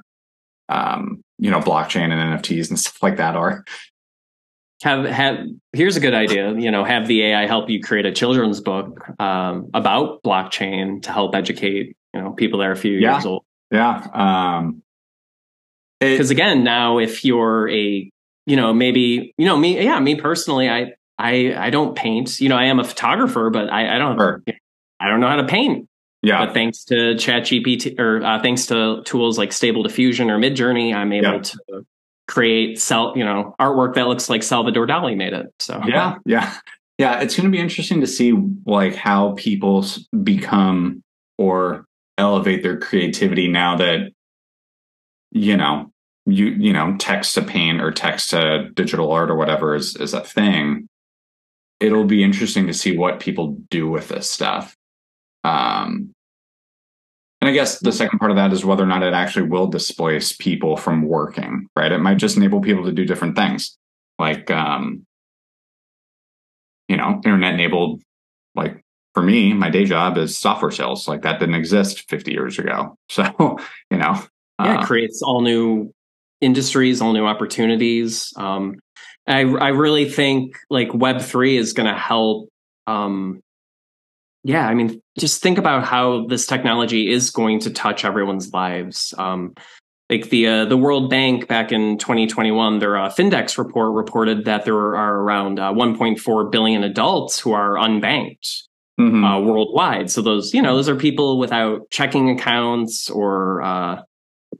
um, 0.68 1.22
you 1.38 1.50
know 1.50 1.58
blockchain 1.58 2.12
and 2.12 2.38
NFTs 2.38 2.68
and 2.68 2.78
stuff 2.78 3.02
like 3.02 3.16
that 3.16 3.34
are. 3.34 3.64
Have 4.82 5.06
have 5.06 5.38
here's 5.72 5.96
a 5.96 6.00
good 6.00 6.12
idea. 6.12 6.52
You 6.52 6.70
know, 6.70 6.84
have 6.84 7.08
the 7.08 7.24
AI 7.24 7.46
help 7.46 7.70
you 7.70 7.80
create 7.80 8.04
a 8.04 8.12
children's 8.12 8.60
book 8.60 9.08
um, 9.18 9.70
about 9.72 10.22
blockchain 10.22 11.02
to 11.04 11.12
help 11.12 11.34
educate 11.34 11.96
you 12.12 12.20
know 12.20 12.32
people 12.32 12.58
that 12.58 12.66
are 12.66 12.72
a 12.72 12.76
few 12.76 12.98
yeah. 12.98 13.14
years 13.14 13.24
old. 13.24 13.42
Yeah. 13.70 14.06
Um, 14.12 14.82
because 15.98 16.30
again, 16.30 16.62
now 16.62 16.98
if 16.98 17.24
you're 17.24 17.70
a 17.70 18.10
you 18.44 18.56
know 18.56 18.74
maybe 18.74 19.32
you 19.38 19.46
know 19.46 19.56
me 19.56 19.82
yeah 19.82 19.98
me 19.98 20.14
personally 20.14 20.68
I 20.68 20.92
I 21.18 21.54
I 21.56 21.70
don't 21.70 21.96
paint. 21.96 22.40
You 22.40 22.48
know, 22.48 22.56
I 22.56 22.64
am 22.64 22.78
a 22.78 22.84
photographer, 22.84 23.50
but 23.50 23.70
I, 23.70 23.96
I 23.96 23.98
don't 23.98 24.18
sure. 24.18 24.42
I 25.00 25.08
don't 25.08 25.20
know 25.20 25.28
how 25.28 25.36
to 25.36 25.46
paint. 25.46 25.88
Yeah. 26.22 26.44
But 26.44 26.54
thanks 26.54 26.84
to 26.84 26.94
ChatGPT 26.94 27.98
or 28.00 28.24
uh, 28.24 28.42
thanks 28.42 28.66
to 28.66 29.02
tools 29.04 29.38
like 29.38 29.52
Stable 29.52 29.82
Diffusion 29.82 30.30
or 30.30 30.38
Midjourney, 30.38 30.94
I'm 30.94 31.12
able 31.12 31.34
yeah. 31.34 31.40
to 31.40 31.86
create 32.26 32.80
sell 32.80 33.12
you 33.16 33.24
know 33.24 33.54
artwork 33.60 33.94
that 33.94 34.08
looks 34.08 34.28
like 34.28 34.42
Salvador 34.42 34.86
Dali 34.86 35.16
made 35.16 35.32
it. 35.32 35.46
So 35.60 35.80
yeah, 35.86 36.16
yeah, 36.24 36.54
yeah. 36.98 37.20
It's 37.20 37.36
going 37.36 37.50
to 37.50 37.56
be 37.56 37.60
interesting 37.60 38.00
to 38.00 38.06
see 38.06 38.34
like 38.66 38.94
how 38.94 39.34
people 39.36 39.84
become 40.22 41.02
or 41.38 41.84
elevate 42.18 42.62
their 42.62 42.78
creativity 42.78 43.46
now 43.46 43.76
that 43.76 44.10
you 45.30 45.56
know 45.56 45.92
you 46.24 46.46
you 46.46 46.72
know 46.72 46.96
text 46.98 47.34
to 47.34 47.42
paint 47.42 47.80
or 47.80 47.92
text 47.92 48.30
to 48.30 48.70
digital 48.74 49.12
art 49.12 49.30
or 49.30 49.36
whatever 49.36 49.74
is 49.74 49.96
is 49.96 50.12
a 50.12 50.20
thing 50.20 50.88
it'll 51.80 52.04
be 52.04 52.24
interesting 52.24 52.66
to 52.66 52.74
see 52.74 52.96
what 52.96 53.20
people 53.20 53.58
do 53.70 53.88
with 53.88 54.08
this 54.08 54.30
stuff. 54.30 54.76
Um, 55.44 56.12
and 57.40 57.50
I 57.50 57.52
guess 57.52 57.78
the 57.80 57.92
second 57.92 58.18
part 58.18 58.30
of 58.30 58.36
that 58.38 58.52
is 58.52 58.64
whether 58.64 58.82
or 58.82 58.86
not 58.86 59.02
it 59.02 59.12
actually 59.12 59.48
will 59.48 59.66
displace 59.66 60.32
people 60.32 60.76
from 60.76 61.02
working, 61.02 61.68
right? 61.76 61.92
It 61.92 61.98
might 61.98 62.16
just 62.16 62.36
enable 62.36 62.60
people 62.60 62.84
to 62.84 62.92
do 62.92 63.04
different 63.04 63.36
things, 63.36 63.76
like, 64.18 64.50
um, 64.50 65.06
you 66.88 66.96
know, 66.96 67.20
internet 67.24 67.54
enabled. 67.54 68.02
Like 68.54 68.82
for 69.12 69.22
me, 69.22 69.52
my 69.52 69.68
day 69.68 69.84
job 69.84 70.16
is 70.16 70.38
software 70.38 70.70
sales. 70.70 71.06
Like 71.06 71.22
that 71.22 71.38
didn't 71.38 71.56
exist 71.56 72.08
50 72.08 72.32
years 72.32 72.58
ago. 72.58 72.96
So, 73.08 73.58
you 73.90 73.98
know, 73.98 74.22
yeah, 74.62 74.74
it 74.74 74.78
uh, 74.78 74.86
creates 74.86 75.22
all 75.22 75.40
new 75.40 75.92
industries, 76.40 77.00
all 77.00 77.12
new 77.12 77.26
opportunities. 77.26 78.32
Um, 78.36 78.76
I 79.26 79.40
I 79.40 79.68
really 79.68 80.08
think 80.08 80.58
like 80.70 80.92
Web 80.94 81.20
three 81.20 81.56
is 81.56 81.72
going 81.72 81.92
to 81.92 81.98
help. 81.98 82.48
Um, 82.86 83.40
yeah, 84.44 84.68
I 84.68 84.74
mean, 84.74 85.00
just 85.18 85.42
think 85.42 85.58
about 85.58 85.84
how 85.84 86.26
this 86.26 86.46
technology 86.46 87.10
is 87.10 87.30
going 87.30 87.58
to 87.60 87.70
touch 87.70 88.04
everyone's 88.04 88.52
lives. 88.52 89.12
Um, 89.18 89.54
like 90.08 90.30
the 90.30 90.46
uh, 90.46 90.64
the 90.66 90.76
World 90.76 91.10
Bank 91.10 91.48
back 91.48 91.72
in 91.72 91.98
2021, 91.98 92.78
their 92.78 92.96
uh, 92.96 93.08
Findex 93.08 93.58
report 93.58 93.92
reported 93.92 94.44
that 94.44 94.64
there 94.64 94.76
are 94.76 95.20
around 95.20 95.58
uh, 95.58 95.72
1.4 95.72 96.52
billion 96.52 96.84
adults 96.84 97.40
who 97.40 97.52
are 97.52 97.74
unbanked 97.74 98.62
mm-hmm. 99.00 99.24
uh, 99.24 99.40
worldwide. 99.40 100.10
So 100.10 100.22
those, 100.22 100.54
you 100.54 100.62
know, 100.62 100.76
those 100.76 100.88
are 100.88 100.94
people 100.94 101.38
without 101.40 101.90
checking 101.90 102.30
accounts 102.30 103.10
or 103.10 103.62
uh, 103.62 104.02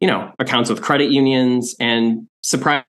you 0.00 0.08
know 0.08 0.32
accounts 0.40 0.68
with 0.68 0.82
credit 0.82 1.12
unions. 1.12 1.76
And 1.78 2.26
surprise 2.42 2.82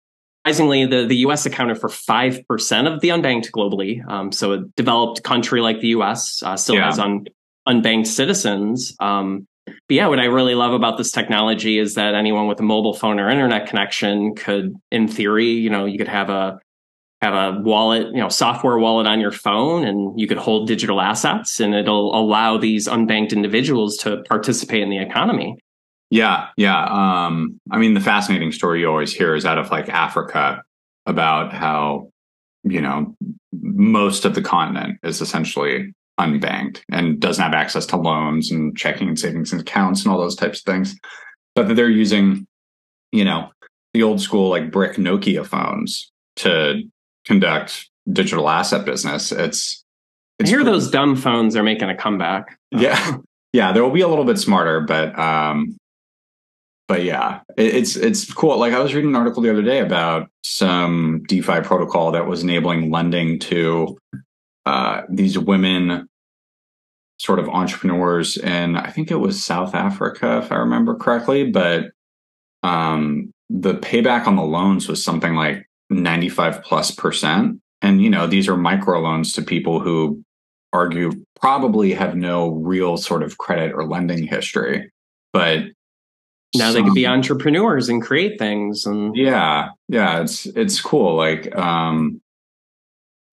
surprisingly, 0.48 0.86
the, 0.86 1.06
the 1.06 1.18
US 1.28 1.46
accounted 1.46 1.78
for 1.78 1.90
5% 1.90 2.94
of 2.94 3.02
the 3.02 3.10
unbanked 3.10 3.52
globally. 3.52 4.08
Um, 4.10 4.32
so 4.32 4.54
a 4.54 4.60
developed 4.78 5.24
country 5.24 5.60
like 5.60 5.82
the 5.82 5.90
US 5.90 6.42
uh, 6.42 6.56
still 6.56 6.76
yeah. 6.76 6.86
has 6.86 7.00
un, 7.00 7.26
unbanked 7.68 8.08
citizens. 8.08 8.96
Um, 9.02 9.46
but 9.66 9.76
yeah, 9.90 10.08
what 10.08 10.20
I 10.20 10.26
really 10.26 10.56
love 10.56 10.72
about 10.72 10.98
this 10.98 11.12
technology 11.12 11.78
is 11.78 11.96
that 11.96 12.16
anyone 12.16 12.48
with 12.48 12.62
a 12.62 12.64
mobile 12.64 12.94
phone 12.94 13.20
or 13.20 13.30
internet 13.30 13.68
connection 13.68 14.36
could, 14.36 14.74
in 14.90 15.10
theory, 15.10 15.50
you 15.50 15.70
know, 15.70 15.86
you 15.86 15.98
could 15.98 16.08
have 16.08 16.30
a 16.30 16.60
have 17.22 17.34
a 17.34 17.60
wallet, 17.62 18.08
you 18.14 18.22
know, 18.22 18.30
software 18.30 18.78
wallet 18.78 19.08
on 19.08 19.20
your 19.20 19.32
phone, 19.32 19.84
and 19.84 20.18
you 20.20 20.28
could 20.28 20.38
hold 20.38 20.68
digital 20.68 21.02
assets, 21.02 21.60
and 21.60 21.74
it'll 21.74 22.16
allow 22.16 22.60
these 22.60 22.88
unbanked 22.88 23.32
individuals 23.32 23.98
to 23.98 24.24
participate 24.30 24.84
in 24.84 24.90
the 24.92 25.00
economy. 25.00 25.58
Yeah, 26.10 26.48
yeah. 26.56 26.86
Um, 26.86 27.60
I 27.72 27.78
mean, 27.78 27.94
the 27.94 28.00
fascinating 28.00 28.52
story 28.52 28.82
you 28.82 28.90
always 28.90 29.14
hear 29.14 29.36
is 29.36 29.46
out 29.46 29.58
of 29.58 29.72
like 29.72 29.90
Africa 29.90 30.64
about 31.06 31.54
how, 31.54 32.10
you 32.64 32.82
know, 32.82 33.16
most 33.52 34.26
of 34.26 34.36
the 34.36 34.42
continent 34.42 35.00
is 35.04 35.22
essentially 35.22 35.94
unbanked 36.20 36.82
and 36.92 37.20
doesn't 37.20 37.44
have 37.44 37.54
access 37.54 37.86
to 37.88 37.98
loans 37.98 38.52
and 38.52 38.76
checking 38.78 39.08
and 39.08 39.20
savings 39.20 39.52
and 39.52 39.62
accounts 39.62 40.04
and 40.04 40.12
all 40.12 40.20
those 40.20 40.36
types 40.36 40.60
of 40.60 40.64
things. 40.64 40.96
But 41.56 41.68
that 41.68 41.74
they're 41.76 41.90
using, 41.90 42.48
you 43.12 43.26
know, 43.26 43.50
the 43.94 44.04
old 44.04 44.22
school 44.22 44.50
like 44.50 44.72
brick 44.72 44.98
Nokia 44.98 45.46
phones 45.46 46.12
to 46.38 46.84
conduct 47.26 47.90
digital 48.12 48.50
asset 48.50 48.86
business. 48.86 49.32
It's, 49.32 49.84
it's 50.40 50.44
I 50.44 50.48
hear 50.50 50.64
those 50.64 50.90
dumb 50.90 51.16
phones 51.16 51.56
are 51.56 51.64
making 51.64 51.90
a 51.90 51.98
comeback. 51.98 52.58
Yeah. 52.72 53.18
Yeah, 53.54 53.72
they 53.72 53.80
will 53.80 53.92
be 53.92 54.02
a 54.02 54.08
little 54.08 54.26
bit 54.26 54.38
smarter, 54.38 54.82
but 54.82 55.18
um, 55.18 55.78
but 56.88 57.04
yeah, 57.04 57.42
it, 57.58 57.76
it's 57.76 57.96
it's 57.96 58.32
cool. 58.34 58.58
Like 58.58 58.74
I 58.74 58.80
was 58.80 58.94
reading 58.94 59.12
an 59.12 59.16
article 59.16 59.42
the 59.42 59.52
other 59.52 59.62
day 59.62 59.80
about 59.80 60.30
some 60.44 61.24
DeFi 61.28 61.62
protocol 61.62 62.12
that 62.12 62.28
was 62.28 62.44
enabling 62.44 62.92
lending 62.92 63.40
to 63.40 63.98
uh, 64.66 65.02
these 65.10 65.38
women, 65.38 66.08
sort 67.20 67.40
of 67.40 67.50
entrepreneurs, 67.50 68.38
and 68.38 68.78
I 68.78 68.90
think 68.90 69.12
it 69.12 69.18
was 69.18 69.44
South 69.44 69.76
Africa, 69.76 70.42
if 70.44 70.52
I 70.52 70.56
remember 70.56 70.96
correctly. 70.96 71.50
But 71.50 71.92
um, 72.64 73.32
the 73.50 73.76
payback 73.76 74.28
on 74.28 74.36
the 74.36 74.44
loans 74.44 74.88
was 74.88 75.04
something 75.04 75.36
like 75.36 75.68
95 75.90 76.64
plus 76.64 76.92
percent. 76.92 77.62
And, 77.82 78.02
you 78.02 78.10
know, 78.10 78.28
these 78.28 78.48
are 78.48 78.58
micro 78.58 79.00
loans 79.00 79.34
to 79.34 79.42
people 79.42 79.80
who 79.80 80.24
argue 80.74 81.12
probably 81.40 81.94
have 81.94 82.16
no 82.16 82.50
real 82.50 82.98
sort 82.98 83.24
of 83.24 83.38
credit 83.38 83.74
or 83.74 83.86
lending 83.86 84.28
history. 84.28 84.92
But 85.32 85.66
now 86.56 86.72
they 86.72 86.82
could 86.82 86.94
be 86.94 87.08
entrepreneurs 87.08 87.90
and 87.90 88.02
create 88.02 88.40
things 88.40 88.86
and 88.86 89.16
yeah 89.16 89.70
yeah 89.88 90.22
it's 90.22 90.46
it's 90.48 90.80
cool 90.80 91.16
like 91.16 91.54
um 91.56 92.22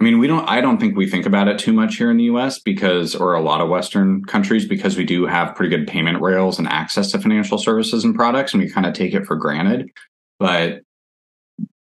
i 0.00 0.04
mean 0.04 0.18
we 0.18 0.26
don't 0.26 0.48
i 0.48 0.60
don't 0.60 0.78
think 0.78 0.96
we 0.96 1.08
think 1.08 1.24
about 1.24 1.48
it 1.48 1.58
too 1.58 1.72
much 1.72 1.96
here 1.96 2.10
in 2.10 2.16
the 2.16 2.24
us 2.24 2.58
because 2.58 3.14
or 3.14 3.34
a 3.34 3.40
lot 3.40 3.60
of 3.60 3.68
western 3.68 4.24
countries 4.24 4.66
because 4.66 4.96
we 4.96 5.04
do 5.04 5.26
have 5.26 5.54
pretty 5.54 5.74
good 5.74 5.86
payment 5.86 6.20
rails 6.20 6.58
and 6.58 6.68
access 6.68 7.10
to 7.12 7.18
financial 7.18 7.58
services 7.58 8.04
and 8.04 8.14
products 8.14 8.52
and 8.52 8.62
we 8.62 8.68
kind 8.68 8.86
of 8.86 8.94
take 8.94 9.14
it 9.14 9.26
for 9.26 9.36
granted. 9.36 9.90
But 10.38 10.82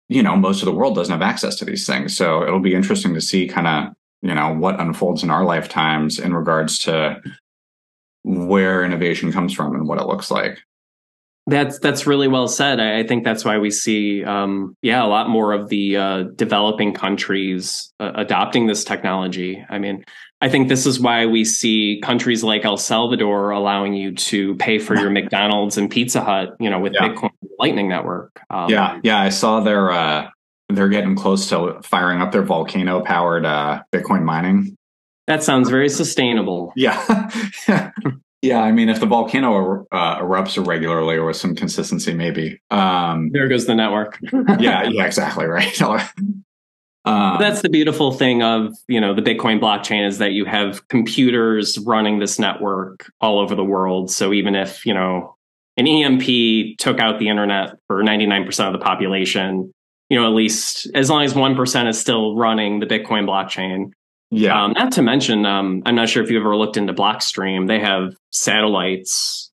you 0.09 0.23
know 0.23 0.35
most 0.35 0.61
of 0.61 0.65
the 0.65 0.73
world 0.73 0.95
doesn't 0.95 1.11
have 1.11 1.27
access 1.27 1.55
to 1.57 1.65
these 1.65 1.85
things. 1.85 2.15
So 2.15 2.43
it'll 2.43 2.59
be 2.59 2.75
interesting 2.75 3.13
to 3.13 3.21
see 3.21 3.47
kind 3.47 3.67
of 3.67 3.93
you 4.21 4.33
know 4.33 4.53
what 4.53 4.79
unfolds 4.79 5.23
in 5.23 5.31
our 5.31 5.43
lifetimes 5.43 6.19
in 6.19 6.33
regards 6.33 6.79
to 6.79 7.21
where 8.23 8.83
innovation 8.83 9.31
comes 9.31 9.53
from 9.53 9.73
and 9.73 9.87
what 9.87 9.99
it 9.99 10.05
looks 10.05 10.29
like 10.29 10.59
that's 11.47 11.79
that's 11.79 12.05
really 12.05 12.27
well 12.27 12.47
said. 12.47 12.79
I, 12.79 12.99
I 12.99 13.07
think 13.07 13.23
that's 13.23 13.45
why 13.45 13.57
we 13.57 13.71
see, 13.71 14.23
um, 14.23 14.75
yeah, 14.81 15.03
a 15.03 15.07
lot 15.07 15.29
more 15.29 15.53
of 15.53 15.69
the 15.69 15.97
uh, 15.97 16.23
developing 16.35 16.93
countries 16.93 17.93
uh, 17.99 18.11
adopting 18.15 18.67
this 18.67 18.83
technology. 18.83 19.65
I 19.69 19.79
mean, 19.79 20.03
I 20.41 20.49
think 20.49 20.67
this 20.67 20.85
is 20.85 20.99
why 20.99 21.25
we 21.25 21.45
see 21.45 22.01
countries 22.03 22.43
like 22.43 22.65
El 22.65 22.75
Salvador 22.75 23.51
allowing 23.51 23.93
you 23.93 24.13
to 24.13 24.55
pay 24.55 24.77
for 24.77 24.95
your 24.95 25.09
McDonald's 25.17 25.77
and 25.77 25.89
Pizza 25.89 26.21
Hut, 26.21 26.49
you 26.59 26.69
know, 26.69 26.79
with 26.79 26.93
yeah. 26.93 27.09
Bitcoin 27.09 27.31
Lightning 27.57 27.87
Network. 27.87 28.41
Um, 28.49 28.69
yeah, 28.69 28.99
yeah, 29.03 29.19
I 29.19 29.29
saw 29.29 29.61
their 29.61 29.89
uh, 29.89 30.29
they're 30.67 30.89
getting 30.89 31.15
close 31.15 31.47
to 31.49 31.79
firing 31.81 32.21
up 32.21 32.33
their 32.33 32.43
volcano 32.43 33.01
powered 33.01 33.45
uh, 33.45 33.83
Bitcoin 33.93 34.23
mining. 34.23 34.75
That 35.27 35.43
sounds 35.43 35.69
very 35.69 35.89
sustainable. 35.89 36.73
Yeah. 36.75 37.29
Yeah, 38.47 38.61
I 38.61 38.71
mean, 38.71 38.87
if 38.87 39.01
the 39.01 39.05
volcano 39.05 39.85
uh, 39.91 40.19
erupts 40.19 40.57
irregularly 40.57 41.17
or 41.17 41.25
with 41.25 41.35
some 41.35 41.53
consistency, 41.53 42.13
maybe. 42.13 42.61
Um, 42.71 43.29
there 43.33 43.49
goes 43.49 43.65
the 43.65 43.75
network. 43.75 44.19
yeah, 44.59 44.83
yeah, 44.83 45.05
exactly 45.05 45.45
right. 45.45 45.77
Um, 47.05 47.37
That's 47.39 47.61
the 47.61 47.69
beautiful 47.69 48.11
thing 48.11 48.43
of 48.43 48.75
you 48.89 48.99
know 48.99 49.13
the 49.13 49.21
Bitcoin 49.21 49.61
blockchain 49.61 50.05
is 50.05 50.17
that 50.17 50.33
you 50.33 50.43
have 50.43 50.85
computers 50.89 51.77
running 51.77 52.19
this 52.19 52.37
network 52.37 53.09
all 53.21 53.39
over 53.39 53.55
the 53.55 53.63
world. 53.63 54.11
So 54.11 54.33
even 54.33 54.55
if 54.55 54.85
you 54.85 54.93
know 54.93 55.37
an 55.77 55.87
EMP 55.87 56.77
took 56.77 56.99
out 56.99 57.17
the 57.17 57.29
internet 57.29 57.77
for 57.87 58.03
ninety 58.03 58.25
nine 58.25 58.43
percent 58.43 58.75
of 58.75 58.77
the 58.77 58.83
population, 58.83 59.73
you 60.09 60.19
know 60.19 60.27
at 60.27 60.33
least 60.33 60.89
as 60.95 61.09
long 61.09 61.23
as 61.23 61.33
one 61.33 61.55
percent 61.55 61.87
is 61.87 61.97
still 61.97 62.35
running 62.35 62.81
the 62.81 62.85
Bitcoin 62.85 63.25
blockchain, 63.25 63.91
yeah. 64.29 64.63
Um, 64.63 64.73
not 64.73 64.91
to 64.93 65.01
mention, 65.01 65.45
um, 65.45 65.83
I'm 65.85 65.95
not 65.95 66.09
sure 66.09 66.23
if 66.23 66.29
you've 66.29 66.41
ever 66.41 66.55
looked 66.55 66.77
into 66.77 66.93
Blockstream. 66.93 67.67
They 67.67 67.79
have 67.79 68.13
satellites. 68.31 69.51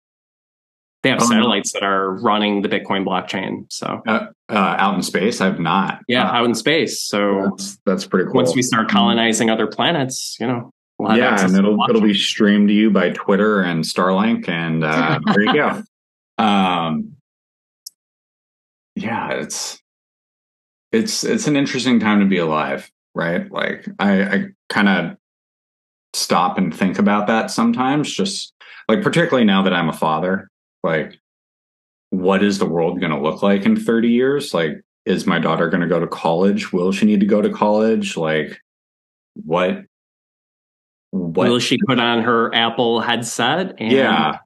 They 1.02 1.10
have 1.10 1.22
oh, 1.22 1.26
satellites 1.26 1.74
no. 1.74 1.80
that 1.80 1.86
are 1.86 2.14
running 2.14 2.62
the 2.62 2.70
Bitcoin 2.70 3.06
blockchain. 3.06 3.66
So 3.70 4.02
uh, 4.06 4.28
uh, 4.50 4.76
out 4.78 4.96
in 4.96 5.02
space, 5.02 5.42
I've 5.42 5.60
not. 5.60 6.02
Yeah, 6.08 6.30
uh, 6.30 6.34
out 6.34 6.46
in 6.46 6.56
space. 6.56 7.02
So 7.02 7.48
that's, 7.50 7.78
that's, 7.86 8.06
pretty 8.06 8.26
cool. 8.26 8.36
Once 8.36 8.54
we 8.54 8.62
start 8.62 8.90
colonizing 8.90 9.50
other 9.50 9.66
planets, 9.66 10.36
you 10.40 10.46
know, 10.46 10.72
we'll 11.00 11.18
yeah, 11.18 11.44
and 11.44 11.56
it'll 11.56 11.78
it'll 11.90 12.02
be 12.02 12.14
streamed 12.14 12.68
to 12.68 12.74
you 12.74 12.92
by 12.92 13.12
Twitter 13.12 13.62
and 13.62 13.86
Starlink, 13.86 14.50
and 14.50 14.84
uh, 14.84 15.20
there 15.26 15.42
you 15.42 15.54
go. 15.54 15.84
Um, 16.38 17.16
yeah, 18.96 19.32
it's 19.32 19.82
it's 20.92 21.24
it's 21.24 21.48
an 21.48 21.56
interesting 21.56 22.02
time 22.02 22.20
to 22.20 22.26
be 22.26 22.40
alive 22.40 22.92
right? 23.16 23.52
Like 23.52 23.88
I, 24.00 24.22
I 24.24 24.46
kind 24.70 24.90
of 24.90 25.18
stop 26.14 26.58
and 26.58 26.76
think 26.76 27.00
about 27.00 27.28
that 27.28 27.52
sometimes, 27.52 28.14
just 28.14 28.54
like 28.88 29.02
particularly 29.02 29.46
now 29.46 29.62
that 29.64 29.74
I'm 29.74 29.90
a 29.90 29.94
father, 29.94 30.50
like 30.84 31.20
what 32.10 32.44
is 32.44 32.60
the 32.60 32.66
world 32.66 33.00
going 33.00 33.12
to 33.12 33.20
look 33.20 33.42
like 33.44 33.66
in 33.66 33.76
30 33.76 34.10
years? 34.10 34.54
Like, 34.54 34.82
is 35.06 35.26
my 35.26 35.40
daughter 35.40 35.70
going 35.70 35.82
to 35.82 35.88
go 35.88 36.00
to 36.00 36.08
college? 36.08 36.74
Will 36.74 36.92
she 36.92 37.06
need 37.06 37.20
to 37.20 37.26
go 37.26 37.42
to 37.42 37.50
college? 37.50 38.18
Like, 38.18 38.60
what? 39.36 39.84
What 41.12 41.50
will 41.50 41.60
she 41.60 41.78
put 41.88 42.00
on 42.00 42.24
her 42.24 42.54
Apple 42.54 43.02
headset 43.02 43.76
and 43.80 43.92
yeah. 43.92 44.38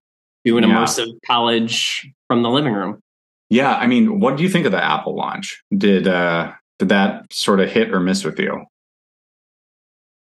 do 0.46 0.58
an 0.58 0.64
immersive 0.64 1.08
yeah. 1.08 1.28
college 1.28 2.10
from 2.28 2.44
the 2.44 2.50
living 2.50 2.74
room? 2.74 3.02
Yeah, 3.50 3.76
I 3.76 3.88
mean, 3.88 4.20
what 4.20 4.38
do 4.38 4.44
you 4.44 4.50
think 4.50 4.66
of 4.66 4.72
the 4.72 4.84
Apple 4.84 5.16
launch? 5.16 5.62
Did 5.78 6.08
uh 6.08 6.54
did 6.84 6.90
that 6.90 7.32
sort 7.32 7.62
of 7.62 7.72
hit 7.72 7.94
or 7.94 8.00
miss 8.02 8.26
with 8.26 8.38
you? 8.40 8.66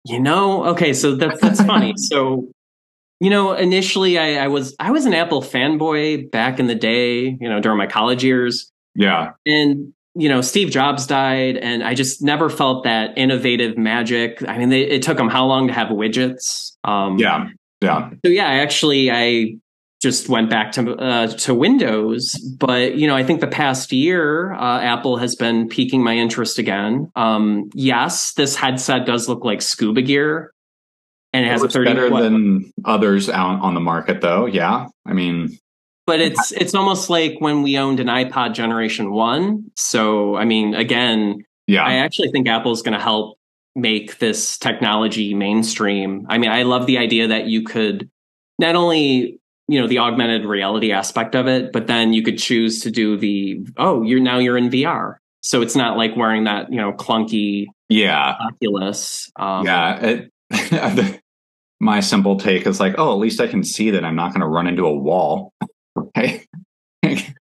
You 0.05 0.19
know, 0.19 0.65
okay, 0.67 0.93
so 0.93 1.15
that's 1.15 1.41
that's 1.41 1.61
funny. 1.61 1.93
So, 1.97 2.49
you 3.19 3.29
know, 3.29 3.53
initially 3.53 4.17
I, 4.17 4.45
I 4.45 4.47
was 4.47 4.75
I 4.79 4.91
was 4.91 5.05
an 5.05 5.13
Apple 5.13 5.41
fanboy 5.41 6.31
back 6.31 6.59
in 6.59 6.67
the 6.67 6.75
day, 6.75 7.23
you 7.23 7.49
know, 7.49 7.59
during 7.59 7.77
my 7.77 7.87
college 7.87 8.23
years. 8.23 8.71
Yeah. 8.93 9.31
And 9.45 9.93
you 10.17 10.29
know, 10.29 10.39
Steve 10.39 10.69
Jobs 10.69 11.05
died, 11.07 11.57
and 11.57 11.83
I 11.83 11.93
just 11.93 12.21
never 12.21 12.49
felt 12.49 12.85
that 12.85 13.17
innovative 13.17 13.77
magic. 13.77 14.41
I 14.47 14.57
mean, 14.57 14.69
they, 14.69 14.83
it 14.83 15.03
took 15.03 15.17
them 15.17 15.27
how 15.27 15.45
long 15.45 15.67
to 15.67 15.73
have 15.73 15.89
widgets? 15.89 16.71
Um, 16.85 17.17
yeah, 17.19 17.49
yeah. 17.81 18.11
So 18.25 18.31
yeah, 18.31 18.45
actually, 18.45 19.11
I 19.11 19.57
just 20.01 20.29
went 20.29 20.49
back 20.49 20.71
to 20.73 20.95
uh, 20.95 21.27
to 21.27 21.53
Windows. 21.53 22.33
But 22.59 22.95
you 22.95 23.07
know, 23.07 23.15
I 23.15 23.23
think 23.23 23.41
the 23.41 23.47
past 23.47 23.91
year, 23.91 24.53
uh, 24.53 24.81
Apple 24.81 25.17
has 25.17 25.35
been 25.35 25.67
piquing 25.67 26.03
my 26.03 26.15
interest 26.15 26.59
again. 26.59 27.11
Um, 27.15 27.69
yes, 27.73 28.33
this 28.33 28.55
headset 28.55 29.05
does 29.05 29.27
look 29.27 29.43
like 29.43 29.61
scuba 29.61 30.01
gear, 30.01 30.53
and 31.33 31.45
it, 31.45 31.47
it 31.47 31.51
has 31.51 31.63
a 31.63 31.69
thirty 31.69 31.93
better 31.93 32.09
what, 32.09 32.21
than 32.21 32.71
others 32.83 33.29
out 33.29 33.61
on 33.61 33.73
the 33.73 33.79
market, 33.79 34.21
though. 34.21 34.45
Yeah, 34.45 34.87
I 35.05 35.13
mean, 35.13 35.57
but 36.05 36.19
it's 36.21 36.51
it's 36.51 36.75
almost 36.75 37.09
like 37.09 37.35
when 37.39 37.63
we 37.63 37.77
owned 37.77 37.99
an 37.99 38.07
iPod 38.07 38.53
Generation 38.53 39.11
One. 39.11 39.71
So 39.75 40.35
I 40.35 40.45
mean, 40.45 40.75
again, 40.75 41.43
yeah, 41.67 41.83
I 41.83 41.95
actually 41.95 42.29
think 42.31 42.47
Apple 42.47 42.71
is 42.71 42.81
going 42.81 42.97
to 42.97 43.03
help 43.03 43.37
make 43.75 44.19
this 44.19 44.57
technology 44.57 45.33
mainstream. 45.33 46.25
I 46.29 46.37
mean, 46.37 46.51
I 46.51 46.63
love 46.63 46.85
the 46.85 46.97
idea 46.97 47.27
that 47.27 47.47
you 47.47 47.63
could 47.63 48.09
not 48.57 48.75
only 48.75 49.39
you 49.67 49.79
know 49.79 49.87
the 49.87 49.99
augmented 49.99 50.45
reality 50.45 50.91
aspect 50.91 51.35
of 51.35 51.47
it 51.47 51.71
but 51.71 51.87
then 51.87 52.13
you 52.13 52.23
could 52.23 52.37
choose 52.37 52.81
to 52.81 52.91
do 52.91 53.17
the 53.17 53.65
oh 53.77 54.03
you're 54.03 54.19
now 54.19 54.37
you're 54.37 54.57
in 54.57 54.69
vr 54.69 55.15
so 55.41 55.61
it's 55.61 55.75
not 55.75 55.97
like 55.97 56.15
wearing 56.15 56.43
that 56.45 56.71
you 56.71 56.77
know 56.77 56.91
clunky 56.93 57.65
yeah. 57.87 58.35
Oculus 58.41 59.31
um, 59.37 59.65
yeah 59.65 60.19
it, 60.51 61.21
my 61.79 61.99
simple 61.99 62.37
take 62.37 62.65
is 62.65 62.79
like 62.79 62.95
oh 62.97 63.11
at 63.11 63.19
least 63.19 63.39
i 63.39 63.47
can 63.47 63.63
see 63.63 63.91
that 63.91 64.03
i'm 64.05 64.15
not 64.15 64.29
going 64.29 64.41
to 64.41 64.47
run 64.47 64.67
into 64.67 64.85
a 64.85 64.95
wall 64.95 65.53
right 66.15 66.47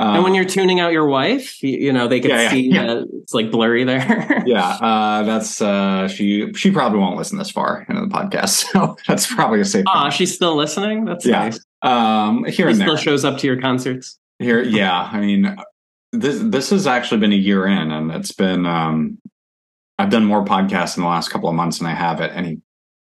um, 0.00 0.14
and 0.14 0.24
when 0.24 0.34
you're 0.34 0.46
tuning 0.46 0.80
out 0.80 0.92
your 0.92 1.06
wife, 1.06 1.62
you, 1.62 1.76
you 1.76 1.92
know 1.92 2.08
they 2.08 2.20
can 2.20 2.30
yeah, 2.30 2.50
see 2.50 2.70
yeah, 2.70 2.84
yeah. 2.84 3.02
it's 3.20 3.34
like 3.34 3.50
blurry 3.50 3.84
there. 3.84 4.42
yeah, 4.46 4.66
uh, 4.66 5.22
that's 5.24 5.60
uh, 5.60 6.08
she. 6.08 6.50
She 6.54 6.70
probably 6.70 6.98
won't 6.98 7.18
listen 7.18 7.36
this 7.36 7.50
far 7.50 7.84
into 7.86 8.00
the 8.00 8.06
podcast, 8.06 8.48
so 8.72 8.96
that's 9.06 9.26
probably 9.26 9.60
a 9.60 9.64
safe. 9.64 9.84
Ah, 9.88 10.08
she's 10.08 10.34
still 10.34 10.56
listening. 10.56 11.04
That's 11.04 11.26
yeah. 11.26 11.40
nice. 11.40 11.60
Um, 11.82 12.44
here 12.44 12.66
he 12.66 12.72
and 12.72 12.80
still 12.80 12.94
there. 12.94 13.02
shows 13.02 13.26
up 13.26 13.36
to 13.40 13.46
your 13.46 13.60
concerts. 13.60 14.18
Here, 14.38 14.62
yeah. 14.62 15.10
I 15.12 15.20
mean, 15.20 15.54
this 16.12 16.40
this 16.44 16.70
has 16.70 16.86
actually 16.86 17.20
been 17.20 17.34
a 17.34 17.36
year 17.36 17.66
in, 17.66 17.90
and 17.90 18.10
it's 18.10 18.32
been. 18.32 18.64
Um, 18.64 19.18
I've 19.98 20.10
done 20.10 20.24
more 20.24 20.46
podcasts 20.46 20.96
in 20.96 21.02
the 21.02 21.10
last 21.10 21.28
couple 21.28 21.50
of 21.50 21.54
months 21.54 21.76
than 21.76 21.86
I 21.86 21.94
have 21.94 22.22
at 22.22 22.34
any 22.34 22.62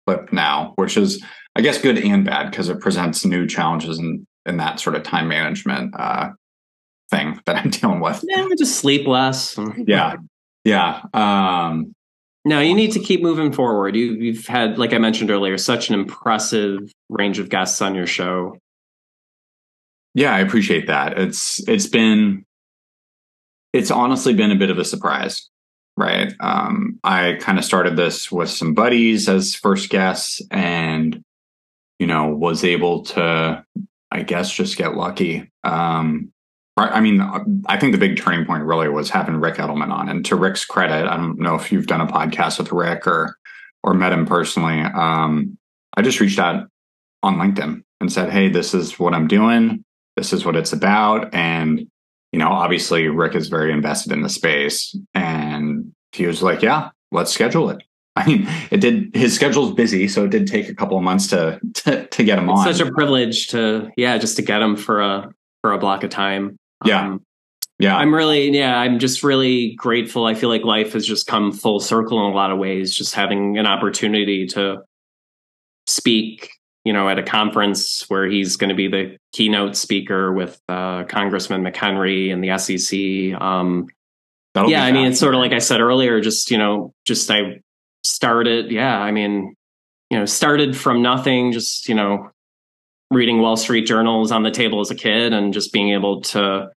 clip 0.07 0.32
now, 0.32 0.72
which 0.76 0.97
is, 0.97 1.20
I 1.57 1.62
guess, 1.62 1.82
good 1.82 1.99
and 1.99 2.24
bad 2.24 2.53
because 2.53 2.68
it 2.68 2.78
presents 2.78 3.24
new 3.24 3.45
challenges 3.45 3.99
in 3.99 4.24
in 4.45 4.59
that 4.59 4.78
sort 4.78 4.95
of 4.95 5.03
time 5.03 5.26
management 5.26 5.93
uh, 5.99 6.28
thing 7.16 7.40
that 7.46 7.56
I'm 7.56 7.70
dealing 7.70 8.00
with. 8.00 8.24
Yeah, 8.26 8.46
just 8.58 8.78
sleep 8.78 9.06
less. 9.06 9.58
yeah, 9.86 10.16
yeah. 10.64 11.02
Um, 11.14 11.94
no, 12.44 12.60
you 12.60 12.74
need 12.74 12.92
to 12.92 13.00
keep 13.00 13.22
moving 13.22 13.52
forward. 13.52 13.96
You, 13.96 14.14
you've 14.14 14.46
had, 14.46 14.78
like 14.78 14.92
I 14.92 14.98
mentioned 14.98 15.30
earlier, 15.30 15.58
such 15.58 15.88
an 15.88 15.94
impressive 15.98 16.78
range 17.08 17.40
of 17.40 17.48
guests 17.48 17.82
on 17.82 17.94
your 17.94 18.06
show. 18.06 18.56
Yeah, 20.14 20.34
I 20.34 20.40
appreciate 20.40 20.86
that. 20.86 21.18
It's 21.18 21.66
it's 21.68 21.88
been 21.88 22.46
it's 23.74 23.90
honestly 23.90 24.32
been 24.32 24.50
a 24.50 24.56
bit 24.56 24.70
of 24.70 24.78
a 24.78 24.84
surprise, 24.84 25.50
right? 25.96 26.32
Um, 26.40 26.98
I 27.04 27.34
kind 27.40 27.58
of 27.58 27.64
started 27.64 27.96
this 27.96 28.32
with 28.32 28.48
some 28.48 28.72
buddies 28.72 29.28
as 29.28 29.54
first 29.54 29.90
guests, 29.90 30.40
and 30.50 31.20
you 31.98 32.06
know 32.06 32.28
was 32.28 32.64
able 32.64 33.02
to, 33.02 33.62
I 34.10 34.22
guess, 34.22 34.50
just 34.50 34.78
get 34.78 34.96
lucky. 34.96 35.50
Um, 35.64 36.32
I 36.78 37.00
mean, 37.00 37.22
I 37.66 37.78
think 37.78 37.92
the 37.92 37.98
big 37.98 38.18
turning 38.18 38.44
point 38.44 38.64
really 38.64 38.88
was 38.88 39.08
having 39.08 39.36
Rick 39.36 39.54
Edelman 39.56 39.90
on. 39.90 40.10
And 40.10 40.24
to 40.26 40.36
Rick's 40.36 40.64
credit, 40.64 41.06
I 41.08 41.16
don't 41.16 41.38
know 41.38 41.54
if 41.54 41.72
you've 41.72 41.86
done 41.86 42.02
a 42.02 42.06
podcast 42.06 42.58
with 42.58 42.70
Rick 42.70 43.06
or 43.06 43.36
or 43.82 43.94
met 43.94 44.12
him 44.12 44.26
personally. 44.26 44.80
Um, 44.80 45.56
I 45.96 46.02
just 46.02 46.20
reached 46.20 46.38
out 46.38 46.68
on 47.22 47.36
LinkedIn 47.36 47.82
and 48.00 48.12
said, 48.12 48.30
"Hey, 48.30 48.48
this 48.50 48.74
is 48.74 48.98
what 48.98 49.14
I'm 49.14 49.26
doing. 49.26 49.84
This 50.16 50.32
is 50.34 50.44
what 50.44 50.54
it's 50.56 50.72
about." 50.72 51.32
And 51.34 51.86
you 52.32 52.38
know, 52.38 52.48
obviously, 52.48 53.08
Rick 53.08 53.34
is 53.34 53.48
very 53.48 53.72
invested 53.72 54.12
in 54.12 54.20
the 54.20 54.28
space, 54.28 54.94
and 55.14 55.92
he 56.12 56.26
was 56.26 56.42
like, 56.42 56.60
"Yeah, 56.60 56.90
let's 57.10 57.32
schedule 57.32 57.70
it." 57.70 57.82
I 58.16 58.26
mean, 58.26 58.46
it 58.70 58.80
did. 58.82 59.14
His 59.14 59.34
schedule's 59.34 59.72
busy, 59.72 60.08
so 60.08 60.24
it 60.24 60.30
did 60.30 60.46
take 60.46 60.68
a 60.68 60.74
couple 60.74 60.98
of 60.98 61.02
months 61.04 61.28
to 61.28 61.58
to, 61.74 62.06
to 62.06 62.24
get 62.24 62.38
him 62.38 62.50
It's 62.50 62.58
on. 62.60 62.74
such 62.74 62.86
a 62.86 62.92
privilege 62.92 63.48
to 63.48 63.90
yeah, 63.96 64.18
just 64.18 64.36
to 64.36 64.42
get 64.42 64.60
him 64.60 64.76
for 64.76 65.00
a 65.00 65.30
for 65.62 65.72
a 65.72 65.78
block 65.78 66.04
of 66.04 66.10
time. 66.10 66.58
Yeah. 66.84 67.06
Um, 67.06 67.22
yeah, 67.78 67.94
I'm 67.94 68.14
really, 68.14 68.56
yeah, 68.56 68.78
I'm 68.78 68.98
just 68.98 69.22
really 69.22 69.74
grateful. 69.74 70.24
I 70.24 70.32
feel 70.32 70.48
like 70.48 70.62
life 70.62 70.94
has 70.94 71.06
just 71.06 71.26
come 71.26 71.52
full 71.52 71.78
circle 71.78 72.24
in 72.24 72.32
a 72.32 72.34
lot 72.34 72.50
of 72.50 72.58
ways. 72.58 72.96
Just 72.96 73.14
having 73.14 73.58
an 73.58 73.66
opportunity 73.66 74.46
to 74.48 74.78
speak, 75.86 76.50
you 76.84 76.94
know, 76.94 77.06
at 77.10 77.18
a 77.18 77.22
conference 77.22 78.08
where 78.08 78.26
he's 78.26 78.56
going 78.56 78.70
to 78.70 78.74
be 78.74 78.88
the 78.88 79.18
keynote 79.32 79.76
speaker 79.76 80.32
with 80.32 80.58
uh, 80.70 81.04
Congressman 81.04 81.62
McHenry 81.62 82.32
and 82.32 82.42
the 82.42 82.56
SEC. 82.56 83.40
Um, 83.40 83.88
That'll 84.54 84.70
yeah, 84.70 84.84
I 84.84 84.92
mean, 84.92 85.08
it's 85.08 85.20
sort 85.20 85.34
of 85.34 85.40
like 85.40 85.52
I 85.52 85.58
said 85.58 85.82
earlier. 85.82 86.18
Just 86.22 86.50
you 86.50 86.56
know, 86.56 86.94
just 87.06 87.30
I 87.30 87.60
started. 88.02 88.70
Yeah, 88.70 88.98
I 88.98 89.10
mean, 89.10 89.54
you 90.08 90.18
know, 90.18 90.24
started 90.24 90.74
from 90.74 91.02
nothing. 91.02 91.52
Just 91.52 91.90
you 91.90 91.94
know, 91.94 92.30
reading 93.11 93.40
Wall 93.40 93.57
Street 93.57 93.86
journals 93.86 94.32
on 94.32 94.42
the 94.42 94.50
table 94.50 94.80
as 94.80 94.90
a 94.90 94.94
kid, 94.94 95.32
and 95.32 95.52
just 95.52 95.72
being 95.72 95.92
able 95.92 96.22
to 96.22 96.70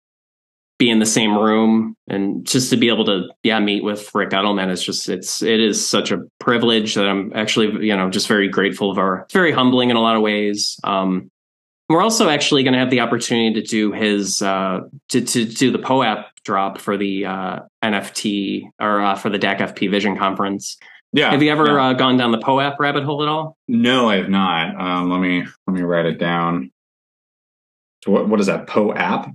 be 0.78 0.89
in 0.89 0.99
the 0.99 1.05
same 1.05 1.36
room 1.36 1.95
and 2.07 2.45
just 2.45 2.69
to 2.69 2.78
be 2.78 2.88
able 2.88 3.05
to 3.05 3.28
yeah 3.43 3.59
meet 3.59 3.84
with 3.84 4.13
Rick 4.13 4.30
Edelman 4.30 4.69
is 4.69 4.84
just 4.84 5.09
it's 5.09 5.41
it 5.41 5.59
is 5.59 5.88
such 5.88 6.11
a 6.11 6.19
privilege 6.39 6.93
that 6.95 7.07
I'm 7.07 7.34
actually 7.34 7.86
you 7.86 7.95
know 7.95 8.09
just 8.09 8.28
very 8.28 8.47
grateful 8.47 8.93
for. 8.93 9.21
It's 9.21 9.34
very 9.34 9.51
humbling 9.51 9.89
in 9.89 9.95
a 9.95 10.01
lot 10.01 10.15
of 10.15 10.21
ways. 10.21 10.80
Um, 10.84 11.32
we're 11.89 12.01
also 12.01 12.30
actually 12.30 12.63
going 12.63 12.73
to 12.73 12.80
have 12.80 12.89
the 12.89 12.99
opportunity 12.99 13.61
to 13.61 13.67
do 13.67 13.91
his 13.91 14.41
uh, 14.41 14.82
to 15.09 15.21
to 15.21 15.45
do 15.45 15.71
the 15.71 15.80
POAP 15.80 16.25
drop 16.43 16.78
for 16.80 16.97
the 16.97 17.25
uh, 17.25 17.59
NFT 17.84 18.69
or 18.80 19.01
uh, 19.01 19.15
for 19.15 19.30
the 19.30 19.39
DAC 19.39 19.59
FP 19.59 19.89
Vision 19.89 20.17
Conference. 20.17 20.78
Yeah. 21.14 21.32
have 21.32 21.41
you 21.41 21.51
ever 21.51 21.66
yeah. 21.68 21.89
uh, 21.89 21.93
gone 21.93 22.18
down 22.18 22.32
the 22.32 22.38
POAP 22.39 22.80
rabbit 22.80 23.03
hole 23.03 23.24
at 23.24 23.30
all? 23.30 23.58
no, 23.68 24.10
I 24.10 24.18
have 24.18 24.30
not. 24.30 24.80
Um, 24.80 25.10
let 25.10 25.20
me 25.20 25.45
let 25.68 25.74
me 25.74 25.82
write 25.82 26.05
it 26.05 26.20
down. 26.20 26.72
So 28.03 28.12
what 28.12 28.28
what 28.30 28.39
is 28.39 28.47
that? 28.47 28.68
Po 28.68 28.93
app? 28.93 29.30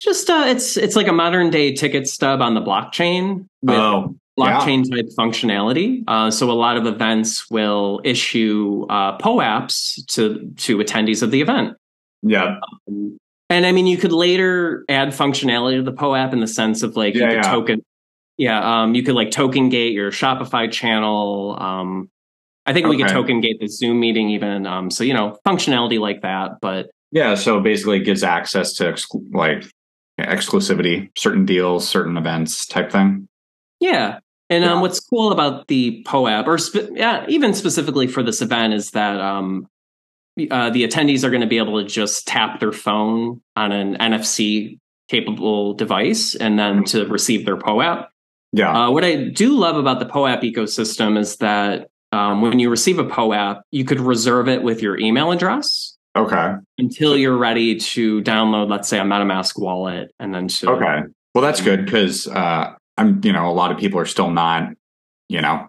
Just 0.00 0.30
uh, 0.30 0.44
it's 0.46 0.76
it's 0.76 0.96
like 0.96 1.08
a 1.08 1.12
modern 1.12 1.50
day 1.50 1.74
ticket 1.74 2.08
stub 2.08 2.40
on 2.40 2.54
the 2.54 2.60
blockchain 2.60 3.46
with 3.62 3.76
oh, 3.76 4.16
blockchain 4.38 4.88
type 4.90 5.06
functionality. 5.18 6.02
Uh, 6.08 6.30
so 6.30 6.50
a 6.50 6.52
lot 6.52 6.76
of 6.76 6.86
events 6.86 7.50
will 7.50 8.00
issue 8.04 8.86
uh, 8.88 9.18
POAPs 9.18 10.04
to 10.14 10.50
to 10.56 10.78
attendees 10.78 11.22
of 11.22 11.30
the 11.30 11.40
event. 11.40 11.76
yeah, 12.22 12.58
And 13.50 13.66
I 13.66 13.72
mean, 13.72 13.86
you 13.86 13.98
could 13.98 14.12
later 14.12 14.84
add 14.88 15.08
functionality 15.08 15.76
to 15.76 15.82
the 15.82 15.92
POAP 15.92 16.32
in 16.32 16.40
the 16.40 16.48
sense 16.48 16.82
of 16.82 16.96
like 16.96 17.14
you 17.14 17.20
could 17.20 17.32
yeah. 17.32 17.42
token, 17.42 17.84
yeah, 18.40 18.82
um, 18.82 18.94
you 18.94 19.02
could 19.02 19.14
like 19.14 19.30
token 19.30 19.68
gate 19.68 19.92
your 19.92 20.10
Shopify 20.10 20.72
channel. 20.72 21.58
Um, 21.60 22.08
I 22.64 22.72
think 22.72 22.86
we 22.86 22.96
could 22.96 23.08
token 23.08 23.42
gate 23.42 23.60
the 23.60 23.68
Zoom 23.68 24.00
meeting 24.00 24.30
even. 24.30 24.66
Um, 24.66 24.90
so 24.90 25.04
you 25.04 25.12
know, 25.12 25.36
functionality 25.46 26.00
like 26.00 26.22
that. 26.22 26.52
But 26.62 26.90
yeah. 27.12 27.34
So 27.34 27.60
basically, 27.60 27.98
it 27.98 28.04
gives 28.04 28.22
access 28.24 28.72
to 28.74 28.84
exclu- 28.84 29.26
like 29.34 29.64
exclusivity, 30.18 31.10
certain 31.18 31.44
deals, 31.44 31.86
certain 31.86 32.16
events, 32.16 32.64
type 32.64 32.90
thing. 32.90 33.28
Yeah. 33.78 34.20
And 34.48 34.64
Yeah. 34.64 34.72
um, 34.72 34.80
what's 34.80 35.00
cool 35.00 35.32
about 35.32 35.68
the 35.68 36.02
POAP, 36.06 36.46
or 36.46 36.58
yeah, 36.96 37.26
even 37.28 37.52
specifically 37.52 38.06
for 38.06 38.22
this 38.22 38.40
event, 38.40 38.72
is 38.72 38.92
that 38.92 39.20
um, 39.20 39.66
uh, 40.50 40.70
the 40.70 40.88
attendees 40.88 41.24
are 41.24 41.30
going 41.30 41.42
to 41.42 41.46
be 41.46 41.58
able 41.58 41.78
to 41.78 41.86
just 41.86 42.26
tap 42.26 42.58
their 42.58 42.72
phone 42.72 43.42
on 43.54 43.70
an 43.70 43.96
NFC 43.98 44.78
capable 45.10 45.74
device 45.74 46.34
and 46.36 46.58
then 46.58 46.84
to 46.84 47.04
receive 47.06 47.44
their 47.44 47.58
POAP. 47.58 48.08
Yeah, 48.52 48.86
Uh, 48.86 48.90
what 48.90 49.04
I 49.04 49.28
do 49.28 49.56
love 49.56 49.76
about 49.76 50.00
the 50.00 50.06
POAP 50.06 50.42
ecosystem 50.42 51.16
is 51.16 51.36
that 51.36 51.88
um, 52.12 52.42
when 52.42 52.58
you 52.58 52.68
receive 52.68 52.98
a 52.98 53.04
POAP, 53.04 53.62
you 53.70 53.84
could 53.84 54.00
reserve 54.00 54.48
it 54.48 54.62
with 54.62 54.82
your 54.82 54.98
email 54.98 55.30
address 55.30 55.96
okay, 56.16 56.54
until 56.78 57.16
you're 57.16 57.36
ready 57.36 57.76
to 57.76 58.20
download, 58.22 58.68
let's 58.68 58.88
say, 58.88 58.98
a 58.98 59.02
MetaMask 59.02 59.56
wallet, 59.58 60.12
and 60.18 60.34
then 60.34 60.48
to 60.48 60.70
okay. 60.70 61.02
Well, 61.34 61.42
that's 61.42 61.60
good 61.60 61.84
because 61.84 62.26
uh, 62.26 62.74
I'm 62.96 63.20
you 63.22 63.32
know 63.32 63.48
a 63.48 63.54
lot 63.54 63.70
of 63.70 63.78
people 63.78 64.00
are 64.00 64.06
still 64.06 64.30
not 64.30 64.70
you 65.28 65.40
know 65.40 65.68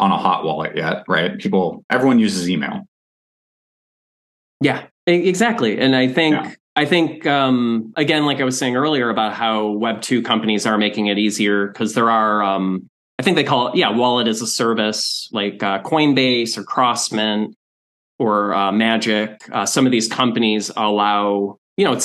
on 0.00 0.10
a 0.10 0.18
hot 0.18 0.44
wallet 0.44 0.76
yet, 0.76 1.04
right? 1.06 1.38
People, 1.38 1.84
everyone 1.90 2.18
uses 2.18 2.48
email. 2.50 2.86
Yeah, 4.60 4.86
exactly. 5.06 5.78
And 5.78 5.94
I 5.94 6.08
think 6.08 6.34
Yeah. 6.34 6.52
I 6.78 6.84
think 6.84 7.26
um, 7.26 7.92
again, 7.96 8.24
like 8.24 8.40
I 8.40 8.44
was 8.44 8.56
saying 8.56 8.76
earlier 8.76 9.10
about 9.10 9.32
how 9.34 9.70
Web 9.70 10.00
two 10.00 10.22
companies 10.22 10.64
are 10.64 10.78
making 10.78 11.08
it 11.08 11.18
easier 11.18 11.66
because 11.66 11.94
there 11.94 12.08
are 12.08 12.40
um, 12.40 12.88
I 13.18 13.24
think 13.24 13.34
they 13.34 13.42
call 13.42 13.68
it 13.68 13.74
yeah 13.74 13.90
wallet 13.90 14.28
as 14.28 14.40
a 14.42 14.46
service 14.46 15.28
like 15.32 15.60
uh, 15.60 15.82
Coinbase 15.82 16.56
or 16.56 16.62
Crossmint 16.62 17.54
or 18.20 18.54
uh, 18.54 18.70
Magic. 18.70 19.42
Uh, 19.50 19.66
some 19.66 19.86
of 19.86 19.90
these 19.90 20.06
companies 20.06 20.70
allow 20.76 21.58
you 21.76 21.84
know 21.84 21.94
it 21.94 22.02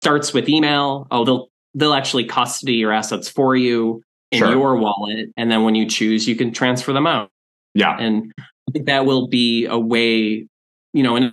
starts 0.00 0.32
with 0.32 0.48
email. 0.48 1.06
Oh, 1.10 1.26
they'll 1.26 1.48
they'll 1.74 1.92
actually 1.92 2.24
custody 2.24 2.76
your 2.76 2.92
assets 2.92 3.28
for 3.28 3.54
you 3.54 4.02
in 4.32 4.38
Sure. 4.38 4.52
your 4.52 4.76
wallet, 4.76 5.28
and 5.36 5.50
then 5.50 5.64
when 5.64 5.74
you 5.74 5.86
choose, 5.86 6.26
you 6.26 6.34
can 6.34 6.50
transfer 6.50 6.94
them 6.94 7.06
out 7.06 7.28
Yeah, 7.74 7.94
and 8.00 8.32
I 8.38 8.72
think 8.72 8.86
that 8.86 9.04
will 9.04 9.28
be 9.28 9.66
a 9.66 9.78
way, 9.78 10.46
you 10.94 11.02
know, 11.02 11.18
nice 11.18 11.32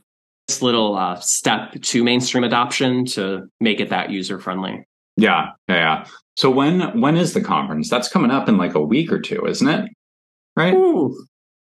little 0.61 0.95
uh, 0.97 1.19
step 1.19 1.73
to 1.81 2.03
mainstream 2.03 2.43
adoption 2.43 3.05
to 3.05 3.47
make 3.59 3.79
it 3.79 3.89
that 3.89 4.09
user 4.09 4.39
friendly. 4.39 4.85
yeah, 5.17 5.51
yeah, 5.67 5.75
yeah. 5.75 6.05
So 6.37 6.49
when 6.49 6.99
when 6.99 7.17
is 7.17 7.33
the 7.33 7.41
conference? 7.41 7.89
That's 7.89 8.07
coming 8.09 8.31
up 8.31 8.47
in 8.49 8.57
like 8.57 8.73
a 8.73 8.81
week 8.81 9.11
or 9.11 9.19
two, 9.19 9.45
isn't 9.45 9.67
it? 9.67 9.89
Right? 10.55 10.73
Ooh, 10.73 11.15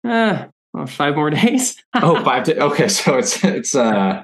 uh, 0.08 0.46
well, 0.74 0.86
five 0.88 1.16
more 1.16 1.30
days. 1.42 1.76
oh, 1.96 2.24
five. 2.24 2.44
To, 2.46 2.60
okay, 2.66 2.88
so 2.88 3.18
it's 3.18 3.44
it's 3.44 3.76
uh, 3.76 4.24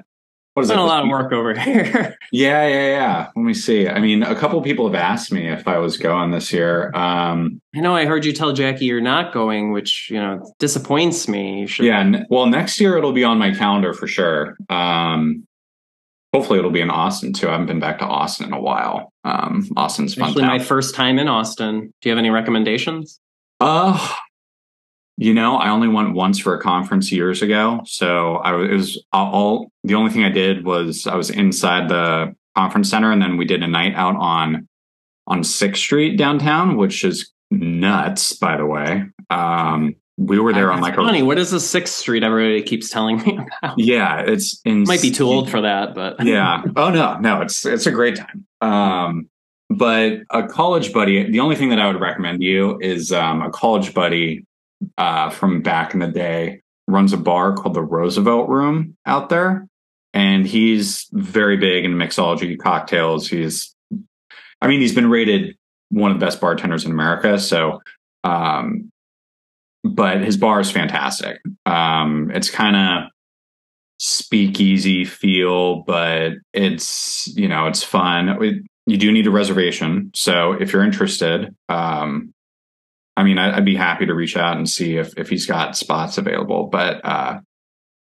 what 0.56 0.62
is 0.62 0.70
it? 0.70 0.78
a 0.78 0.82
lot 0.82 1.02
of 1.02 1.10
work 1.10 1.32
over 1.32 1.52
here. 1.60 2.16
Yeah, 2.32 2.66
yeah, 2.66 2.88
yeah. 2.88 3.28
Let 3.36 3.42
me 3.42 3.52
see. 3.52 3.86
I 3.88 4.00
mean, 4.00 4.22
a 4.22 4.34
couple 4.34 4.58
people 4.62 4.86
have 4.86 4.94
asked 4.94 5.30
me 5.30 5.46
if 5.46 5.68
I 5.68 5.76
was 5.76 5.98
going 5.98 6.30
this 6.30 6.50
year. 6.50 6.90
Um, 6.94 7.60
I 7.74 7.80
know 7.80 7.94
I 7.94 8.06
heard 8.06 8.24
you 8.24 8.32
tell 8.32 8.54
Jackie 8.54 8.86
you're 8.86 9.02
not 9.02 9.34
going, 9.34 9.72
which 9.72 10.10
you 10.10 10.16
know 10.18 10.50
disappoints 10.58 11.28
me. 11.28 11.68
Yeah. 11.78 12.00
N- 12.00 12.26
well, 12.30 12.46
next 12.46 12.80
year 12.80 12.96
it'll 12.96 13.12
be 13.12 13.22
on 13.22 13.36
my 13.36 13.52
calendar 13.54 13.92
for 13.92 14.06
sure. 14.06 14.56
Um, 14.70 15.46
hopefully 16.32 16.58
it'll 16.58 16.70
be 16.70 16.80
in 16.80 16.88
Austin 16.90 17.34
too. 17.34 17.48
I 17.48 17.52
haven't 17.52 17.66
been 17.66 17.80
back 17.80 17.98
to 17.98 18.06
Austin 18.06 18.46
in 18.46 18.54
a 18.54 18.60
while. 18.60 19.12
Um, 19.24 19.68
Austin's 19.76 20.14
fun. 20.14 20.28
actually 20.30 20.44
my 20.46 20.58
first 20.58 20.94
time 20.94 21.18
in 21.18 21.28
Austin. 21.28 21.92
Do 22.00 22.08
you 22.08 22.10
have 22.12 22.18
any 22.18 22.30
recommendations? 22.30 23.20
Uh, 23.60 23.98
you 25.16 25.32
know, 25.32 25.56
I 25.56 25.70
only 25.70 25.88
went 25.88 26.14
once 26.14 26.38
for 26.38 26.54
a 26.54 26.60
conference 26.60 27.10
years 27.10 27.40
ago. 27.42 27.80
So 27.84 28.36
I 28.36 28.52
was, 28.52 28.70
it 28.70 28.74
was 28.74 29.04
all, 29.12 29.70
the 29.82 29.94
only 29.94 30.10
thing 30.10 30.24
I 30.24 30.30
did 30.30 30.64
was 30.64 31.06
I 31.06 31.16
was 31.16 31.30
inside 31.30 31.88
the 31.88 32.34
conference 32.54 32.90
center 32.90 33.10
and 33.12 33.20
then 33.20 33.36
we 33.36 33.44
did 33.44 33.62
a 33.62 33.68
night 33.68 33.94
out 33.94 34.16
on, 34.16 34.68
on 35.26 35.42
Sixth 35.42 35.82
Street 35.82 36.16
downtown, 36.16 36.76
which 36.76 37.02
is 37.02 37.32
nuts, 37.50 38.34
by 38.34 38.56
the 38.58 38.66
way. 38.66 39.06
Um, 39.30 39.96
we 40.18 40.38
were 40.38 40.52
there 40.52 40.72
on 40.72 40.80
like 40.80 40.96
funny. 40.96 41.20
a, 41.20 41.24
What 41.24 41.38
is 41.38 41.50
the 41.50 41.60
Sixth 41.60 41.94
Street? 41.94 42.22
Everybody 42.22 42.62
keeps 42.62 42.88
telling 42.88 43.18
me 43.22 43.38
about. 43.62 43.78
yeah, 43.78 44.20
it's 44.20 44.60
in, 44.64 44.84
Might 44.84 45.02
be 45.02 45.10
too 45.10 45.26
old 45.26 45.50
for 45.50 45.60
that, 45.60 45.94
but 45.94 46.16
yeah. 46.24 46.62
Oh 46.74 46.90
no, 46.90 47.18
no, 47.18 47.42
it's 47.42 47.66
it's 47.66 47.86
a 47.86 47.90
great 47.90 48.16
time. 48.16 48.46
Um, 48.62 49.28
but 49.68 50.20
a 50.30 50.46
college 50.46 50.92
buddy. 50.94 51.30
The 51.30 51.40
only 51.40 51.54
thing 51.56 51.68
that 51.68 51.80
I 51.80 51.86
would 51.86 52.00
recommend 52.00 52.42
you 52.42 52.78
is 52.80 53.12
um, 53.12 53.42
a 53.42 53.50
college 53.50 53.92
buddy 53.92 54.46
uh, 54.98 55.30
from 55.30 55.62
back 55.62 55.94
in 55.94 56.00
the 56.00 56.08
day 56.08 56.62
runs 56.88 57.12
a 57.12 57.16
bar 57.16 57.54
called 57.54 57.74
the 57.74 57.82
Roosevelt 57.82 58.48
Room 58.48 58.96
out 59.06 59.28
there, 59.28 59.66
and 60.14 60.46
he's 60.46 61.06
very 61.12 61.56
big 61.56 61.84
in 61.84 61.92
mixology 61.94 62.56
cocktails. 62.58 63.28
He's, 63.28 63.74
I 64.60 64.68
mean, 64.68 64.80
he's 64.80 64.94
been 64.94 65.10
rated 65.10 65.56
one 65.90 66.10
of 66.10 66.18
the 66.20 66.24
best 66.26 66.40
bartenders 66.40 66.84
in 66.84 66.90
America. 66.92 67.38
So, 67.38 67.80
um, 68.24 68.90
but 69.84 70.20
his 70.22 70.36
bar 70.36 70.60
is 70.60 70.70
fantastic. 70.70 71.38
Um, 71.64 72.30
it's 72.34 72.50
kind 72.50 72.76
of 72.76 73.10
speakeasy 73.98 75.04
feel, 75.04 75.82
but 75.82 76.32
it's 76.52 77.28
you 77.36 77.48
know 77.48 77.66
it's 77.66 77.82
fun. 77.82 78.28
It- 78.42 78.62
you 78.88 78.96
do 78.96 79.10
need 79.10 79.26
a 79.26 79.32
reservation, 79.32 80.12
so 80.14 80.52
if 80.52 80.72
you're 80.72 80.84
interested, 80.84 81.52
um, 81.68 82.32
I 83.16 83.22
mean, 83.22 83.38
I, 83.38 83.56
I'd 83.56 83.64
be 83.64 83.76
happy 83.76 84.06
to 84.06 84.14
reach 84.14 84.36
out 84.36 84.56
and 84.56 84.68
see 84.68 84.96
if 84.96 85.16
if 85.18 85.28
he's 85.28 85.46
got 85.46 85.76
spots 85.76 86.18
available. 86.18 86.66
But 86.66 87.04
uh, 87.04 87.40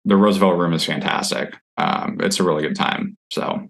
the 0.05 0.15
Roosevelt 0.17 0.57
Room 0.57 0.73
is 0.73 0.83
fantastic. 0.85 1.55
Um, 1.77 2.17
it's 2.21 2.39
a 2.39 2.43
really 2.43 2.61
good 2.63 2.75
time. 2.75 3.17
So 3.31 3.67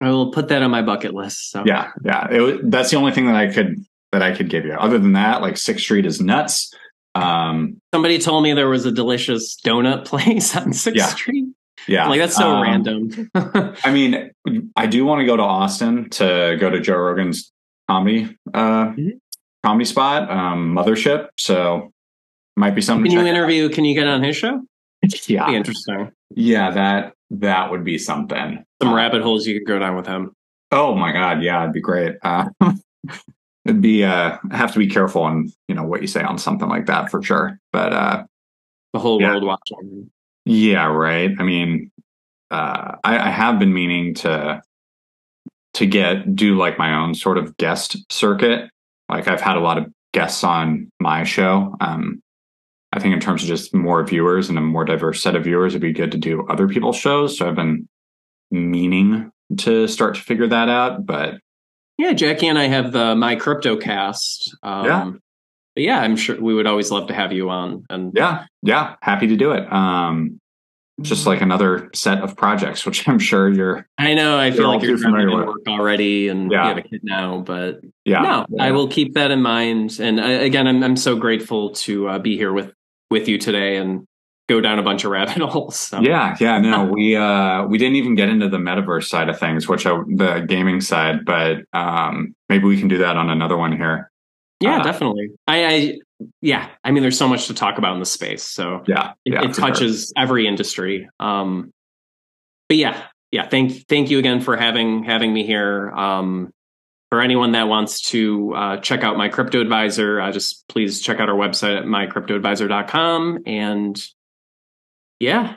I 0.00 0.10
will 0.10 0.32
put 0.32 0.48
that 0.48 0.62
on 0.62 0.70
my 0.70 0.82
bucket 0.82 1.14
list. 1.14 1.50
So 1.50 1.62
yeah, 1.66 1.90
yeah, 2.04 2.26
it, 2.30 2.70
that's 2.70 2.90
the 2.90 2.96
only 2.96 3.12
thing 3.12 3.26
that 3.26 3.36
I 3.36 3.52
could 3.52 3.84
that 4.12 4.22
I 4.22 4.32
could 4.34 4.50
give 4.50 4.64
you. 4.64 4.72
Other 4.74 4.98
than 4.98 5.12
that, 5.12 5.40
like 5.42 5.56
Sixth 5.56 5.82
Street 5.84 6.04
is 6.06 6.20
nuts. 6.20 6.72
Um, 7.14 7.80
Somebody 7.94 8.18
told 8.18 8.42
me 8.42 8.52
there 8.54 8.68
was 8.68 8.86
a 8.86 8.92
delicious 8.92 9.56
donut 9.64 10.04
place 10.06 10.56
on 10.56 10.72
Sixth 10.72 10.96
Yeah. 10.98 11.06
Street. 11.06 11.44
yeah, 11.86 12.08
Like 12.08 12.20
that's 12.20 12.36
so 12.36 12.48
Um, 12.50 12.62
random. 12.62 13.30
I 13.34 13.92
mean, 13.92 14.30
I 14.76 14.86
do 14.86 15.04
want 15.04 15.20
to 15.20 15.26
go 15.26 15.36
to 15.36 15.42
Austin 15.42 16.08
to 16.10 16.56
go 16.58 16.70
to 16.70 16.80
Joe 16.80 16.96
Rogan's 16.96 17.52
comedy 17.88 18.36
uh, 18.54 18.86
Mhm. 18.92 19.18
Comedy 19.64 19.84
spot, 19.84 20.30
um, 20.30 20.74
Mothership. 20.74 21.28
So 21.38 21.92
might 22.56 22.74
be 22.74 22.82
something. 22.82 23.10
Can 23.10 23.20
you 23.20 23.26
interview? 23.26 23.66
Out. 23.66 23.72
Can 23.72 23.84
you 23.84 23.94
get 23.94 24.06
on 24.06 24.22
his 24.22 24.36
show? 24.36 24.62
yeah, 25.26 25.46
be 25.46 25.56
interesting. 25.56 26.12
Yeah, 26.30 26.70
that 26.70 27.14
that 27.30 27.70
would 27.70 27.84
be 27.84 27.98
something. 27.98 28.64
Some 28.82 28.92
uh, 28.92 28.96
rabbit 28.96 29.22
holes 29.22 29.46
you 29.46 29.58
could 29.58 29.66
go 29.66 29.78
down 29.78 29.96
with 29.96 30.06
him. 30.06 30.32
Oh 30.70 30.94
my 30.94 31.12
god, 31.12 31.42
yeah, 31.42 31.62
it'd 31.62 31.72
be 31.72 31.80
great. 31.80 32.16
Uh, 32.22 32.48
it'd 33.64 33.80
be 33.80 34.04
uh, 34.04 34.38
have 34.50 34.72
to 34.72 34.78
be 34.78 34.88
careful 34.88 35.22
on 35.22 35.52
you 35.68 35.74
know 35.74 35.84
what 35.84 36.02
you 36.02 36.06
say 36.06 36.22
on 36.22 36.38
something 36.38 36.68
like 36.68 36.86
that 36.86 37.10
for 37.10 37.22
sure. 37.22 37.58
But 37.72 37.92
uh, 37.92 38.24
the 38.92 38.98
whole 38.98 39.20
yeah. 39.20 39.30
world 39.30 39.44
watching. 39.44 40.10
Yeah, 40.44 40.86
right. 40.86 41.30
I 41.38 41.42
mean, 41.44 41.90
uh, 42.50 42.96
I, 43.04 43.18
I 43.18 43.30
have 43.30 43.58
been 43.58 43.72
meaning 43.72 44.14
to 44.14 44.62
to 45.74 45.86
get 45.86 46.36
do 46.36 46.56
like 46.56 46.78
my 46.78 46.94
own 46.94 47.14
sort 47.14 47.38
of 47.38 47.56
guest 47.56 47.96
circuit. 48.10 48.68
Like 49.12 49.28
I've 49.28 49.40
had 49.40 49.56
a 49.56 49.60
lot 49.60 49.78
of 49.78 49.86
guests 50.12 50.42
on 50.42 50.90
my 51.00 51.24
show. 51.24 51.76
Um, 51.80 52.22
I 52.92 53.00
think 53.00 53.14
in 53.14 53.20
terms 53.20 53.42
of 53.42 53.48
just 53.48 53.74
more 53.74 54.04
viewers 54.04 54.48
and 54.48 54.58
a 54.58 54.60
more 54.60 54.84
diverse 54.84 55.22
set 55.22 55.34
of 55.34 55.44
viewers, 55.44 55.72
it'd 55.72 55.82
be 55.82 55.92
good 55.92 56.12
to 56.12 56.18
do 56.18 56.46
other 56.48 56.68
people's 56.68 56.96
shows. 56.96 57.38
So 57.38 57.48
I've 57.48 57.54
been 57.54 57.88
meaning 58.50 59.30
to 59.58 59.86
start 59.88 60.14
to 60.16 60.20
figure 60.20 60.46
that 60.48 60.68
out. 60.68 61.06
But 61.06 61.36
yeah, 61.98 62.12
Jackie 62.12 62.48
and 62.48 62.58
I 62.58 62.66
have 62.66 62.92
the 62.92 63.14
My 63.14 63.36
Crypto 63.36 63.76
Cast. 63.76 64.54
Um, 64.62 64.84
yeah. 65.76 65.94
yeah, 65.94 66.00
I'm 66.00 66.16
sure 66.16 66.40
we 66.40 66.54
would 66.54 66.66
always 66.66 66.90
love 66.90 67.08
to 67.08 67.14
have 67.14 67.32
you 67.32 67.48
on. 67.48 67.84
And 67.88 68.12
yeah, 68.14 68.44
yeah, 68.62 68.96
happy 69.00 69.26
to 69.28 69.36
do 69.36 69.52
it. 69.52 69.70
Um, 69.72 70.38
just 71.02 71.26
like 71.26 71.40
another 71.40 71.90
set 71.94 72.18
of 72.22 72.36
projects, 72.36 72.86
which 72.86 73.06
I'm 73.08 73.18
sure 73.18 73.48
you're. 73.48 73.86
I 73.98 74.14
know. 74.14 74.38
I 74.38 74.50
feel 74.50 74.68
like 74.68 74.82
you're 74.82 74.98
familiar 74.98 75.34
with 75.34 75.46
work 75.46 75.68
already, 75.68 76.28
and 76.28 76.50
yeah. 76.50 76.62
you 76.62 76.68
have 76.68 76.78
a 76.78 76.88
kid 76.88 77.00
now. 77.02 77.40
But 77.40 77.80
yeah, 78.04 78.22
no, 78.22 78.46
yeah. 78.48 78.64
I 78.64 78.70
will 78.70 78.88
keep 78.88 79.14
that 79.14 79.30
in 79.30 79.42
mind. 79.42 79.98
And 80.00 80.20
I, 80.20 80.36
uh, 80.36 80.40
again, 80.40 80.66
I'm 80.66 80.82
I'm 80.82 80.96
so 80.96 81.16
grateful 81.16 81.70
to 81.70 82.08
uh, 82.08 82.18
be 82.18 82.36
here 82.36 82.52
with 82.52 82.72
with 83.10 83.28
you 83.28 83.38
today 83.38 83.76
and 83.76 84.06
go 84.48 84.60
down 84.60 84.78
a 84.78 84.82
bunch 84.82 85.04
of 85.04 85.10
rabbit 85.10 85.38
holes. 85.42 85.78
So. 85.78 86.00
Yeah, 86.00 86.36
yeah, 86.40 86.58
no, 86.58 86.84
we 86.92 87.16
uh 87.16 87.64
we 87.64 87.78
didn't 87.78 87.96
even 87.96 88.14
get 88.14 88.28
into 88.28 88.48
the 88.48 88.58
metaverse 88.58 89.04
side 89.04 89.28
of 89.28 89.38
things, 89.38 89.68
which 89.68 89.86
I, 89.86 89.92
the 90.16 90.44
gaming 90.48 90.80
side, 90.80 91.24
but 91.24 91.58
um 91.72 92.34
maybe 92.48 92.64
we 92.64 92.78
can 92.78 92.88
do 92.88 92.98
that 92.98 93.16
on 93.16 93.30
another 93.30 93.56
one 93.56 93.76
here. 93.76 94.10
Yeah, 94.60 94.78
uh, 94.78 94.82
definitely. 94.84 95.30
I, 95.46 95.66
I 95.66 95.98
yeah, 96.40 96.68
I 96.84 96.90
mean, 96.90 97.02
there's 97.02 97.18
so 97.18 97.28
much 97.28 97.46
to 97.48 97.54
talk 97.54 97.78
about 97.78 97.94
in 97.94 98.00
the 98.00 98.06
space. 98.06 98.42
So 98.42 98.82
yeah, 98.86 99.12
it, 99.24 99.34
yeah, 99.34 99.44
it 99.44 99.54
touches 99.54 100.12
sure. 100.16 100.22
every 100.22 100.46
industry. 100.46 101.08
Um, 101.20 101.72
but 102.68 102.76
yeah, 102.76 103.02
yeah. 103.30 103.48
Thank 103.48 103.86
thank 103.88 104.10
you 104.10 104.18
again 104.18 104.40
for 104.40 104.56
having 104.56 105.04
having 105.04 105.32
me 105.32 105.44
here. 105.46 105.90
Um, 105.90 106.52
for 107.10 107.20
anyone 107.20 107.52
that 107.52 107.68
wants 107.68 108.00
to 108.00 108.54
uh, 108.54 108.76
check 108.78 109.04
out 109.04 109.18
my 109.18 109.28
crypto 109.28 109.60
advisor, 109.60 110.18
uh, 110.18 110.32
just 110.32 110.66
please 110.68 111.02
check 111.02 111.20
out 111.20 111.28
our 111.28 111.34
website 111.34 111.76
at 111.76 111.84
mycryptoadvisor.com. 111.84 113.40
And 113.44 114.02
yeah, 115.20 115.56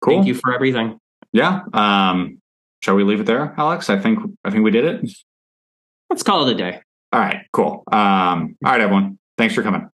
cool. 0.00 0.14
Thank 0.14 0.26
you 0.26 0.34
for 0.34 0.54
everything. 0.54 0.98
Yeah. 1.34 1.60
Um, 1.74 2.40
shall 2.82 2.94
we 2.94 3.04
leave 3.04 3.20
it 3.20 3.26
there, 3.26 3.54
Alex? 3.58 3.90
I 3.90 3.98
think 3.98 4.18
I 4.44 4.50
think 4.50 4.64
we 4.64 4.70
did 4.70 4.86
it. 4.86 5.10
Let's 6.08 6.22
call 6.22 6.48
it 6.48 6.54
a 6.54 6.56
day. 6.56 6.80
All 7.12 7.20
right. 7.20 7.46
Cool. 7.52 7.84
Um, 7.92 8.56
all 8.64 8.72
right, 8.72 8.80
everyone. 8.80 9.18
Thanks 9.36 9.54
for 9.54 9.62
coming. 9.62 9.90